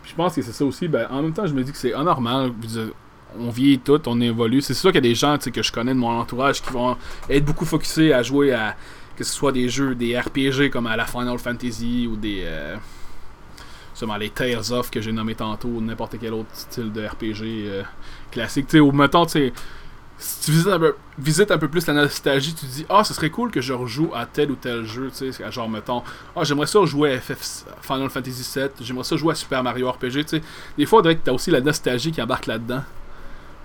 Puis 0.02 0.12
je 0.12 0.16
pense 0.16 0.34
que 0.36 0.42
c'est 0.42 0.52
ça 0.52 0.66
aussi. 0.66 0.88
Ben 0.88 1.08
en 1.12 1.22
même 1.22 1.34
temps 1.34 1.46
je 1.46 1.54
me 1.54 1.64
dis 1.64 1.72
que 1.72 1.78
c'est 1.78 1.94
anormal. 1.94 2.52
On 3.38 3.50
vieillit 3.50 3.80
tout, 3.80 4.02
on 4.08 4.20
évolue. 4.22 4.62
C'est 4.62 4.76
sûr 4.76 4.92
qu'il 4.92 5.04
y 5.04 5.06
a 5.06 5.10
des 5.10 5.16
gens 5.16 5.38
que 5.38 5.64
je 5.64 5.72
connais 5.72 5.94
de 5.94 6.00
mon 6.00 6.20
entourage 6.20 6.62
qui 6.62 6.72
vont 6.72 6.96
être 7.30 7.46
beaucoup 7.46 7.66
focusés 7.66 8.14
à 8.14 8.22
jouer 8.22 8.54
à 8.54 8.76
que 9.16 9.24
ce 9.24 9.34
soit 9.34 9.52
des 9.52 9.70
jeux, 9.70 9.96
des 9.96 10.18
RPG 10.20 10.70
comme 10.72 10.88
à 10.88 10.96
la 10.96 11.06
Final 11.06 11.38
Fantasy 11.38 12.08
ou 12.12 12.16
des. 12.16 12.42
Euh, 12.46 12.76
les 14.20 14.30
Tales 14.30 14.72
of 14.72 14.90
que 14.90 15.02
j'ai 15.02 15.12
nommé 15.12 15.36
tantôt, 15.36 15.82
n'importe 15.82 16.18
quel 16.20 16.34
autre 16.34 16.50
style 16.54 16.92
de 16.92 17.06
RPG 17.06 17.44
euh, 17.44 17.84
classique. 18.32 18.68
Tu 18.68 18.78
sais, 18.78 18.80
ou 18.80 18.92
mettons, 18.92 19.26
tu 19.26 19.54
si 20.18 20.46
tu 20.46 20.52
visites 21.18 21.52
un, 21.52 21.58
peu, 21.58 21.68
plus 21.68 21.86
la 21.88 21.94
nostalgie, 21.94 22.54
tu 22.54 22.66
te 22.66 22.72
dis 22.72 22.86
Ah, 22.88 23.04
ce 23.04 23.14
serait 23.14 23.30
cool 23.30 23.52
que 23.52 23.62
je 23.62 23.74
rejoue 23.74 24.12
à 24.14 24.26
tel 24.26 24.52
ou 24.52 24.56
tel 24.56 24.86
jeu. 24.86 25.12
Tu 25.16 25.34
sais, 25.34 25.52
genre, 25.52 25.70
mettons, 25.70 26.04
Ah, 26.36 26.44
j'aimerais 26.44 26.68
ça 26.68 26.84
jouer 26.86 27.14
à 27.14 27.20
FF 27.20 27.66
Final 27.82 28.10
Fantasy 28.10 28.60
VII, 28.60 28.70
j'aimerais 28.82 29.04
ça 29.04 29.18
jouer 29.18 29.34
à 29.34 29.36
Super 29.36 29.64
Mario 29.64 29.92
RPG. 29.92 30.12
Tu 30.12 30.24
sais, 30.28 30.42
des 30.78 30.86
fois, 30.86 31.02
tu 31.02 31.30
as 31.30 31.34
aussi 31.34 31.52
la 31.52 31.62
nostalgie 31.62 32.12
qui 32.12 32.22
embarque 32.22 32.46
là-dedans. 32.46 32.84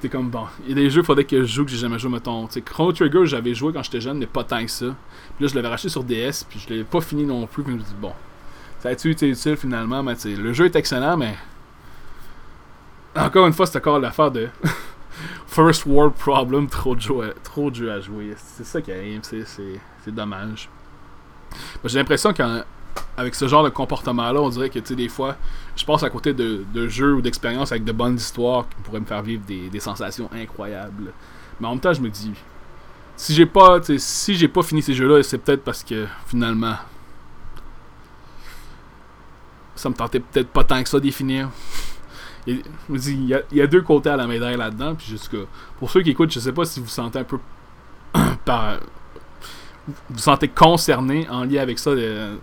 T'es 0.00 0.08
comme 0.08 0.30
bon, 0.30 0.44
il 0.64 0.70
y 0.70 0.72
a 0.72 0.74
des 0.76 0.90
jeux, 0.90 1.02
faudrait 1.02 1.24
que 1.24 1.40
je 1.40 1.52
joue 1.52 1.64
que 1.64 1.70
j'ai 1.70 1.76
jamais 1.76 1.98
joué, 1.98 2.10
mettons. 2.10 2.46
Tu 2.46 2.54
sais, 2.54 2.60
Chrono 2.62 2.92
Trigger, 2.92 3.26
j'avais 3.26 3.54
joué 3.54 3.72
quand 3.72 3.82
j'étais 3.82 4.00
jeune, 4.00 4.18
mais 4.18 4.26
pas 4.26 4.44
tant 4.44 4.64
que 4.64 4.70
ça. 4.70 4.86
Puis 5.36 5.44
là, 5.44 5.48
je 5.48 5.54
l'avais 5.54 5.68
racheté 5.68 5.88
sur 5.88 6.04
DS, 6.04 6.44
puis 6.48 6.60
je 6.60 6.72
l'ai 6.72 6.84
pas 6.84 7.00
fini 7.00 7.24
non 7.24 7.46
plus. 7.46 7.62
Puis 7.62 7.72
je 7.72 7.78
me 7.78 7.82
dis, 7.82 7.94
bon, 8.00 8.12
ça 8.80 8.90
a-tu 8.90 9.10
été 9.10 9.28
utile 9.28 9.56
finalement, 9.56 10.02
mais 10.02 10.14
le 10.24 10.52
jeu 10.52 10.66
est 10.66 10.76
excellent, 10.76 11.16
mais. 11.16 11.34
Encore 13.16 13.46
une 13.46 13.52
fois, 13.52 13.66
c'est 13.66 13.78
encore 13.78 13.98
l'affaire 13.98 14.30
de. 14.30 14.48
First 15.48 15.86
world 15.86 16.14
problem, 16.14 16.68
trop 16.68 16.94
de 16.94 17.00
jeux, 17.00 17.90
à 17.90 18.00
jouer. 18.00 18.34
C'est 18.36 18.64
ça 18.64 18.80
qui 18.80 18.92
arrive, 18.92 19.22
c'est 19.22 20.14
dommage. 20.14 20.68
J'ai 21.84 21.98
l'impression 21.98 22.32
qu'avec 22.32 23.34
ce 23.34 23.48
genre 23.48 23.64
de 23.64 23.70
comportement-là, 23.70 24.40
on 24.40 24.48
dirait 24.50 24.70
que, 24.70 24.78
des 24.78 25.08
fois, 25.08 25.36
je 25.74 25.84
passe 25.84 26.04
à 26.04 26.10
côté 26.10 26.32
de, 26.32 26.64
de 26.72 26.86
jeux 26.86 27.14
ou 27.14 27.20
d'expériences 27.20 27.72
avec 27.72 27.82
de 27.84 27.90
bonnes 27.90 28.16
histoires 28.16 28.68
qui 28.68 28.76
pourraient 28.82 29.00
me 29.00 29.06
faire 29.06 29.22
vivre 29.22 29.42
des, 29.44 29.68
des 29.68 29.80
sensations 29.80 30.30
incroyables. 30.32 31.12
Mais 31.58 31.66
en 31.66 31.70
même 31.70 31.80
temps, 31.80 31.92
je 31.92 32.00
me 32.00 32.10
dis, 32.10 32.32
si 33.16 33.34
j'ai 33.34 33.46
pas, 33.46 33.80
si 33.96 34.36
j'ai 34.36 34.48
pas 34.48 34.62
fini 34.62 34.82
ces 34.82 34.94
jeux-là, 34.94 35.24
c'est 35.24 35.38
peut-être 35.38 35.64
parce 35.64 35.82
que 35.82 36.06
finalement, 36.28 36.76
ça 39.78 39.88
me 39.88 39.94
tentait 39.94 40.20
peut-être 40.20 40.48
pas 40.48 40.64
tant 40.64 40.82
que 40.82 40.88
ça 40.88 41.00
d'y 41.00 41.12
finir. 41.12 41.50
Il 42.46 42.62
y, 43.52 43.60
a, 43.60 43.66
deux 43.66 43.82
côtés 43.82 44.10
à 44.10 44.16
la 44.16 44.26
médaille 44.26 44.56
là-dedans. 44.56 44.94
Puis 44.94 45.06
jusqu'à, 45.06 45.38
pour 45.78 45.90
ceux 45.90 46.02
qui 46.02 46.10
écoutent, 46.10 46.32
je 46.32 46.40
sais 46.40 46.52
pas 46.52 46.64
si 46.64 46.80
vous 46.80 46.88
sentez 46.88 47.18
un 47.18 47.24
peu 47.24 47.38
par, 48.44 48.78
vous 50.08 50.18
sentez 50.18 50.48
concerné 50.48 51.28
en 51.28 51.44
lien 51.44 51.60
avec 51.60 51.78
ça 51.78 51.94
de, 51.94 52.38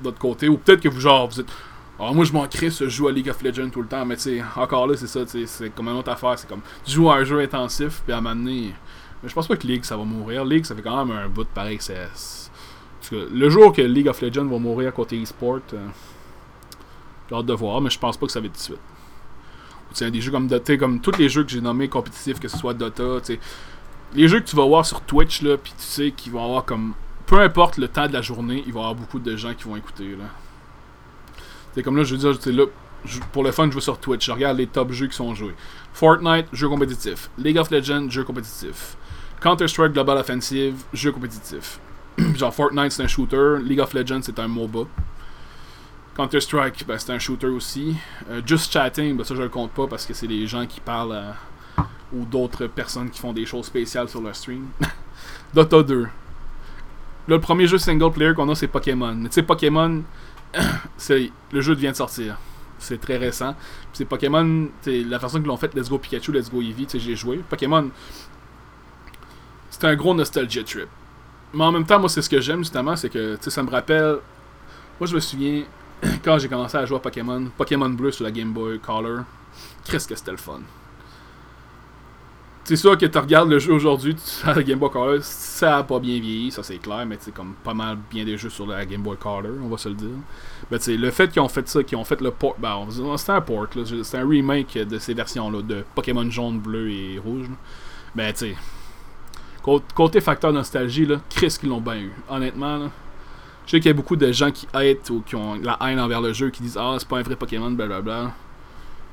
votre 0.00 0.18
côté, 0.18 0.48
ou 0.48 0.58
peut-être 0.58 0.80
que 0.80 0.88
vous 0.88 1.00
genre 1.00 1.28
vous 1.28 1.40
êtes 1.40 1.52
ah, 2.00 2.10
moi 2.12 2.24
je 2.24 2.32
m'en 2.32 2.46
crée 2.48 2.70
ce 2.70 2.88
jeu 2.88 3.06
à 3.06 3.12
League 3.12 3.28
of 3.28 3.40
Legends 3.40 3.70
tout 3.70 3.80
le 3.80 3.86
temps, 3.86 4.04
mais 4.04 4.16
tu 4.16 4.22
sais, 4.22 4.44
encore 4.56 4.86
là 4.88 4.96
c'est 4.96 5.06
ça, 5.06 5.20
c'est 5.46 5.70
comme 5.70 5.88
une 5.88 5.96
autre 5.96 6.10
affaire, 6.10 6.36
c'est 6.36 6.48
comme 6.48 6.60
tu 6.84 6.90
joues 6.90 7.10
à 7.10 7.16
un 7.16 7.24
jeu 7.24 7.40
intensif, 7.40 8.02
puis 8.04 8.12
à 8.12 8.18
un 8.18 8.20
moment 8.20 8.34
donné, 8.34 8.74
je 9.22 9.32
pense 9.32 9.46
pas 9.46 9.56
que 9.56 9.66
League 9.66 9.84
ça 9.84 9.96
va 9.96 10.04
mourir. 10.04 10.44
League 10.44 10.64
ça 10.64 10.74
fait 10.74 10.82
quand 10.82 11.04
même 11.04 11.16
un 11.16 11.28
bout 11.28 11.44
de 11.44 11.48
pareil 11.48 11.78
que 11.78 11.84
c'est. 11.84 12.08
Le 13.12 13.48
jour 13.48 13.72
que 13.72 13.82
League 13.82 14.08
of 14.08 14.20
Legends 14.20 14.46
va 14.46 14.58
mourir 14.58 14.88
à 14.88 14.92
côté 14.92 15.22
e-sport, 15.22 15.60
euh, 15.74 15.86
j'ai 17.28 17.36
hâte 17.36 17.46
de 17.46 17.54
voir, 17.54 17.80
mais 17.80 17.90
je 17.90 17.98
pense 17.98 18.16
pas 18.16 18.26
que 18.26 18.32
ça 18.32 18.40
va 18.40 18.46
être 18.46 18.52
tout 18.52 18.58
de 18.58 18.62
suite 18.62 18.80
des 20.02 20.20
jeux 20.20 20.30
comme 20.30 20.48
Dota, 20.48 20.76
comme 20.76 21.00
tous 21.00 21.16
les 21.18 21.28
jeux 21.28 21.44
que 21.44 21.50
j'ai 21.50 21.60
nommés 21.60 21.88
compétitifs, 21.88 22.40
que 22.40 22.48
ce 22.48 22.56
soit 22.56 22.74
Dota, 22.74 23.04
les 24.14 24.28
jeux 24.28 24.40
que 24.40 24.46
tu 24.46 24.56
vas 24.56 24.64
voir 24.64 24.84
sur 24.86 25.00
Twitch, 25.00 25.42
là, 25.42 25.56
puis 25.56 25.72
tu 25.76 25.84
sais 25.84 26.10
qu'ils 26.10 26.32
vont 26.32 26.44
avoir 26.44 26.64
comme. 26.64 26.94
Peu 27.26 27.40
importe 27.40 27.78
le 27.78 27.88
temps 27.88 28.06
de 28.06 28.12
la 28.12 28.20
journée, 28.20 28.62
il 28.66 28.72
va 28.72 28.80
y 28.80 28.82
avoir 28.82 28.94
beaucoup 28.94 29.18
de 29.18 29.34
gens 29.34 29.54
qui 29.54 29.64
vont 29.64 29.76
écouter. 29.76 30.10
Là. 30.10 30.24
C'est 31.74 31.82
comme 31.82 31.96
là, 31.96 32.04
je 32.04 32.14
veux 32.14 32.32
dire, 32.32 32.52
là, 32.52 32.64
pour 33.32 33.42
le 33.42 33.50
fun, 33.50 33.68
je 33.70 33.74
vais 33.74 33.80
sur 33.80 33.98
Twitch, 33.98 34.26
je 34.26 34.32
regarde 34.32 34.58
les 34.58 34.66
top 34.66 34.92
jeux 34.92 35.06
qui 35.06 35.16
sont 35.16 35.34
joués. 35.34 35.54
Fortnite, 35.94 36.46
jeu 36.52 36.68
compétitif. 36.68 37.30
League 37.38 37.56
of 37.56 37.70
Legends, 37.70 38.10
jeu 38.10 38.24
compétitif. 38.24 38.96
Counter-Strike 39.40 39.92
Global 39.92 40.18
Offensive, 40.18 40.74
jeu 40.92 41.12
compétitif. 41.12 41.80
Genre 42.36 42.54
Fortnite, 42.54 42.92
c'est 42.92 43.02
un 43.02 43.08
shooter. 43.08 43.56
League 43.62 43.80
of 43.80 43.94
Legends, 43.94 44.20
c'est 44.22 44.38
un 44.38 44.48
MOBA. 44.48 44.86
Counter-Strike, 46.16 46.86
ben, 46.86 46.98
c'est 46.98 47.12
un 47.12 47.18
shooter 47.18 47.48
aussi. 47.48 47.96
Euh, 48.30 48.40
Just 48.46 48.72
Chatting, 48.72 49.16
ben, 49.16 49.24
ça 49.24 49.34
je 49.34 49.42
le 49.42 49.48
compte 49.48 49.72
pas 49.72 49.86
parce 49.86 50.06
que 50.06 50.14
c'est 50.14 50.28
des 50.28 50.46
gens 50.46 50.66
qui 50.66 50.80
parlent 50.80 51.34
ou 52.12 52.24
d'autres 52.24 52.66
personnes 52.66 53.10
qui 53.10 53.20
font 53.20 53.32
des 53.32 53.44
choses 53.44 53.66
spéciales 53.66 54.08
sur 54.08 54.20
leur 54.20 54.36
stream. 54.36 54.68
Dota 55.54 55.82
2. 55.82 56.02
Là, 56.02 56.08
le 57.26 57.40
premier 57.40 57.66
jeu 57.66 57.78
single 57.78 58.12
player 58.12 58.34
qu'on 58.34 58.48
a, 58.48 58.54
c'est 58.54 58.68
Pokémon. 58.68 59.14
Mais 59.14 59.28
tu 59.28 59.34
sais, 59.34 59.42
Pokémon, 59.42 60.02
le 61.08 61.60
jeu 61.60 61.74
vient 61.74 61.90
de 61.90 61.96
sortir. 61.96 62.36
C'est 62.78 63.00
très 63.00 63.16
récent. 63.16 63.54
C'est 63.92 64.04
Pokémon, 64.04 64.68
la 64.86 65.18
façon 65.18 65.40
que 65.40 65.46
l'ont 65.46 65.56
fait 65.56 65.74
Let's 65.74 65.88
Go 65.88 65.98
Pikachu, 65.98 66.32
Let's 66.32 66.50
Go 66.50 66.60
Eevee, 66.60 66.86
j'ai 66.94 67.16
joué. 67.16 67.38
Pokémon, 67.48 67.90
c'est 69.70 69.84
un 69.84 69.96
gros 69.96 70.14
nostalgia 70.14 70.62
trip. 70.62 70.88
Mais 71.54 71.64
en 71.64 71.72
même 71.72 71.86
temps, 71.86 71.98
moi, 71.98 72.08
c'est 72.08 72.22
ce 72.22 72.28
que 72.28 72.40
j'aime 72.40 72.58
justement, 72.58 72.94
c'est 72.94 73.08
que 73.08 73.38
ça 73.40 73.62
me 73.62 73.70
rappelle. 73.70 74.18
Moi, 75.00 75.08
je 75.08 75.14
me 75.14 75.20
souviens, 75.20 75.64
quand 76.24 76.38
j'ai 76.38 76.48
commencé 76.48 76.76
à 76.76 76.86
jouer 76.86 76.96
à 76.96 77.00
Pokémon, 77.00 77.46
Pokémon 77.56 77.90
Bleu 77.90 78.10
sur 78.10 78.24
la 78.24 78.30
Game 78.30 78.52
Boy 78.52 78.78
Color, 78.78 79.24
qu'est-ce 79.84 80.08
que 80.08 80.14
c'était 80.14 80.32
le 80.32 80.36
fun. 80.36 80.60
C'est 82.66 82.76
sûr 82.76 82.96
que 82.96 83.04
tu 83.04 83.18
regardes 83.18 83.50
le 83.50 83.58
jeu 83.58 83.74
aujourd'hui 83.74 84.16
sur 84.18 84.54
la 84.54 84.62
Game 84.62 84.78
Boy 84.78 84.90
Color, 84.90 85.22
ça 85.22 85.78
a 85.78 85.82
pas 85.82 85.98
bien 85.98 86.18
vieilli, 86.18 86.50
ça 86.50 86.62
c'est 86.62 86.78
clair, 86.78 87.04
mais 87.04 87.18
c'est 87.20 87.34
comme 87.34 87.52
pas 87.62 87.74
mal 87.74 87.98
bien 88.10 88.24
des 88.24 88.38
jeux 88.38 88.48
sur 88.48 88.66
la 88.66 88.86
Game 88.86 89.02
Boy 89.02 89.18
Color, 89.18 89.52
on 89.62 89.68
va 89.68 89.76
se 89.76 89.90
le 89.90 89.94
dire. 89.94 90.16
Mais 90.70 90.78
tu 90.78 90.96
le 90.96 91.10
fait 91.10 91.30
qu'ils 91.30 91.42
ont 91.42 91.48
fait 91.48 91.68
ça, 91.68 91.82
qu'ils 91.82 91.98
ont 91.98 92.04
fait 92.04 92.22
le 92.22 92.30
port, 92.30 92.56
ben 92.58 92.86
c'était 93.18 93.32
un 93.32 93.40
port, 93.42 93.66
c'était 93.84 94.16
un 94.16 94.26
remake 94.26 94.78
de 94.78 94.98
ces 94.98 95.12
versions-là, 95.12 95.60
de 95.60 95.84
Pokémon 95.94 96.30
jaune, 96.30 96.58
bleu 96.58 96.90
et 96.90 97.18
rouge. 97.18 97.46
Ben 98.14 98.32
tu 98.32 98.54
sais, 98.54 98.56
côté 99.94 100.22
facteur 100.22 100.52
nostalgie, 100.52 101.04
là, 101.04 101.20
Chris 101.28 101.56
qu'ils 101.60 101.68
l'ont 101.68 101.82
bien 101.82 101.96
eu. 101.96 102.12
Honnêtement, 102.30 102.78
là, 102.78 102.90
je 103.66 103.70
sais 103.70 103.80
qu'il 103.80 103.88
y 103.88 103.90
a 103.90 103.94
beaucoup 103.94 104.16
de 104.16 104.30
gens 104.30 104.50
qui 104.50 104.66
hatent 104.74 105.10
ou 105.10 105.22
qui 105.24 105.36
ont 105.36 105.54
la 105.54 105.78
haine 105.82 105.98
envers 105.98 106.20
le 106.20 106.32
jeu, 106.32 106.50
qui 106.50 106.62
disent 106.62 106.78
Ah, 106.78 106.96
c'est 106.98 107.08
pas 107.08 107.18
un 107.18 107.22
vrai 107.22 107.36
Pokémon, 107.36 107.70
blablabla. 107.70 108.32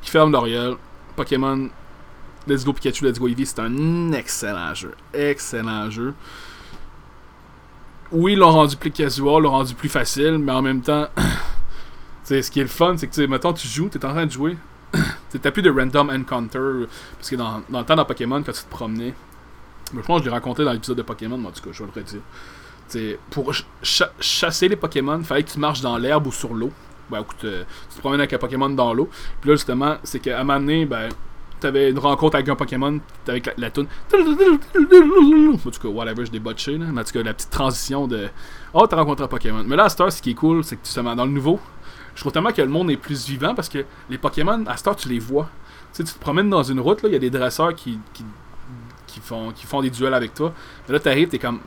Qui 0.02 0.10
ferment 0.10 0.32
l'oriel. 0.32 0.76
Pokémon 1.16 1.70
Let's 2.48 2.66
Go 2.66 2.74
Pikachu, 2.74 3.06
Let's 3.06 3.20
Go 3.20 3.28
Eevee, 3.28 3.46
c'est 3.46 3.60
un 3.60 4.12
excellent 4.14 4.74
jeu. 4.74 4.94
Excellent 5.14 5.90
jeu. 5.90 6.14
Oui, 8.12 8.34
ils 8.34 8.40
l'ont 8.40 8.52
rendu 8.52 8.76
plus 8.76 8.92
casual, 8.92 9.44
l'ont 9.44 9.52
rendu 9.52 9.74
plus 9.74 9.90
facile, 9.90 10.38
mais 10.38 10.52
en 10.52 10.62
même 10.62 10.82
temps, 10.82 11.08
ce 12.24 12.50
qui 12.52 12.60
est 12.60 12.64
le 12.64 12.70
fun, 12.70 12.98
c'est 12.98 13.08
que, 13.08 13.26
mettons, 13.28 13.54
tu 13.54 13.68
joues, 13.68 13.90
t'es 13.90 14.04
en 14.04 14.10
train 14.10 14.26
de 14.26 14.32
jouer. 14.32 14.58
T'as 15.42 15.52
plus 15.52 15.62
de 15.62 15.70
random 15.70 16.10
encounter. 16.10 16.88
Parce 17.18 17.30
que 17.30 17.36
dans, 17.38 17.62
le 17.72 17.84
temps 17.84 17.96
dans 17.96 18.04
Pokémon, 18.04 18.44
quand 18.44 18.52
tu 18.52 18.64
te 18.64 18.70
promenais, 18.70 19.14
je 19.94 20.02
pense 20.02 20.20
que 20.20 20.26
je 20.26 20.30
l'ai 20.30 20.36
raconté 20.36 20.66
dans 20.66 20.74
l'épisode 20.74 20.98
de 20.98 21.04
Pokémon, 21.04 21.38
mais 21.38 21.48
en 21.48 21.52
tout 21.52 21.62
cas, 21.62 21.70
je 21.72 21.84
vais 21.84 21.90
le 21.94 22.02
redire 22.02 22.22
pour 23.30 23.54
chasser 23.82 24.68
les 24.68 24.76
Pokémon, 24.76 25.20
il 25.20 25.26
fallait 25.26 25.44
que 25.44 25.52
tu 25.52 25.60
marches 25.60 25.82
dans 25.82 25.98
l'herbe 25.98 26.28
ou 26.28 26.32
sur 26.32 26.54
l'eau. 26.54 26.72
Ben, 27.10 27.26
euh, 27.44 27.64
tu 27.90 27.96
te 27.96 28.00
promènes 28.00 28.22
avec 28.22 28.32
un 28.34 28.38
Pokémon 28.38 28.70
dans 28.70 28.94
l'eau. 28.94 29.10
Puis 29.42 29.50
là, 29.50 29.56
justement, 29.56 29.98
c'est 30.04 30.20
qu'à 30.20 30.40
un 30.40 30.44
moment 30.44 30.60
donné, 30.60 30.86
ben, 30.86 31.10
t'avais 31.60 31.92
une 31.92 32.00
rencontre 32.00 32.36
avec 32.36 32.50
un 32.50 32.56
Pokémon, 32.56 33.00
avec 33.28 33.46
la, 33.48 33.54
la 33.58 33.70
toune. 33.72 33.88
En 34.14 35.58
tout 35.58 35.70
cas, 35.82 35.88
whatever, 35.88 36.26
je 36.26 36.32
débotché, 36.32 36.78
là. 36.78 36.86
Mais 36.92 37.02
en 37.02 37.04
tout 37.04 37.12
cas, 37.12 37.24
la 37.24 37.34
petite 37.34 37.50
transition 37.50 38.08
de. 38.08 38.30
Oh, 38.74 38.88
t'as 38.88 38.96
rencontré 38.96 39.26
un 39.26 39.28
Pokémon. 39.28 39.64
Mais 39.66 39.76
là, 39.76 39.86
à 39.86 39.90
Star, 39.90 40.12
ce 40.12 40.22
qui 40.22 40.32
est 40.32 40.36
cool, 40.36 40.64
c'est 40.64 40.78
que 40.78 40.86
justement, 40.86 41.16
dans 41.16 41.26
le 41.26 41.32
nouveau, 41.32 41.60
je 42.16 42.22
trouve 42.22 42.32
tellement 42.32 42.52
que 42.52 42.62
le 42.62 42.70
monde 42.70 42.90
est 42.92 42.98
plus 42.98 43.28
vivant 43.28 43.56
parce 43.56 43.70
que 43.70 43.86
les 44.10 44.18
Pokémon, 44.18 44.64
à 44.68 44.78
Star, 44.78 44.96
tu 44.96 45.10
les 45.10 45.20
vois. 45.20 45.50
Tu 45.94 45.98
sais, 45.98 46.04
tu 46.04 46.14
te 46.14 46.20
promènes 46.20 46.50
dans 46.50 46.64
une 46.64 46.80
route, 46.80 47.00
il 47.04 47.12
y 47.12 47.16
a 47.16 47.20
des 47.20 47.30
dresseurs 47.30 47.76
qui, 47.76 48.00
qui, 48.14 48.24
qui, 49.08 49.20
font, 49.20 49.52
qui 49.52 49.66
font 49.66 49.82
des 49.82 49.90
duels 49.90 50.14
avec 50.14 50.34
toi. 50.34 50.54
Mais 50.88 50.94
là, 50.94 51.00
t'arrives, 51.00 51.28
t'es 51.28 51.40
comme 51.40 51.60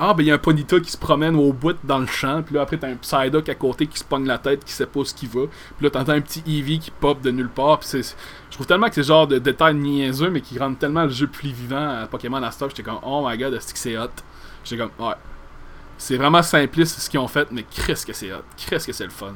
ah, 0.00 0.14
ben 0.14 0.22
il 0.22 0.26
y 0.26 0.30
a 0.30 0.34
un 0.34 0.38
Ponyta 0.38 0.78
qui 0.78 0.92
se 0.92 0.96
promène 0.96 1.34
au 1.34 1.52
bout 1.52 1.76
dans 1.82 1.98
le 1.98 2.06
champ, 2.06 2.42
puis 2.42 2.54
là 2.54 2.62
après 2.62 2.76
t'as 2.76 2.88
un 2.88 2.94
Psyduck 2.94 3.48
à 3.48 3.54
côté 3.56 3.88
qui 3.88 3.98
se 3.98 4.04
pogne 4.04 4.26
la 4.26 4.38
tête, 4.38 4.64
qui 4.64 4.72
sait 4.72 4.86
pas 4.86 5.04
ce 5.04 5.12
qu'il 5.12 5.28
va, 5.28 5.46
puis 5.76 5.84
là 5.84 5.90
t'entends 5.90 6.12
un 6.12 6.20
petit 6.20 6.40
Eevee 6.46 6.78
qui 6.78 6.92
pop 6.92 7.20
de 7.20 7.32
nulle 7.32 7.48
part, 7.48 7.80
puis 7.80 7.88
c'est. 7.88 8.02
Je 8.02 8.54
trouve 8.54 8.66
tellement 8.66 8.88
que 8.88 8.94
c'est 8.94 9.02
genre 9.02 9.26
de 9.26 9.38
détails 9.38 9.74
niaiseux, 9.74 10.30
mais 10.30 10.40
qui 10.40 10.58
rendent 10.58 10.78
tellement 10.78 11.02
le 11.02 11.10
jeu 11.10 11.26
plus 11.26 11.50
vivant 11.50 12.02
à 12.02 12.06
Pokémon 12.06 12.42
à 12.42 12.50
Stop, 12.52 12.70
j'étais 12.70 12.84
comme, 12.84 13.00
oh 13.02 13.26
my 13.28 13.36
god, 13.36 13.54
est-ce 13.54 13.72
que 13.72 13.78
c'est 13.78 13.98
hot? 13.98 14.08
J'étais 14.64 14.82
comme, 14.82 15.06
ouais. 15.06 15.14
C'est 15.96 16.16
vraiment 16.16 16.42
simpliste 16.42 17.00
ce 17.00 17.10
qu'ils 17.10 17.18
ont 17.18 17.26
fait, 17.26 17.50
mais 17.50 17.64
qu'est-ce 17.64 18.06
que 18.06 18.12
c'est 18.12 18.32
hot, 18.32 18.44
qu'est-ce 18.56 18.86
que 18.86 18.92
c'est 18.92 19.04
le 19.04 19.10
fun. 19.10 19.34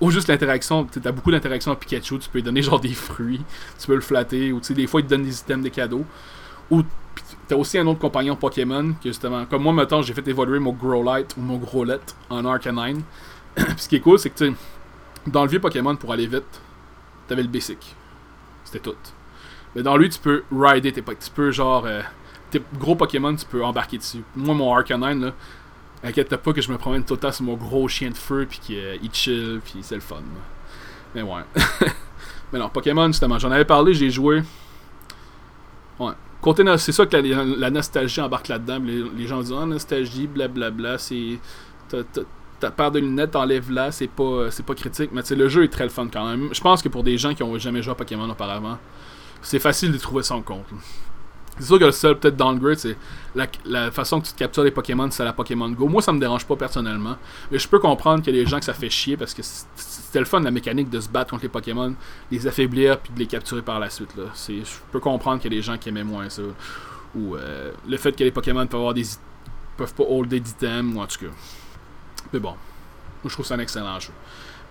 Ou 0.00 0.10
juste 0.10 0.28
l'interaction, 0.28 0.84
tu 0.84 1.00
as 1.04 1.12
beaucoup 1.12 1.30
d'interactions 1.30 1.70
avec 1.70 1.86
Pikachu, 1.86 2.18
tu 2.18 2.30
peux 2.30 2.38
lui 2.38 2.42
donner 2.42 2.62
genre 2.62 2.80
des 2.80 2.94
fruits, 2.94 3.42
tu 3.78 3.86
peux 3.86 3.94
le 3.94 4.00
flatter, 4.00 4.52
ou 4.52 4.60
tu 4.60 4.68
sais, 4.68 4.74
des 4.74 4.86
fois 4.86 5.00
il 5.00 5.04
te 5.04 5.10
donne 5.10 5.22
des 5.22 5.38
items, 5.38 5.62
des 5.62 5.70
cadeaux. 5.70 6.04
Ou 6.70 6.82
t'as 7.52 7.58
aussi 7.58 7.76
un 7.76 7.86
autre 7.86 8.00
compagnon 8.00 8.34
Pokémon, 8.34 8.94
qui 8.98 9.08
justement, 9.08 9.44
comme 9.44 9.62
moi, 9.62 9.74
maintenant, 9.74 10.00
j'ai 10.00 10.14
fait 10.14 10.26
évoluer 10.26 10.58
mon 10.58 10.72
Growlite 10.72 11.36
ou 11.36 11.42
mon 11.42 11.58
Growlette 11.58 12.16
en 12.30 12.46
Arcanine. 12.46 13.02
Ce 13.76 13.86
qui 13.88 13.96
est 13.96 14.00
cool, 14.00 14.18
c'est 14.18 14.30
que, 14.30 14.44
tu 14.46 14.54
dans 15.26 15.42
le 15.42 15.50
vieux 15.50 15.60
Pokémon, 15.60 15.94
pour 15.94 16.14
aller 16.14 16.26
vite, 16.26 16.62
t'avais 17.28 17.42
le 17.42 17.48
basic. 17.48 17.94
C'était 18.64 18.78
tout. 18.78 18.96
Mais 19.74 19.82
dans 19.82 19.98
lui, 19.98 20.08
tu 20.08 20.18
peux 20.18 20.44
rider 20.50 20.92
tes 20.92 21.02
Tu 21.02 21.30
peux, 21.34 21.50
genre, 21.50 21.84
euh, 21.84 22.00
tes 22.50 22.62
gros 22.78 22.96
Pokémon, 22.96 23.36
tu 23.36 23.44
peux 23.44 23.62
embarquer 23.62 23.98
dessus. 23.98 24.24
Moi, 24.34 24.54
mon 24.54 24.74
Arcanine, 24.74 25.26
là, 25.26 25.32
Inquiète 26.02 26.34
pas 26.34 26.52
que 26.54 26.62
je 26.62 26.72
me 26.72 26.78
promène 26.78 27.04
tout 27.04 27.18
le 27.22 27.30
sur 27.30 27.44
mon 27.44 27.54
gros 27.54 27.86
chien 27.86 28.10
de 28.10 28.16
feu, 28.16 28.46
puis 28.48 28.60
qu'il 28.60 28.78
euh, 28.78 28.96
chill, 29.12 29.60
puis 29.62 29.80
c'est 29.82 29.94
le 29.94 30.00
fun. 30.00 30.16
Mais 31.14 31.20
ouais. 31.20 31.42
Mais 32.52 32.58
non, 32.58 32.70
Pokémon, 32.70 33.08
justement, 33.08 33.38
j'en 33.38 33.50
avais 33.50 33.66
parlé, 33.66 33.92
j'ai 33.92 34.10
joué. 34.10 34.42
Ouais. 36.00 36.12
C'est 36.78 36.92
ça 36.92 37.06
que 37.06 37.16
la, 37.16 37.70
nostalgie 37.70 38.20
embarque 38.20 38.48
là-dedans. 38.48 38.80
Les, 39.16 39.26
gens 39.26 39.40
disent 39.40 39.54
Ah, 39.56 39.66
nostalgie, 39.66 40.26
blablabla, 40.26 40.98
c'est. 40.98 41.38
Ta 42.58 42.70
paire 42.70 42.92
de 42.92 43.00
lunettes, 43.00 43.34
enlève-la, 43.34 43.90
c'est 43.90 44.06
pas, 44.06 44.50
c'est 44.50 44.64
pas 44.64 44.74
critique. 44.74 45.10
Mais 45.12 45.22
le 45.30 45.48
jeu 45.48 45.64
est 45.64 45.68
très 45.68 45.82
le 45.84 45.90
fun 45.90 46.08
quand 46.12 46.24
même. 46.28 46.48
Je 46.52 46.60
pense 46.60 46.80
que 46.80 46.88
pour 46.88 47.02
des 47.02 47.18
gens 47.18 47.34
qui 47.34 47.42
ont 47.42 47.58
jamais 47.58 47.82
joué 47.82 47.92
à 47.92 47.94
Pokémon 47.96 48.28
auparavant, 48.30 48.78
c'est 49.40 49.58
facile 49.58 49.90
de 49.90 49.98
trouver 49.98 50.22
son 50.22 50.42
compte. 50.42 50.66
C'est 51.58 51.66
sûr 51.66 51.78
que 51.78 51.84
le 51.84 51.92
seul 51.92 52.18
peut-être 52.18 52.36
downgrade, 52.36 52.78
c'est 52.78 52.96
la, 53.64 53.90
façon 53.90 54.20
que 54.20 54.26
tu 54.26 54.32
te 54.32 54.38
captures 54.38 54.64
les 54.64 54.70
Pokémon, 54.70 55.10
c'est 55.10 55.24
la 55.24 55.34
Pokémon 55.34 55.68
Go. 55.70 55.86
Moi, 55.86 56.00
ça 56.00 56.12
me 56.12 56.18
dérange 56.18 56.46
pas 56.46 56.56
personnellement. 56.56 57.16
Mais 57.50 57.58
je 57.58 57.68
peux 57.68 57.78
comprendre 57.78 58.22
qu'il 58.22 58.34
y 58.34 58.40
a 58.40 58.42
des 58.42 58.48
gens 58.48 58.58
que 58.58 58.64
ça 58.64 58.72
fait 58.72 58.88
chier 58.88 59.16
parce 59.16 59.34
que 59.34 59.42
c'était 59.42 60.18
le 60.18 60.24
fun 60.24 60.40
la 60.40 60.50
mécanique 60.50 60.88
de 60.88 60.98
se 60.98 61.08
battre 61.08 61.30
contre 61.30 61.42
les 61.42 61.50
Pokémon, 61.50 61.94
les 62.30 62.46
affaiblir 62.46 62.98
puis 62.98 63.12
de 63.12 63.18
les 63.18 63.26
capturer 63.26 63.62
par 63.62 63.78
la 63.80 63.90
suite. 63.90 64.16
Là. 64.16 64.24
Je 64.48 64.62
peux 64.90 65.00
comprendre 65.00 65.40
qu'il 65.40 65.52
y 65.52 65.56
a 65.56 65.58
des 65.58 65.62
gens 65.62 65.76
qui 65.76 65.90
aimaient 65.90 66.04
moins 66.04 66.28
ça. 66.30 66.42
Ou 67.14 67.36
euh, 67.36 67.72
le 67.86 67.96
fait 67.98 68.12
que 68.12 68.24
les 68.24 68.30
Pokémon 68.30 68.66
peuvent 68.66 68.80
avoir 68.80 68.94
des 68.94 69.04
peuvent 69.76 69.94
pas 69.94 70.04
holder 70.08 70.40
d'items, 70.40 70.94
ou 70.94 71.00
en 71.00 71.06
tout 71.06 71.18
cas. 71.18 71.32
Mais 72.32 72.40
bon, 72.40 72.50
moi 72.50 72.58
je 73.26 73.32
trouve 73.32 73.46
ça 73.46 73.54
un 73.54 73.58
excellent 73.58 74.00
jeu. 74.00 74.12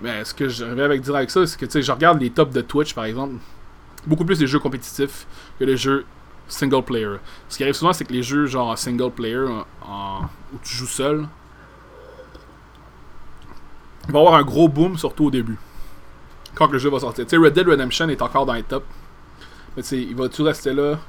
Mais 0.02 0.26
ce 0.26 0.34
que 0.34 0.46
rêve 0.46 0.80
avec 0.80 1.02
dire 1.02 1.16
avec 1.16 1.30
ça, 1.30 1.46
c'est 1.46 1.60
que 1.60 1.66
tu 1.66 1.74
sais, 1.74 1.82
je 1.84 1.92
regarde 1.92 2.20
les 2.20 2.32
tops 2.32 2.54
de 2.54 2.62
Twitch 2.62 2.94
par 2.94 3.06
exemple, 3.06 3.36
beaucoup 4.08 4.26
plus 4.26 4.40
les 4.40 4.48
jeux 4.48 4.60
compétitifs 4.60 5.28
que 5.60 5.64
les 5.64 5.78
jeux 5.78 6.06
single 6.52 6.84
player. 6.84 7.18
Ce 7.50 7.58
qui 7.58 7.64
arrive 7.64 7.76
souvent, 7.76 7.94
c'est 7.94 8.06
que 8.06 8.14
les 8.14 8.24
jeux 8.24 8.46
genre 8.46 8.78
single 8.78 9.12
player, 9.12 9.46
en, 9.88 10.22
où 10.54 10.58
tu 10.64 10.76
joues 10.76 10.86
seul, 10.86 11.28
va 14.08 14.20
avoir 14.20 14.36
un 14.36 14.44
gros 14.44 14.68
boom, 14.68 14.98
surtout 14.98 15.26
au 15.26 15.32
début. 15.32 15.58
Quand 16.56 16.70
le 16.72 16.78
jeu 16.78 16.90
va 16.90 17.00
sortir. 17.00 17.26
Tu 17.26 17.38
Red 17.38 17.54
Dead 17.54 17.68
Redemption 17.68 18.10
est 18.10 18.22
encore 18.22 18.46
dans 18.46 18.54
les 18.54 18.64
tops. 18.64 18.86
Mais 19.76 19.84
tu 19.84 19.96
il 19.96 20.16
va 20.16 20.28
tout 20.28 20.44
rester 20.44 20.74
là? 20.74 21.00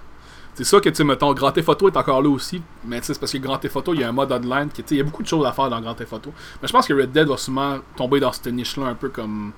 C'est 0.54 0.64
ça 0.64 0.80
que, 0.80 0.88
tu 0.90 0.96
sais, 0.96 1.04
mettons, 1.04 1.32
Grand 1.32 1.50
Theft 1.50 1.64
Photo 1.64 1.88
est 1.88 1.96
encore 1.96 2.22
là 2.22 2.28
aussi. 2.28 2.62
Mais 2.84 3.00
c'est 3.02 3.18
parce 3.18 3.32
que 3.32 3.38
Grand 3.38 3.56
Theft 3.56 3.72
Photo, 3.72 3.94
il 3.94 4.00
y 4.00 4.04
a 4.04 4.08
un 4.10 4.12
mode 4.12 4.30
online. 4.30 4.68
Il 4.90 4.96
y 4.98 5.00
a 5.00 5.02
beaucoup 5.02 5.22
de 5.22 5.28
choses 5.28 5.46
à 5.46 5.52
faire 5.52 5.70
dans 5.70 5.80
Grand 5.80 5.94
Theft 5.94 6.10
Photo. 6.10 6.32
Mais 6.60 6.68
je 6.68 6.72
pense 6.72 6.86
que 6.86 6.92
Red 6.92 7.10
Dead 7.10 7.26
va 7.26 7.36
souvent 7.38 7.78
tomber 7.96 8.20
dans 8.20 8.32
cette 8.32 8.52
niche-là, 8.52 8.86
un 8.86 8.94
peu 8.94 9.08
comme. 9.08 9.52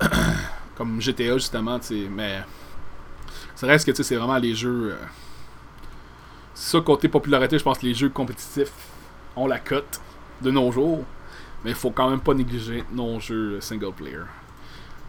comme 0.76 1.00
GTA, 1.00 1.34
justement. 1.34 1.78
Mais. 2.10 2.42
Ça 3.58 3.66
reste 3.66 3.92
que, 3.92 4.02
c'est 4.04 4.14
vraiment 4.14 4.38
les 4.38 4.54
jeux. 4.54 4.92
Euh, 4.92 5.04
ça, 6.54 6.80
côté 6.80 7.08
popularité, 7.08 7.58
je 7.58 7.64
pense 7.64 7.78
que 7.78 7.86
les 7.86 7.94
jeux 7.94 8.08
compétitifs 8.08 8.70
ont 9.34 9.48
la 9.48 9.58
cote 9.58 10.00
de 10.42 10.52
nos 10.52 10.70
jours. 10.70 11.04
Mais 11.64 11.70
il 11.70 11.76
faut 11.76 11.90
quand 11.90 12.08
même 12.08 12.20
pas 12.20 12.34
négliger 12.34 12.84
nos 12.92 13.18
jeux 13.18 13.60
single 13.60 13.92
player. 13.92 14.22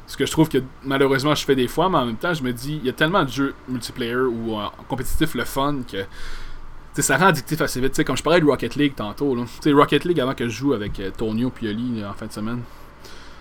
Ce 0.08 0.18
que 0.18 0.26
je 0.26 0.32
trouve 0.32 0.50
que 0.50 0.58
malheureusement 0.84 1.36
je 1.36 1.46
fais 1.46 1.56
des 1.56 1.68
fois, 1.68 1.90
mais 1.90 2.00
en 2.00 2.06
même 2.08 2.16
temps, 2.16 2.34
je 2.34 2.42
me 2.42 2.52
dis, 2.52 2.78
il 2.78 2.86
y 2.88 2.90
a 2.90 2.94
tellement 2.94 3.24
de 3.24 3.30
jeux 3.30 3.54
multiplayer 3.68 4.16
ou 4.16 4.60
euh, 4.60 4.66
compétitifs 4.88 5.36
le 5.36 5.46
fun 5.46 5.82
que 5.88 7.02
ça 7.04 7.18
rend 7.18 7.28
addictif 7.28 7.62
assez 7.62 7.80
vite. 7.80 8.04
comme 8.04 8.18
je 8.18 8.24
parlais 8.24 8.42
de 8.42 8.46
Rocket 8.46 8.76
League 8.76 8.96
tantôt. 8.96 9.36
Là. 9.36 9.44
Rocket 9.64 10.06
League 10.06 10.20
avant 10.20 10.34
que 10.34 10.50
je 10.50 10.58
joue 10.58 10.74
avec 10.74 11.00
euh, 11.00 11.12
Tonio 11.16 11.52
Pioli 11.52 12.04
en 12.04 12.14
fin 12.14 12.26
de 12.26 12.32
semaine. 12.32 12.64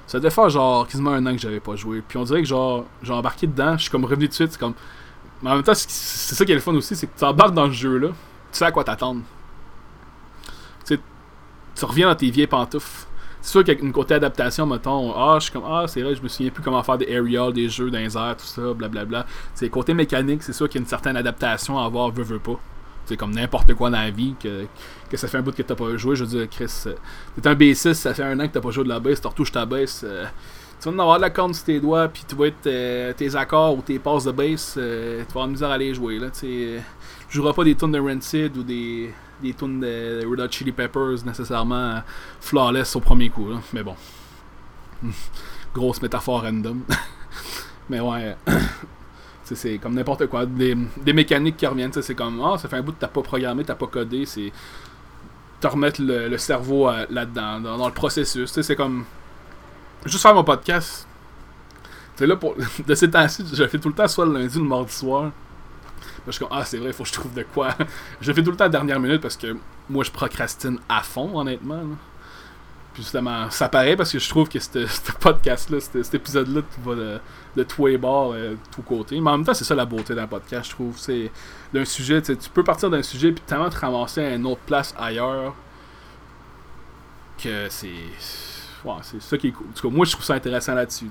Ça 0.08 0.18
devait 0.18 0.30
faire 0.30 0.50
genre 0.50 0.88
quasiment 0.88 1.12
un 1.12 1.24
an 1.26 1.32
que 1.32 1.38
j'avais 1.40 1.60
pas 1.60 1.76
joué. 1.76 2.02
Puis 2.06 2.18
on 2.18 2.24
dirait 2.24 2.42
que 2.42 2.48
genre 2.48 2.84
j'ai 3.02 3.12
embarqué 3.12 3.46
dedans, 3.46 3.76
je 3.76 3.82
suis 3.82 3.90
comme 3.90 4.04
revenu 4.04 4.26
de 4.26 4.32
suite. 4.32 4.56
Comme. 4.58 4.74
Mais 5.42 5.50
en 5.50 5.54
même 5.54 5.62
temps, 5.62 5.74
c'est 5.74 6.34
ça 6.34 6.44
qui 6.44 6.50
est 6.50 6.56
le 6.56 6.60
fun 6.60 6.74
aussi, 6.74 6.96
c'est 6.96 7.06
que 7.06 7.16
tu 7.16 7.24
embarques 7.24 7.54
dans 7.54 7.66
le 7.66 7.72
jeu 7.72 7.96
là, 7.98 8.08
tu 8.08 8.14
sais 8.50 8.64
à 8.64 8.72
quoi 8.72 8.82
t'attendre. 8.82 9.20
Tu 10.84 10.98
tu 11.76 11.84
reviens 11.84 12.08
dans 12.08 12.16
tes 12.16 12.28
vieilles 12.28 12.48
pantoufles 12.48 13.06
c'est 13.40 13.52
sûr 13.52 13.64
qu'avec 13.64 13.82
une 13.82 13.92
côté 13.92 14.14
adaptation, 14.14 14.66
mettons, 14.66 15.14
ah, 15.16 15.36
je 15.38 15.44
suis 15.44 15.52
comme, 15.52 15.64
ah, 15.66 15.84
c'est 15.86 16.02
vrai, 16.02 16.14
je 16.14 16.22
me 16.22 16.28
souviens 16.28 16.50
plus 16.50 16.62
comment 16.62 16.82
faire 16.82 16.98
des 16.98 17.06
aerials, 17.08 17.52
des 17.52 17.68
jeux 17.68 17.90
dans 17.90 18.34
tout 18.34 18.44
ça, 18.44 18.74
blablabla. 18.74 19.26
C'est 19.54 19.68
côté 19.68 19.94
mécanique, 19.94 20.42
c'est 20.42 20.52
sûr 20.52 20.68
qu'il 20.68 20.80
y 20.80 20.82
a 20.82 20.82
une 20.82 20.88
certaine 20.88 21.16
adaptation 21.16 21.78
à 21.78 21.84
avoir, 21.84 22.10
veut, 22.10 22.24
veut 22.24 22.38
pas. 22.40 22.58
C'est 23.08 23.16
comme 23.16 23.30
n'importe 23.30 23.72
quoi 23.72 23.88
dans 23.88 23.98
la 23.98 24.10
vie, 24.10 24.34
que, 24.38 24.66
que 25.08 25.16
ça 25.16 25.28
fait 25.28 25.38
un 25.38 25.42
bout 25.42 25.54
que 25.54 25.62
t'as 25.62 25.74
pas 25.74 25.96
joué. 25.96 26.14
Je 26.14 26.24
veux 26.24 26.30
dire, 26.30 26.48
Chris, 26.50 26.70
euh, 26.86 26.94
t'es 27.40 27.48
un 27.48 27.54
B6, 27.54 27.94
ça 27.94 28.12
fait 28.12 28.22
un 28.22 28.38
an 28.38 28.46
que 28.46 28.52
t'as 28.52 28.60
pas 28.60 28.70
joué 28.70 28.84
de 28.84 28.90
la 28.90 29.00
baisse, 29.00 29.20
tu 29.20 29.26
retouches 29.26 29.52
ta 29.52 29.64
baisse. 29.64 30.02
Euh, 30.04 30.26
tu 30.78 30.90
vas 30.90 30.94
en 30.94 30.98
avoir 30.98 31.16
de 31.16 31.22
la 31.22 31.30
corne 31.30 31.54
sur 31.54 31.64
tes 31.64 31.80
doigts, 31.80 32.06
puis 32.08 32.24
tu 32.28 32.34
vas 32.34 32.46
être 32.48 32.66
euh, 32.66 33.14
tes 33.14 33.34
accords 33.34 33.78
ou 33.78 33.80
tes 33.80 33.98
passes 33.98 34.24
de 34.24 34.32
bass, 34.32 34.72
tu 34.74 34.80
vas 34.80 35.22
avoir 35.30 35.46
misère 35.48 35.70
à 35.70 35.74
aller 35.74 35.94
jouer. 35.94 36.18
Là, 36.18 36.28
tu 36.30 36.78
joueras 37.30 37.54
pas 37.54 37.64
des 37.64 37.74
tunes 37.74 37.92
de 37.92 37.98
Rancid 37.98 38.54
ou 38.56 38.62
des 38.62 39.10
des 39.42 39.54
tunes 39.54 39.80
de 39.80 40.26
Red 40.28 40.40
Hot 40.40 40.50
Chili 40.50 40.72
Peppers 40.72 41.24
nécessairement 41.24 42.02
flawless 42.40 42.96
au 42.96 43.00
premier 43.00 43.30
coup. 43.30 43.48
Mais 43.72 43.82
bon. 43.82 43.94
Grosse 45.74 46.02
métaphore 46.02 46.42
random. 46.42 46.82
Mais 47.88 48.00
ouais. 48.00 48.36
c'est 49.54 49.78
comme 49.78 49.94
n'importe 49.94 50.26
quoi. 50.26 50.46
Des, 50.46 50.76
mécaniques 51.12 51.56
qui 51.56 51.66
reviennent. 51.66 51.92
C'est 51.92 52.14
comme 52.14 52.40
Ah, 52.44 52.58
ça 52.58 52.68
fait 52.68 52.76
un 52.76 52.82
bout 52.82 52.92
que 52.92 53.00
t'as 53.00 53.08
pas 53.08 53.22
programmé, 53.22 53.64
t'as 53.64 53.74
pas 53.74 53.86
codé. 53.86 54.26
C'est 54.26 54.52
te 55.60 55.66
remettre 55.66 56.00
le, 56.02 56.36
cerveau 56.38 56.88
euh, 56.88 57.06
là-dedans, 57.10 57.60
dans, 57.60 57.86
le 57.86 57.94
processus. 57.94 58.60
C'est 58.60 58.76
comme. 58.76 59.04
Juste 60.04 60.22
faire 60.22 60.34
mon 60.34 60.44
podcast. 60.44 61.06
C'est 62.16 62.26
là 62.26 62.36
pour. 62.36 62.54
De 62.86 62.94
ces 62.94 63.10
temps-ci, 63.10 63.44
je 63.52 63.62
le 63.62 63.68
fais 63.68 63.78
tout 63.78 63.88
le 63.88 63.94
temps, 63.94 64.08
soit 64.08 64.26
le 64.26 64.34
lundi 64.34 64.58
ou 64.58 64.62
le 64.62 64.68
mardi 64.68 64.92
soir 64.92 65.30
je 66.26 66.32
suis 66.32 66.44
comme, 66.44 66.56
ah, 66.56 66.64
c'est 66.64 66.78
vrai, 66.78 66.88
il 66.88 66.92
faut 66.92 67.02
que 67.02 67.08
je 67.08 67.14
trouve 67.14 67.32
de 67.32 67.42
quoi. 67.42 67.74
je 68.20 68.32
fais 68.32 68.42
tout 68.42 68.50
le 68.50 68.56
temps 68.56 68.64
à 68.64 68.68
la 68.68 68.72
dernière 68.72 69.00
minute 69.00 69.20
parce 69.20 69.36
que 69.36 69.56
moi, 69.88 70.04
je 70.04 70.10
procrastine 70.10 70.78
à 70.88 71.02
fond, 71.02 71.38
honnêtement. 71.38 71.82
Justement, 72.98 73.48
ça 73.50 73.68
paraît 73.68 73.96
parce 73.96 74.12
que 74.12 74.18
je 74.18 74.28
trouve 74.28 74.48
que 74.48 74.58
ce 74.58 74.68
podcast-là, 75.20 75.78
cet 75.80 76.14
épisode-là, 76.14 76.62
va 76.84 76.94
de, 76.94 77.20
de 77.56 77.62
tous 77.62 77.86
les 77.86 77.98
bords, 77.98 78.32
euh, 78.34 78.54
tout 78.74 78.82
côté. 78.82 79.20
Mais 79.20 79.30
en 79.30 79.38
même 79.38 79.46
temps, 79.46 79.54
c'est 79.54 79.64
ça 79.64 79.74
la 79.74 79.84
beauté 79.84 80.14
d'un 80.14 80.26
podcast, 80.26 80.70
je 80.70 80.74
trouve. 80.74 80.98
C'est 80.98 81.30
d'un 81.72 81.84
sujet, 81.84 82.20
tu 82.20 82.36
peux 82.52 82.64
partir 82.64 82.90
d'un 82.90 83.02
sujet 83.02 83.32
puis 83.32 83.42
tellement 83.46 83.70
te 83.70 83.78
ramasser 83.78 84.22
à 84.22 84.34
une 84.34 84.46
autre 84.46 84.60
place 84.66 84.94
ailleurs 84.98 85.54
que 87.42 87.68
c'est. 87.70 87.88
C'est 89.02 89.20
ça 89.20 89.36
qui 89.36 89.48
est 89.48 89.52
cool. 89.52 89.66
En 89.68 89.72
tout 89.72 89.88
cas, 89.88 89.94
moi, 89.94 90.06
je 90.06 90.12
trouve 90.12 90.24
ça 90.24 90.34
intéressant 90.34 90.74
là-dessus, 90.74 91.10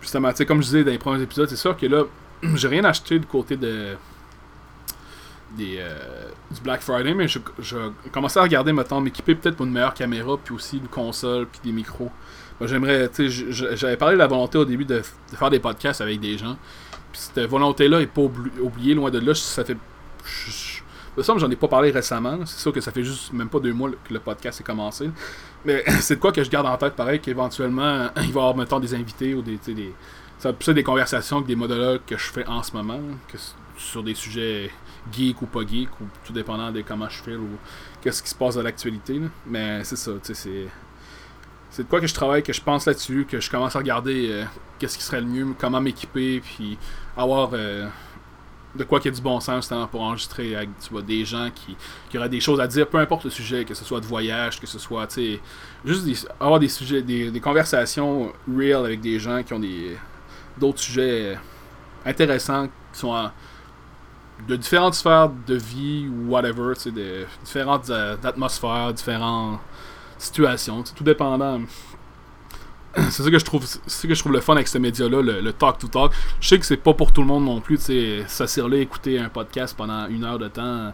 Justement, 0.00 0.30
tu 0.30 0.36
sais, 0.36 0.46
comme 0.46 0.60
je 0.60 0.66
disais 0.66 0.84
dans 0.84 0.90
les 0.90 0.98
premiers 0.98 1.22
épisodes, 1.22 1.48
c'est 1.48 1.56
sûr 1.56 1.76
que 1.76 1.86
là, 1.86 2.04
j'ai 2.54 2.68
rien 2.68 2.84
acheté 2.84 3.18
du 3.18 3.26
côté 3.26 3.56
de 3.56 3.96
des, 5.56 5.76
euh, 5.78 6.28
du 6.50 6.60
Black 6.60 6.80
Friday, 6.80 7.14
mais 7.14 7.28
je, 7.28 7.38
je 7.58 7.76
commençais 8.12 8.40
à 8.40 8.42
regarder, 8.42 8.72
maintenant 8.72 9.00
m'équiper 9.00 9.34
peut-être 9.34 9.56
pour 9.56 9.66
une 9.66 9.72
meilleure 9.72 9.94
caméra, 9.94 10.36
puis 10.42 10.54
aussi 10.54 10.78
une 10.78 10.88
console, 10.88 11.46
puis 11.46 11.60
des 11.62 11.72
micros. 11.72 12.10
J'aimerais, 12.62 13.08
tu 13.10 13.30
sais, 13.30 13.76
j'avais 13.76 13.96
parlé 13.96 14.14
de 14.14 14.18
la 14.18 14.26
volonté 14.26 14.56
au 14.56 14.64
début 14.64 14.86
de, 14.86 15.02
faire 15.34 15.50
des 15.50 15.60
podcasts 15.60 16.00
avec 16.00 16.20
des 16.20 16.38
gens. 16.38 16.56
Puis 17.12 17.20
cette 17.34 17.50
volonté-là 17.50 18.00
est 18.00 18.06
pas 18.06 18.22
oubliée, 18.22 18.94
loin 18.94 19.10
de 19.10 19.18
là. 19.18 19.34
Ça 19.34 19.64
fait. 19.64 19.76
De 21.16 21.22
ça, 21.22 21.34
j'en 21.36 21.50
ai 21.50 21.56
pas 21.56 21.68
parlé 21.68 21.90
récemment. 21.90 22.38
C'est 22.46 22.60
sûr 22.60 22.72
que 22.72 22.80
ça 22.80 22.92
fait 22.92 23.04
juste 23.04 23.32
même 23.32 23.48
pas 23.48 23.60
deux 23.60 23.72
mois 23.72 23.90
que 23.90 24.12
le 24.12 24.20
podcast 24.20 24.60
est 24.60 24.64
commencé. 24.64 25.10
Mais 25.66 25.84
c'est 26.00 26.16
de 26.16 26.20
quoi 26.20 26.32
que 26.32 26.42
je 26.42 26.48
garde 26.48 26.66
en 26.66 26.76
tête, 26.78 26.94
pareil, 26.94 27.20
qu'éventuellement, 27.20 28.08
il 28.16 28.22
va 28.22 28.26
y 28.26 28.28
avoir, 28.28 28.56
mettons, 28.56 28.80
des 28.80 28.94
invités 28.94 29.34
ou 29.34 29.42
des. 29.42 29.58
des 29.66 29.92
ça 30.38 30.52
des 30.52 30.82
conversations 30.82 31.40
des 31.40 31.56
monologues 31.56 32.02
que 32.06 32.16
je 32.16 32.30
fais 32.30 32.46
en 32.46 32.62
ce 32.62 32.72
moment, 32.72 33.00
que, 33.26 33.38
sur 33.78 34.02
des 34.02 34.14
sujets 34.14 34.70
geek 35.12 35.42
ou 35.42 35.46
pas 35.46 35.66
geek, 35.66 35.88
ou 36.00 36.04
tout 36.24 36.32
dépendant 36.32 36.70
de 36.70 36.82
comment 36.82 37.08
je 37.08 37.22
fais 37.22 37.36
ou 37.36 37.48
qu'est-ce 38.00 38.22
qui 38.22 38.28
se 38.28 38.34
passe 38.34 38.54
dans 38.56 38.62
l'actualité. 38.62 39.20
Mais 39.46 39.84
c'est 39.84 39.96
ça, 39.96 40.12
tu 40.22 40.34
sais, 40.34 40.68
c'est. 41.72 41.82
De 41.82 41.88
quoi 41.88 42.00
que 42.00 42.06
je 42.06 42.14
travaille, 42.14 42.42
que 42.42 42.54
je 42.54 42.62
pense 42.62 42.86
là-dessus, 42.86 43.26
que 43.28 43.38
je 43.38 43.50
commence 43.50 43.76
à 43.76 43.80
regarder 43.80 44.28
euh, 44.30 44.44
qu'est-ce 44.78 44.96
qui 44.96 45.04
serait 45.04 45.20
le 45.20 45.26
mieux, 45.26 45.46
comment 45.58 45.78
m'équiper, 45.78 46.40
puis 46.40 46.78
avoir 47.18 47.50
euh, 47.52 47.86
de 48.76 48.84
quoi 48.84 48.98
qu'il 48.98 49.10
y 49.10 49.14
ait 49.14 49.16
du 49.16 49.22
bon 49.22 49.40
sens 49.40 49.56
justement 49.56 49.86
pour 49.86 50.00
enregistrer 50.00 50.56
tu 50.82 50.90
vois, 50.90 51.02
des 51.02 51.26
gens 51.26 51.50
qui, 51.54 51.76
qui 52.08 52.16
auraient 52.16 52.30
des 52.30 52.40
choses 52.40 52.60
à 52.60 52.66
dire, 52.66 52.88
peu 52.88 52.98
importe 52.98 53.24
le 53.24 53.30
sujet, 53.30 53.66
que 53.66 53.74
ce 53.74 53.84
soit 53.84 54.00
de 54.00 54.06
voyage, 54.06 54.58
que 54.58 54.66
ce 54.66 54.78
soit, 54.78 55.06
tu 55.06 55.14
sais, 55.14 55.40
juste 55.84 56.28
avoir 56.40 56.60
des 56.60 56.68
sujets, 56.68 57.02
des, 57.02 57.30
des, 57.30 57.40
conversations 57.40 58.32
real 58.48 58.86
avec 58.86 59.02
des 59.02 59.18
gens 59.18 59.42
qui 59.42 59.52
ont 59.52 59.58
des 59.58 59.98
d'autres 60.56 60.80
sujets 60.80 61.36
intéressants, 62.06 62.68
qui 62.92 63.00
sont 63.00 63.08
en, 63.08 63.30
de 64.48 64.56
différentes 64.56 64.94
sphères 64.94 65.30
de 65.46 65.54
vie 65.54 66.08
ou 66.08 66.30
whatever, 66.30 66.74
tu 66.74 66.82
sais, 66.82 66.90
de 66.90 67.24
différentes 67.44 67.90
euh, 67.90 68.16
atmosphères, 68.22 68.92
différentes 68.92 69.58
situations, 70.18 70.82
tout 70.82 71.04
dépendant. 71.04 71.60
C'est 73.10 73.22
ça 73.22 73.30
que 73.30 73.38
je 73.38 73.44
trouve 73.44 73.64
c'est 73.86 74.08
que 74.08 74.14
je 74.14 74.20
trouve 74.20 74.32
le 74.32 74.40
fun 74.40 74.54
avec 74.54 74.68
ce 74.68 74.78
média-là, 74.78 75.20
le, 75.20 75.52
talk 75.52 75.78
to 75.78 75.88
talk. 75.88 76.12
Je 76.40 76.48
sais 76.48 76.58
que 76.58 76.64
c'est 76.64 76.78
pas 76.78 76.94
pour 76.94 77.12
tout 77.12 77.20
le 77.20 77.26
monde 77.26 77.44
non 77.44 77.60
plus, 77.60 77.76
tu 77.76 77.84
sais, 77.84 78.24
s'asseoir 78.26 78.68
là, 78.68 78.78
écouter 78.78 79.18
un 79.18 79.28
podcast 79.28 79.76
pendant 79.76 80.06
une 80.08 80.24
heure 80.24 80.38
de 80.38 80.48
temps. 80.48 80.92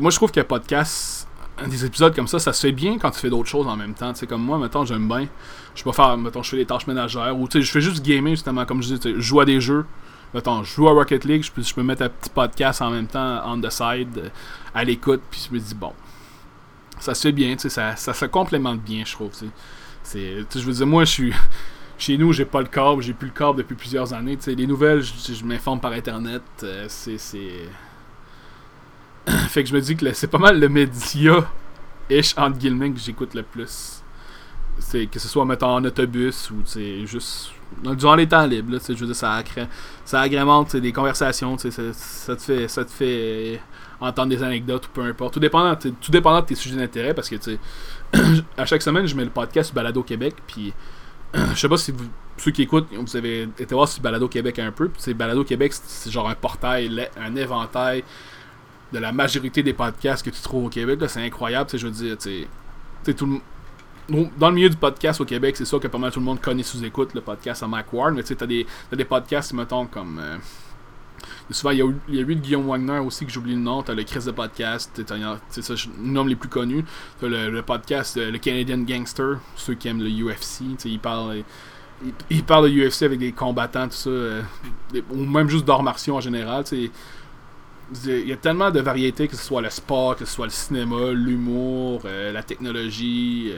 moi 0.00 0.10
je 0.10 0.16
trouve 0.16 0.32
qu'un 0.32 0.42
podcast, 0.42 1.28
des 1.68 1.84
épisodes 1.84 2.14
comme 2.16 2.26
ça, 2.26 2.40
ça 2.40 2.52
se 2.52 2.66
fait 2.66 2.72
bien 2.72 2.98
quand 2.98 3.10
tu 3.10 3.20
fais 3.20 3.30
d'autres 3.30 3.48
choses 3.48 3.68
en 3.68 3.76
même 3.76 3.94
temps. 3.94 4.12
Tu 4.12 4.20
sais, 4.20 4.26
comme 4.26 4.42
moi, 4.42 4.58
maintenant 4.58 4.84
j'aime 4.84 5.06
bien. 5.06 5.28
Je 5.74 5.84
peux 5.84 5.92
faire, 5.92 6.16
mettons, 6.16 6.42
je 6.42 6.50
fais 6.50 6.56
des 6.56 6.66
tâches 6.66 6.88
ménagères 6.88 7.38
ou 7.38 7.46
tu 7.46 7.58
sais, 7.58 7.62
je 7.62 7.70
fais 7.70 7.80
juste 7.80 8.04
gamer 8.04 8.30
justement, 8.30 8.64
comme 8.64 8.82
je 8.82 8.94
dis, 8.94 9.14
je 9.14 9.20
joue 9.20 9.40
à 9.40 9.44
des 9.44 9.60
jeux 9.60 9.86
Attends, 10.32 10.62
je 10.62 10.74
joue 10.74 10.88
à 10.88 10.92
Rocket 10.92 11.24
League, 11.24 11.42
je 11.42 11.50
peux, 11.50 11.62
je 11.62 11.74
peux 11.74 11.82
mettre 11.82 12.02
un 12.02 12.08
petit 12.08 12.30
podcast 12.30 12.80
en 12.82 12.90
même 12.90 13.08
temps 13.08 13.42
on 13.46 13.60
the 13.60 13.70
side, 13.70 14.16
euh, 14.16 14.28
à 14.74 14.84
l'écoute, 14.84 15.22
puis 15.28 15.44
je 15.48 15.52
me 15.52 15.58
dis, 15.58 15.74
bon, 15.74 15.92
ça 17.00 17.14
se 17.14 17.22
fait 17.22 17.32
bien, 17.32 17.56
ça, 17.58 17.96
ça 17.96 18.14
se 18.14 18.24
complémente 18.26 18.80
bien, 18.80 19.04
je 19.04 19.12
trouve. 19.12 19.32
C'est, 20.02 20.44
je 20.54 20.60
veux 20.60 20.72
dire, 20.72 20.86
moi, 20.86 21.04
je 21.04 21.10
suis. 21.10 21.34
Chez 21.98 22.16
nous, 22.16 22.32
j'ai 22.32 22.46
pas 22.46 22.62
le 22.62 22.66
câble, 22.66 23.02
j'ai 23.02 23.12
plus 23.12 23.28
le 23.28 23.34
câble 23.34 23.58
depuis 23.58 23.74
plusieurs 23.74 24.14
années. 24.14 24.38
les 24.46 24.66
nouvelles, 24.66 25.02
je, 25.02 25.44
m'informe 25.44 25.80
par 25.80 25.92
internet. 25.92 26.42
Euh, 26.62 26.86
c'est. 26.88 27.18
fait 29.26 29.62
que 29.62 29.68
je 29.68 29.74
me 29.74 29.80
dis 29.80 29.96
que 29.96 30.10
c'est 30.14 30.28
pas 30.28 30.38
mal 30.38 30.58
le 30.58 30.68
média 30.70 31.46
ish 32.08 32.34
entre 32.38 32.56
guillemets 32.56 32.90
que 32.90 32.98
j'écoute 32.98 33.34
le 33.34 33.42
plus. 33.42 34.02
C'est 34.78 35.06
que 35.06 35.18
ce 35.18 35.28
soit 35.28 35.44
mettons 35.44 35.74
en 35.74 35.84
autobus 35.84 36.50
ou 36.50 36.62
c'est 36.64 37.06
juste 37.06 37.50
durant 37.96 38.14
les 38.14 38.28
temps 38.28 38.46
libres, 38.46 38.72
là, 38.72 38.78
je 38.86 38.92
veux 38.94 39.06
dire, 39.06 39.16
ça, 39.16 40.20
agrémente 40.20 40.76
des 40.76 40.92
conversations, 40.92 41.56
ça, 41.58 41.68
te 41.68 42.42
fait, 42.42 42.68
ça 42.68 42.84
te 42.84 42.90
fait 42.90 43.60
entendre 44.00 44.28
des 44.28 44.42
anecdotes 44.42 44.86
ou 44.86 44.90
peu 44.90 45.02
importe. 45.02 45.34
Tout 45.34 45.40
dépendant, 45.40 45.76
tout 45.76 46.10
dépendant 46.10 46.40
de 46.40 46.46
tes 46.46 46.54
sujets 46.54 46.76
d'intérêt 46.76 47.14
parce 47.14 47.28
que 47.28 47.36
à 48.56 48.66
chaque 48.66 48.82
semaine, 48.82 49.06
je 49.06 49.14
mets 49.14 49.24
le 49.24 49.30
podcast 49.30 49.74
Balado 49.74 50.02
Québec. 50.02 50.34
Puis 50.46 50.72
je 51.34 51.54
sais 51.54 51.68
pas 51.68 51.76
si 51.76 51.92
vous, 51.92 52.06
ceux 52.36 52.50
qui 52.50 52.62
écoutent, 52.62 52.88
vous 52.92 53.16
avez 53.16 53.42
été 53.58 53.74
voir 53.74 53.86
sur 53.88 54.02
Balado 54.02 54.28
Québec 54.28 54.58
un 54.58 54.72
peu. 54.72 54.88
Puis 54.88 55.14
Balado 55.14 55.44
Québec, 55.44 55.72
c'est 55.74 56.10
genre 56.10 56.28
un 56.28 56.34
portail, 56.34 57.08
un 57.16 57.36
éventail 57.36 58.04
de 58.92 58.98
la 58.98 59.12
majorité 59.12 59.62
des 59.62 59.74
podcasts 59.74 60.24
que 60.24 60.30
tu 60.30 60.40
trouves 60.42 60.66
au 60.66 60.68
Québec. 60.68 60.98
C'est 61.08 61.24
incroyable. 61.24 61.70
Je 61.72 61.86
veux 61.86 61.92
dire, 61.92 62.16
tu 62.18 62.46
tout 63.14 63.40
dans 64.10 64.48
le 64.48 64.54
milieu 64.54 64.68
du 64.68 64.76
podcast 64.76 65.20
au 65.20 65.24
Québec, 65.24 65.56
c'est 65.56 65.64
sûr 65.64 65.80
que 65.80 65.88
pas 65.88 65.98
mal 65.98 66.10
tout 66.10 66.20
le 66.20 66.24
monde 66.24 66.40
connaît 66.40 66.62
sous-écoute 66.62 67.14
le 67.14 67.20
podcast 67.20 67.62
à 67.62 67.68
Mac 67.68 67.92
Ward, 67.92 68.14
mais 68.14 68.22
tu 68.22 68.28
sais, 68.28 68.36
t'as 68.36 68.46
des, 68.46 68.66
as 68.92 68.96
des 68.96 69.04
podcasts, 69.04 69.52
mettons, 69.52 69.86
comme. 69.86 70.18
Euh, 70.20 70.36
souvent, 71.50 71.70
il 71.70 71.78
y, 71.78 71.82
a, 71.82 72.20
eu 72.20 72.34
de 72.34 72.40
Guillaume 72.40 72.66
Wagner 72.66 72.98
aussi, 72.98 73.24
que 73.24 73.32
j'oublie 73.32 73.54
le 73.54 73.60
nom. 73.60 73.82
T'as 73.82 73.94
le 73.94 74.02
Chris 74.02 74.24
de 74.24 74.30
podcast, 74.32 75.02
c'est 75.48 75.62
ça, 75.62 75.74
le 75.74 76.06
nom 76.06 76.24
les 76.24 76.36
plus 76.36 76.48
connus. 76.48 76.84
T'as 77.20 77.28
le, 77.28 77.50
le 77.50 77.62
podcast, 77.62 78.16
euh, 78.16 78.30
le 78.30 78.38
Canadian 78.38 78.78
Gangster, 78.78 79.38
ceux 79.56 79.74
qui 79.74 79.88
aiment 79.88 80.02
le 80.02 80.10
UFC. 80.10 80.62
Ils 80.84 80.98
parlent, 80.98 81.44
il, 82.30 82.42
parle 82.42 82.70
de 82.70 82.88
UFC 82.88 83.02
avec 83.02 83.18
des 83.18 83.32
combattants, 83.32 83.88
tout 83.88 83.94
ça. 83.94 84.10
Euh, 84.10 84.42
ou 85.10 85.24
même 85.24 85.48
juste 85.48 85.64
d'art 85.64 85.82
martiaux 85.82 86.16
en 86.16 86.20
général. 86.20 86.64
Il 86.72 88.28
y 88.28 88.32
a 88.32 88.36
tellement 88.36 88.70
de 88.70 88.80
variétés, 88.80 89.28
que 89.28 89.36
ce 89.36 89.42
soit 89.42 89.60
le 89.60 89.70
sport, 89.70 90.16
que 90.16 90.24
ce 90.24 90.32
soit 90.32 90.46
le 90.46 90.52
cinéma, 90.52 91.10
l'humour, 91.12 92.02
la 92.04 92.42
technologie 92.44 93.52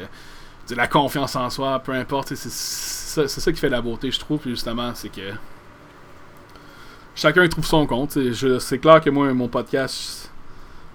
la 0.71 0.87
confiance 0.87 1.37
en 1.37 1.51
soi, 1.51 1.79
peu 1.81 1.93
importe. 1.93 2.35
C'est 2.35 2.51
ça, 2.51 3.29
ça, 3.29 3.53
qui 3.53 3.59
fait 3.59 3.69
la 3.69 3.81
beauté, 3.81 4.11
je 4.11 4.19
trouve. 4.19 4.41
justement, 4.45 4.93
c'est 4.95 5.11
que 5.11 5.33
chacun 7.15 7.47
trouve 7.49 7.67
son 7.67 7.87
compte. 7.87 8.19
C'est 8.61 8.79
clair 8.79 9.01
que 9.01 9.11
moi, 9.11 9.33
mon 9.35 9.49
podcast, 9.49 10.31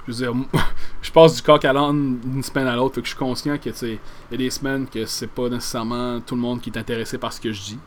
je 0.08 0.12
veux 0.12 0.18
dire, 0.18 0.34
je 1.02 1.12
passe 1.12 1.36
du 1.36 1.42
coq 1.42 1.64
à 1.66 1.74
l'âne 1.74 2.20
d'une 2.20 2.44
semaine 2.44 2.68
à 2.68 2.76
l'autre. 2.76 2.96
que 2.96 3.04
je 3.04 3.10
suis 3.10 3.18
conscient 3.18 3.58
que 3.58 3.70
il 3.70 4.00
y 4.32 4.34
a 4.34 4.38
des 4.38 4.50
semaines 4.50 4.88
que 4.88 5.06
c'est 5.06 5.28
pas 5.28 5.50
nécessairement 5.50 6.20
tout 6.22 6.36
le 6.36 6.42
monde 6.42 6.62
qui 6.62 6.70
est 6.70 6.78
intéressé 6.78 7.18
par 7.18 7.34
ce 7.34 7.42
que 7.42 7.52
je 7.52 7.62
dis. 7.62 7.80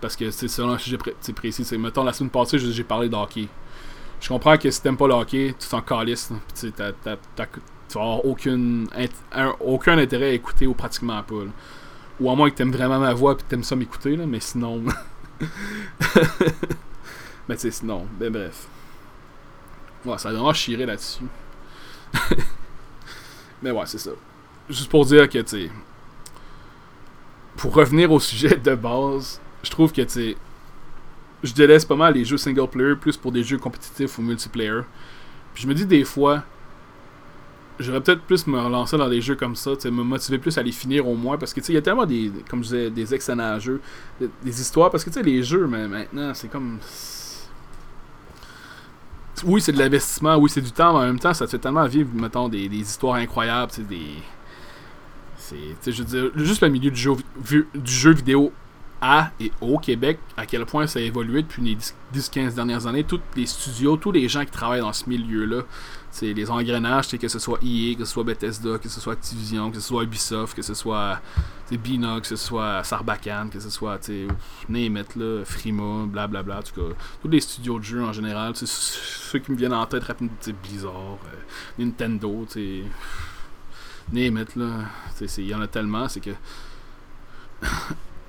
Parce 0.00 0.14
que 0.14 0.30
c'est 0.30 0.48
selon 0.48 0.70
un 0.70 0.78
sujet 0.78 0.96
précis. 1.34 1.66
Mettons, 1.76 2.04
la 2.04 2.12
semaine 2.12 2.30
passée, 2.30 2.58
j'ai 2.58 2.84
parlé 2.84 3.08
d'hockey. 3.08 3.48
Je 4.20 4.28
comprends 4.28 4.56
que 4.56 4.70
si 4.70 4.82
t'aimes 4.82 4.96
pas 4.96 5.08
le 5.08 5.14
hockey, 5.14 5.54
tu 5.58 5.68
t'en 5.68 5.80
calisses. 5.80 6.32
Tu 6.58 6.72
tu 7.88 7.96
vas 7.96 8.04
avoir 8.04 8.24
aucune, 8.24 8.88
aucun 9.60 9.98
intérêt 9.98 10.26
à 10.26 10.32
écouter 10.32 10.66
ou 10.66 10.74
pratiquement 10.74 11.22
pas. 11.22 11.34
Ou 12.20 12.30
à 12.30 12.34
moins 12.34 12.50
que 12.50 12.56
tu 12.56 12.62
aimes 12.62 12.72
vraiment 12.72 12.98
ma 12.98 13.14
voix 13.14 13.32
et 13.32 13.36
que 13.36 13.42
tu 13.48 13.54
aimes 13.54 13.64
ça 13.64 13.76
m'écouter, 13.76 14.16
là, 14.16 14.26
mais 14.26 14.40
sinon. 14.40 14.82
mais 17.48 17.54
tu 17.54 17.60
sais, 17.60 17.70
sinon, 17.70 18.06
ben 18.18 18.32
bref. 18.32 18.66
Ouais, 20.04 20.18
ça 20.18 20.28
a 20.28 20.32
vraiment 20.32 20.52
chiré 20.52 20.84
là-dessus. 20.84 21.24
mais 23.62 23.70
ouais, 23.70 23.86
c'est 23.86 23.98
ça. 23.98 24.10
Juste 24.68 24.90
pour 24.90 25.06
dire 25.06 25.28
que, 25.28 25.38
tu 25.38 25.48
sais. 25.48 25.70
Pour 27.56 27.74
revenir 27.74 28.12
au 28.12 28.20
sujet 28.20 28.56
de 28.56 28.74
base, 28.74 29.40
je 29.62 29.70
trouve 29.70 29.92
que, 29.92 30.02
tu 30.02 30.08
sais. 30.08 30.36
Je 31.42 31.52
délaisse 31.54 31.84
pas 31.84 31.94
mal 31.94 32.14
les 32.14 32.24
jeux 32.24 32.36
single 32.36 32.68
player 32.68 32.96
plus 32.96 33.16
pour 33.16 33.30
des 33.30 33.44
jeux 33.44 33.58
compétitifs 33.58 34.18
ou 34.18 34.22
multiplayer. 34.22 34.80
Puis 35.54 35.62
je 35.62 35.68
me 35.68 35.74
dis 35.74 35.86
des 35.86 36.04
fois, 36.04 36.42
j'aurais 37.78 38.00
peut-être 38.00 38.22
plus 38.22 38.46
me 38.46 38.58
relancer 38.58 38.96
dans 38.96 39.08
des 39.08 39.20
jeux 39.20 39.36
comme 39.36 39.56
ça, 39.56 39.70
me 39.84 40.02
motiver 40.02 40.38
plus 40.38 40.56
à 40.58 40.62
les 40.62 40.72
finir 40.72 41.06
au 41.06 41.14
moins, 41.14 41.38
parce 41.38 41.52
que 41.52 41.60
il 41.68 41.74
y 41.74 41.76
a 41.76 41.82
tellement 41.82 42.06
des, 42.06 42.30
comme 42.48 42.62
je 42.62 42.68
disais, 42.68 42.90
des 42.90 43.14
excellents 43.14 43.58
jeux, 43.58 43.80
des, 44.20 44.60
histoires, 44.60 44.90
parce 44.90 45.04
que 45.04 45.10
tu 45.10 45.14
sais, 45.14 45.22
les 45.22 45.42
jeux, 45.42 45.66
mais 45.66 45.86
maintenant, 45.88 46.32
c'est 46.34 46.48
comme. 46.48 46.78
Oui, 49.44 49.60
c'est 49.60 49.72
de 49.72 49.78
l'investissement, 49.78 50.36
oui, 50.36 50.50
c'est 50.50 50.60
du 50.60 50.72
temps, 50.72 50.92
mais 50.94 51.00
en 51.00 51.06
même 51.06 51.20
temps, 51.20 51.32
ça 51.32 51.46
te 51.46 51.50
fait 51.52 51.58
tellement 51.58 51.86
vivre, 51.86 52.10
mettons, 52.14 52.48
des, 52.48 52.68
des 52.68 52.80
histoires 52.80 53.16
incroyables, 53.16 53.72
des. 53.88 54.00
C'est. 55.36 55.92
Je 55.92 56.02
veux 56.02 56.04
dire, 56.04 56.30
juste 56.34 56.62
le 56.62 56.68
milieu 56.68 56.90
du 56.90 57.00
jeu, 57.00 57.12
du 57.44 57.66
jeu 57.84 58.12
vidéo 58.12 58.52
à 59.00 59.30
et 59.38 59.52
au 59.60 59.78
Québec, 59.78 60.18
à 60.36 60.46
quel 60.46 60.66
point 60.66 60.86
ça 60.86 60.98
a 60.98 61.02
évolué 61.02 61.42
depuis 61.42 61.62
les 61.62 61.76
10-15 62.18 62.54
dernières 62.54 62.86
années. 62.86 63.04
Tous 63.04 63.20
les 63.36 63.46
studios, 63.46 63.96
tous 63.96 64.12
les 64.12 64.28
gens 64.28 64.44
qui 64.44 64.50
travaillent 64.50 64.80
dans 64.80 64.92
ce 64.92 65.08
milieu-là, 65.08 65.62
c'est 66.10 66.32
les 66.32 66.50
engrenages, 66.50 67.08
que 67.08 67.28
ce 67.28 67.38
soit 67.38 67.58
EA, 67.62 67.94
que 67.94 68.04
ce 68.04 68.12
soit 68.12 68.24
Bethesda, 68.24 68.78
que 68.78 68.88
ce 68.88 69.00
soit 69.00 69.12
Activision, 69.12 69.70
que 69.70 69.78
ce 69.78 69.86
soit 69.86 70.02
Ubisoft, 70.04 70.56
que 70.56 70.62
ce 70.62 70.74
soit 70.74 71.20
Binox, 71.70 72.28
que 72.28 72.36
ce 72.36 72.44
soit 72.44 72.82
Sarbacane, 72.82 73.50
que 73.50 73.60
ce 73.60 73.70
soit 73.70 74.10
Name 74.68 75.04
Frima, 75.44 76.06
blablabla, 76.06 76.42
bla, 76.42 76.58
en 76.58 76.62
tout 76.62 76.74
cas, 76.74 76.96
tous 77.22 77.28
les 77.28 77.40
studios 77.40 77.78
de 77.78 77.84
jeux 77.84 78.02
en 78.02 78.12
général, 78.12 78.54
ceux 78.56 79.38
qui 79.38 79.52
me 79.52 79.56
viennent 79.56 79.74
en 79.74 79.86
tête 79.86 80.04
rapidement, 80.04 80.32
Blizzard, 80.62 80.92
euh, 80.92 81.78
Nintendo, 81.78 82.46
Name 84.10 84.44
là, 84.56 84.66
il 85.20 85.46
y 85.46 85.54
en 85.54 85.60
a 85.60 85.66
tellement, 85.66 86.08
c'est 86.08 86.20
que 86.20 86.30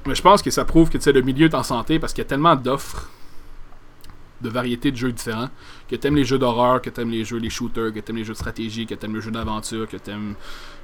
Mais 0.05 0.15
je 0.15 0.21
pense 0.21 0.41
que 0.41 0.49
ça 0.49 0.65
prouve 0.65 0.89
que 0.89 1.09
le 1.09 1.21
milieu 1.21 1.47
est 1.47 1.55
en 1.55 1.63
santé 1.63 1.99
parce 1.99 2.13
qu'il 2.13 2.23
y 2.23 2.27
a 2.27 2.29
tellement 2.29 2.55
d'offres 2.55 3.09
de 4.41 4.49
variétés 4.49 4.91
de 4.91 4.95
jeux 4.95 5.11
différents 5.11 5.49
que 5.89 5.95
t'aimes 5.95 6.15
les 6.15 6.23
jeux 6.23 6.39
d'horreur, 6.39 6.81
que 6.81 6.89
t'aimes 6.89 7.09
les 7.09 7.25
jeux, 7.25 7.37
les 7.37 7.49
shooters, 7.49 7.93
que 7.93 7.99
t'aimes 7.99 8.17
les 8.17 8.23
jeux 8.23 8.33
de 8.33 8.37
stratégie, 8.37 8.85
que 8.85 8.95
t'aimes 8.95 9.15
les 9.15 9.21
jeux 9.21 9.31
d'aventure, 9.31 9.87
que 9.87 9.97
t'aimes 9.97 10.35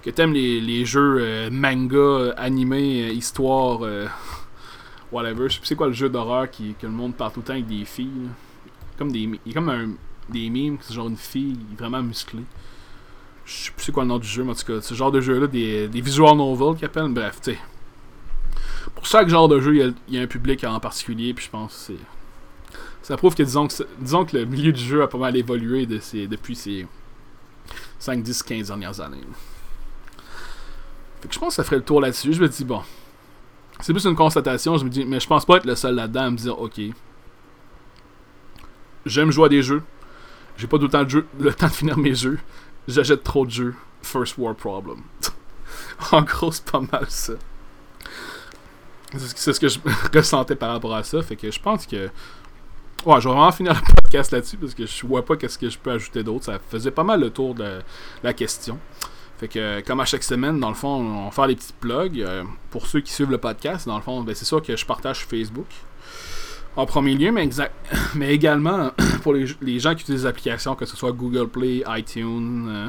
que 0.04 0.10
t'aimes 0.10 0.34
les, 0.34 0.60
les 0.62 0.86
jeux 0.86 1.18
euh, 1.20 1.50
manga, 1.50 2.34
animés, 2.38 3.08
euh, 3.08 3.14
histoire, 3.14 3.80
euh, 3.84 4.08
whatever. 5.12 5.50
Je 5.50 5.56
sais 5.56 5.62
c'est 5.64 5.76
quoi 5.76 5.88
le 5.88 5.94
jeu 5.94 6.10
d'horreur 6.10 6.50
qui 6.50 6.76
que 6.80 6.86
le 6.86 6.92
monde 6.92 7.16
parle 7.16 7.32
tout 7.32 7.40
le 7.40 7.46
temps 7.46 7.54
avec 7.54 7.68
des 7.68 7.86
filles. 7.86 8.30
Comme 8.98 9.12
des, 9.12 9.20
il 9.20 9.40
y 9.46 9.52
a 9.52 9.54
comme 9.54 9.70
un, 9.70 9.90
des 10.30 10.50
mimes, 10.50 10.78
c'est 10.82 10.94
genre 10.94 11.08
une 11.08 11.18
fille 11.18 11.58
vraiment 11.78 12.04
musclée. 12.04 12.44
Je 13.46 13.54
sais 13.54 13.72
plus 13.72 13.86
c'est 13.86 13.92
quoi 13.92 14.04
le 14.04 14.10
nom 14.10 14.20
du 14.20 14.28
jeu, 14.28 14.44
mais 14.44 14.52
en 14.52 14.56
tout 14.56 14.66
cas, 14.66 14.82
ce 14.82 14.94
genre 14.94 15.12
de 15.12 15.22
jeu-là, 15.22 15.48
des, 15.48 15.88
des 15.88 16.02
visual 16.02 16.36
novels 16.36 16.76
qu'ils 16.76 16.86
appellent. 16.86 17.14
Bref, 17.14 17.40
tu 17.42 17.52
sais 17.52 17.60
pour 18.94 19.06
chaque 19.06 19.30
genre 19.30 19.48
de 19.48 19.60
jeu, 19.60 19.76
il 19.76 20.16
y, 20.16 20.18
a, 20.18 20.22
un 20.22 20.28
public 20.28 20.64
en 20.64 20.80
particulier, 20.80 21.34
puis 21.34 21.46
je 21.46 21.50
pense 21.50 21.74
que 21.74 21.94
c'est. 21.94 22.04
Ça 23.02 23.18
prouve 23.18 23.36
que 23.36 23.44
disons, 23.44 23.68
que 23.68 24.38
le 24.38 24.46
milieu 24.46 24.72
du 24.72 24.82
jeu 24.82 25.04
a 25.04 25.08
pas 25.08 25.18
mal 25.20 25.36
évolué 25.38 25.86
depuis 25.86 26.56
ces 26.56 26.88
5, 28.00 28.24
10, 28.24 28.44
15 28.44 28.68
dernières 28.68 29.00
années. 29.00 29.22
Fait 31.22 31.28
que 31.28 31.34
je 31.34 31.40
pense 31.40 31.50
que 31.50 31.56
ça 31.56 31.64
ferait 31.64 31.78
le 31.78 31.84
tour 31.84 32.02
là-dessus. 32.02 32.34
Je 32.34 32.42
me 32.42 32.50
dis, 32.50 32.66
bon. 32.66 32.82
C'est 33.82 33.94
plus 33.94 34.06
une 34.06 34.16
constatation, 34.16 34.78
je 34.78 34.86
me 34.86 34.90
dis, 34.90 35.06
mais 35.06 35.20
je 35.20 35.28
pense 35.28 35.46
pas 35.46 35.58
être 35.58 35.66
le 35.66 35.76
seul 35.76 35.96
là-dedans 35.96 36.22
à 36.22 36.32
me 36.32 36.38
dire, 36.38 36.60
ok. 36.60 36.82
J'aime 39.06 39.32
jouer 39.32 39.46
à 39.46 39.50
des 39.50 39.62
jeux. 39.62 39.84
J'ai 40.58 40.68
pas 40.68 40.78
tout 40.78 40.86
le 40.86 40.90
temps, 40.90 41.04
de 41.04 41.26
le 41.40 41.54
temps 41.54 41.68
de 41.68 41.72
finir 41.72 41.98
mes 41.98 42.16
jeux. 42.16 42.40
J'achète 42.88 43.24
trop 43.24 43.46
de 43.46 43.52
jeux. 43.52 43.76
First 44.02 44.38
War 44.38 44.56
Problem. 44.56 45.02
en 46.12 46.22
gros, 46.22 46.52
c'est 46.52 46.66
pas 46.66 46.80
mal 46.80 47.06
ça. 47.10 47.34
C'est 49.14 49.54
ce 49.54 49.60
que 49.60 49.68
je 49.68 49.80
ressentais 50.14 50.56
par 50.56 50.72
rapport 50.72 50.96
à 50.96 51.04
ça. 51.04 51.22
Fait 51.22 51.36
que 51.36 51.50
je 51.52 51.60
pense 51.60 51.86
que. 51.86 52.10
Ouais, 53.06 53.22
je 53.22 53.28
vais 53.28 53.36
vraiment 53.36 53.52
finir 53.52 53.74
le 53.74 53.94
podcast 54.04 54.32
là-dessus 54.32 54.58
parce 54.58 54.74
que 54.74 54.86
je 54.86 55.06
vois 55.06 55.24
pas 55.24 55.36
qu'est-ce 55.36 55.60
que 55.60 55.70
je 55.70 55.78
peux 55.78 55.92
ajouter 55.92 56.24
d'autre. 56.24 56.46
Ça 56.46 56.60
faisait 56.70 56.92
pas 56.92 57.04
mal 57.04 57.20
le 57.20 57.30
tour 57.30 57.54
de 57.54 57.82
la 58.24 58.34
question. 58.34 58.80
Fait 59.38 59.50
que, 59.50 59.82
comme 59.82 60.00
à 60.00 60.06
chaque 60.06 60.24
semaine, 60.24 60.60
dans 60.60 60.70
le 60.70 60.76
fond, 60.76 60.88
on 60.88 61.26
va 61.26 61.32
faire 61.32 61.48
des 61.48 61.56
petits 61.56 61.74
plugs. 61.80 62.22
Euh, 62.22 62.44
pour 62.72 62.88
ceux 62.88 63.02
qui 63.02 63.12
suivent 63.12 63.32
le 63.32 63.38
podcast, 63.38 63.86
dans 63.86 63.98
le 63.98 64.02
fond, 64.02 64.22
ben, 64.22 64.34
c'est 64.34 64.46
sûr 64.46 64.62
que 64.62 64.76
je 64.76 64.86
partage 64.86 65.26
Facebook. 65.26 65.68
En 66.78 66.86
premier 66.86 67.16
lieu, 67.16 67.32
mais, 67.32 67.44
exact, 67.44 67.74
mais 68.16 68.34
également 68.34 68.92
pour 69.24 69.34
les, 69.34 69.80
gens 69.80 69.94
qui 69.94 70.04
utilisent 70.04 70.22
des 70.22 70.28
applications, 70.28 70.76
que 70.76 70.86
ce 70.86 70.96
soit 70.96 71.12
Google 71.12 71.50
Play, 71.50 71.84
iTunes, 71.88 72.68
euh, 72.70 72.88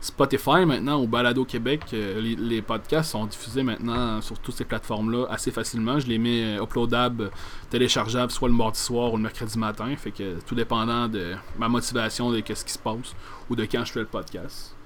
Spotify 0.00 0.64
maintenant, 0.64 1.00
au 1.00 1.08
Balado 1.08 1.44
Québec, 1.44 1.82
euh, 1.92 2.20
les, 2.20 2.62
podcasts 2.62 3.10
sont 3.10 3.26
diffusés 3.26 3.64
maintenant 3.64 4.20
sur 4.20 4.38
toutes 4.38 4.54
ces 4.54 4.64
plateformes-là 4.64 5.26
assez 5.28 5.50
facilement. 5.50 5.98
Je 5.98 6.06
les 6.06 6.18
mets 6.18 6.56
euh, 6.56 6.62
uploadables, 6.62 7.30
téléchargeables, 7.68 8.30
soit 8.30 8.48
le 8.48 8.54
mardi 8.54 8.78
soir 8.78 9.12
ou 9.12 9.16
le 9.16 9.22
mercredi 9.24 9.58
matin. 9.58 9.92
Fait 9.96 10.12
que 10.12 10.38
tout 10.46 10.54
dépendant 10.54 11.08
de 11.08 11.34
ma 11.58 11.68
motivation, 11.68 12.30
de 12.30 12.40
ce 12.46 12.64
qui 12.64 12.72
se 12.72 12.78
passe 12.78 13.14
ou 13.50 13.56
de 13.56 13.64
quand 13.64 13.84
je 13.84 13.92
fais 13.92 14.00
le 14.00 14.06
podcast. 14.06 14.76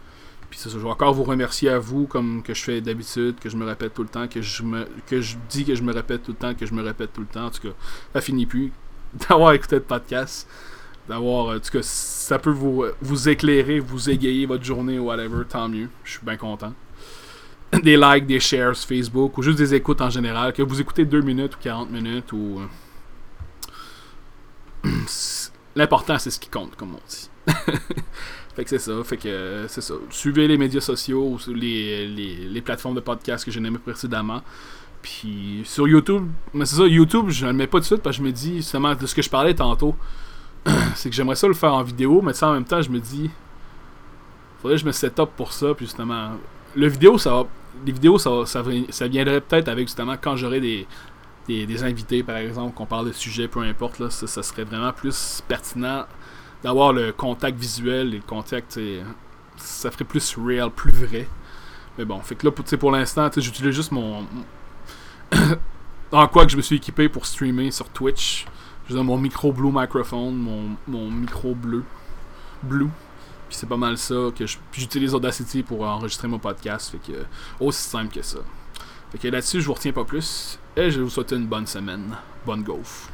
Puis 0.48 0.60
je 0.66 0.78
vais 0.78 0.88
encore 0.88 1.12
vous 1.12 1.24
remercier 1.24 1.70
à 1.70 1.78
vous, 1.78 2.06
comme 2.06 2.42
que 2.42 2.54
je 2.54 2.62
fais 2.62 2.80
d'habitude, 2.80 3.36
que 3.38 3.48
je 3.48 3.56
me 3.56 3.66
répète 3.66 3.94
tout 3.94 4.02
le 4.02 4.08
temps, 4.08 4.28
que 4.28 4.42
je 4.42 4.62
me 4.62 4.86
que 5.06 5.20
je 5.20 5.36
dis 5.48 5.64
que 5.64 5.74
je 5.74 5.82
me 5.82 5.92
répète 5.92 6.22
tout 6.22 6.32
le 6.32 6.36
temps, 6.36 6.54
que 6.54 6.66
je 6.66 6.74
me 6.74 6.82
répète 6.82 7.12
tout 7.12 7.22
le 7.22 7.26
temps. 7.26 7.46
En 7.46 7.50
tout 7.50 7.68
cas, 7.68 7.74
ça 8.14 8.20
finit 8.22 8.46
plus 8.46 8.72
d'avoir 9.28 9.52
écouté 9.52 9.76
le 9.76 9.82
podcast. 9.82 10.48
D'avoir. 11.12 11.56
En 11.56 11.60
tout 11.60 11.70
cas, 11.70 11.82
ça 11.82 12.38
peut 12.38 12.50
vous, 12.50 12.84
vous 13.00 13.28
éclairer, 13.28 13.80
vous 13.80 14.10
égayer 14.10 14.46
votre 14.46 14.64
journée 14.64 14.98
ou 14.98 15.06
whatever, 15.06 15.44
tant 15.48 15.68
mieux. 15.68 15.88
Je 16.04 16.12
suis 16.12 16.24
bien 16.24 16.36
content. 16.36 16.72
Des 17.82 17.96
likes, 17.96 18.26
des 18.26 18.38
shares 18.40 18.76
Facebook 18.76 19.38
ou 19.38 19.42
juste 19.42 19.56
des 19.56 19.72
écoutes 19.74 20.02
en 20.02 20.10
général. 20.10 20.52
Que 20.52 20.62
vous 20.62 20.80
écoutez 20.80 21.06
2 21.06 21.22
minutes 21.22 21.56
ou 21.56 21.58
40 21.60 21.90
minutes 21.90 22.32
ou. 22.32 22.60
L'important, 25.74 26.18
c'est 26.18 26.30
ce 26.30 26.38
qui 26.38 26.50
compte, 26.50 26.76
comme 26.76 26.94
on 26.94 27.00
dit. 27.08 27.30
fait 28.54 28.64
que 28.64 28.70
c'est 28.70 28.78
ça. 28.78 28.92
Fait 29.04 29.16
que 29.16 29.64
c'est 29.68 29.80
ça. 29.80 29.94
Suivez 30.10 30.46
les 30.46 30.58
médias 30.58 30.82
sociaux 30.82 31.38
ou 31.38 31.38
les, 31.50 32.06
les, 32.06 32.36
les 32.46 32.60
plateformes 32.60 32.94
de 32.94 33.00
podcast 33.00 33.42
que 33.42 33.50
j'ai 33.50 33.60
nommées 33.60 33.78
précédemment. 33.78 34.42
Puis 35.02 35.62
sur 35.64 35.88
YouTube, 35.88 36.28
mais 36.54 36.64
c'est 36.64 36.76
ça, 36.76 36.86
YouTube, 36.86 37.28
je 37.28 37.46
le 37.46 37.52
mets 37.52 37.66
pas 37.66 37.78
tout 37.78 37.82
de 37.82 37.86
suite 37.86 38.02
parce 38.02 38.16
que 38.16 38.22
je 38.22 38.26
me 38.26 38.32
dis, 38.32 38.56
justement, 38.56 38.94
de 38.94 39.06
ce 39.06 39.14
que 39.14 39.22
je 39.22 39.28
parlais 39.28 39.54
tantôt, 39.54 39.96
c'est 40.94 41.10
que 41.10 41.16
j'aimerais 41.16 41.36
ça 41.36 41.46
le 41.46 41.54
faire 41.54 41.74
en 41.74 41.82
vidéo, 41.82 42.22
mais 42.22 42.32
ça 42.32 42.48
en 42.48 42.54
même 42.54 42.64
temps, 42.64 42.82
je 42.82 42.90
me 42.90 43.00
dis, 43.00 43.30
faudrait 44.60 44.76
que 44.76 44.82
je 44.82 44.86
me 44.86 44.92
set 44.92 45.18
up 45.18 45.30
pour 45.36 45.52
ça, 45.52 45.74
puis 45.74 45.86
justement, 45.86 46.32
le 46.74 46.86
vidéo, 46.88 47.18
ça 47.18 47.30
va, 47.30 47.44
les 47.84 47.92
vidéos, 47.92 48.18
ça, 48.18 48.30
ça, 48.46 49.08
viendrait 49.08 49.40
peut-être 49.40 49.68
avec 49.68 49.88
justement 49.88 50.16
quand 50.20 50.36
j'aurai 50.36 50.60
des, 50.60 50.86
des, 51.48 51.84
invités, 51.84 52.22
par 52.22 52.36
exemple, 52.36 52.74
qu'on 52.74 52.86
parle 52.86 53.08
de 53.08 53.12
sujets, 53.12 53.48
peu 53.48 53.60
importe, 53.60 53.98
là, 53.98 54.10
ça, 54.10 54.26
ça 54.26 54.42
serait 54.42 54.64
vraiment 54.64 54.92
plus 54.92 55.42
pertinent 55.48 56.06
d'avoir 56.62 56.92
le 56.92 57.12
contact 57.12 57.58
visuel 57.58 58.14
et 58.14 58.18
le 58.18 58.22
contact, 58.22 58.78
ça 59.56 59.90
ferait 59.90 60.04
plus 60.04 60.36
real, 60.36 60.70
plus 60.70 60.92
vrai. 60.92 61.26
Mais 61.98 62.04
bon, 62.04 62.20
fait 62.20 62.36
que 62.36 62.46
là, 62.46 62.52
pour, 62.52 62.64
pour 62.64 62.90
l'instant, 62.90 63.28
j'utilise 63.36 63.74
juste 63.74 63.92
mon, 63.92 64.24
en 66.12 66.26
quoi 66.28 66.44
que 66.44 66.52
je 66.52 66.56
me 66.56 66.62
suis 66.62 66.76
équipé 66.76 67.08
pour 67.08 67.26
streamer 67.26 67.70
sur 67.70 67.88
Twitch. 67.88 68.46
Je 68.89 68.97
mon 68.97 69.16
micro 69.16 69.53
Blue 69.53 69.72
microphone, 69.72 70.37
mon, 70.37 70.76
mon 70.87 71.11
micro 71.11 71.55
bleu. 71.55 71.85
Blue. 72.62 72.91
Puis 73.49 73.59
c'est 73.59 73.68
pas 73.68 73.76
mal 73.76 73.99
ça 73.99 74.14
que 74.37 74.45
j'utilise 74.72 75.14
Audacity 75.14 75.62
pour 75.62 75.83
enregistrer 75.83 76.28
mon 76.28 76.39
podcast. 76.39 76.91
Fait 76.91 77.12
que 77.12 77.18
aussi 77.61 77.83
simple 77.83 78.14
que 78.14 78.22
ça. 78.22 78.39
Fait 79.11 79.18
que 79.18 79.28
là-dessus, 79.28 79.61
je 79.61 79.66
vous 79.66 79.74
retiens 79.74 79.93
pas 79.93 80.05
plus. 80.05 80.59
Et 80.76 80.91
je 80.91 81.01
vous 81.01 81.11
souhaite 81.11 81.33
une 81.33 81.47
bonne 81.47 81.66
semaine. 81.66 82.16
Bonne 82.47 82.62
gaufre. 82.62 83.11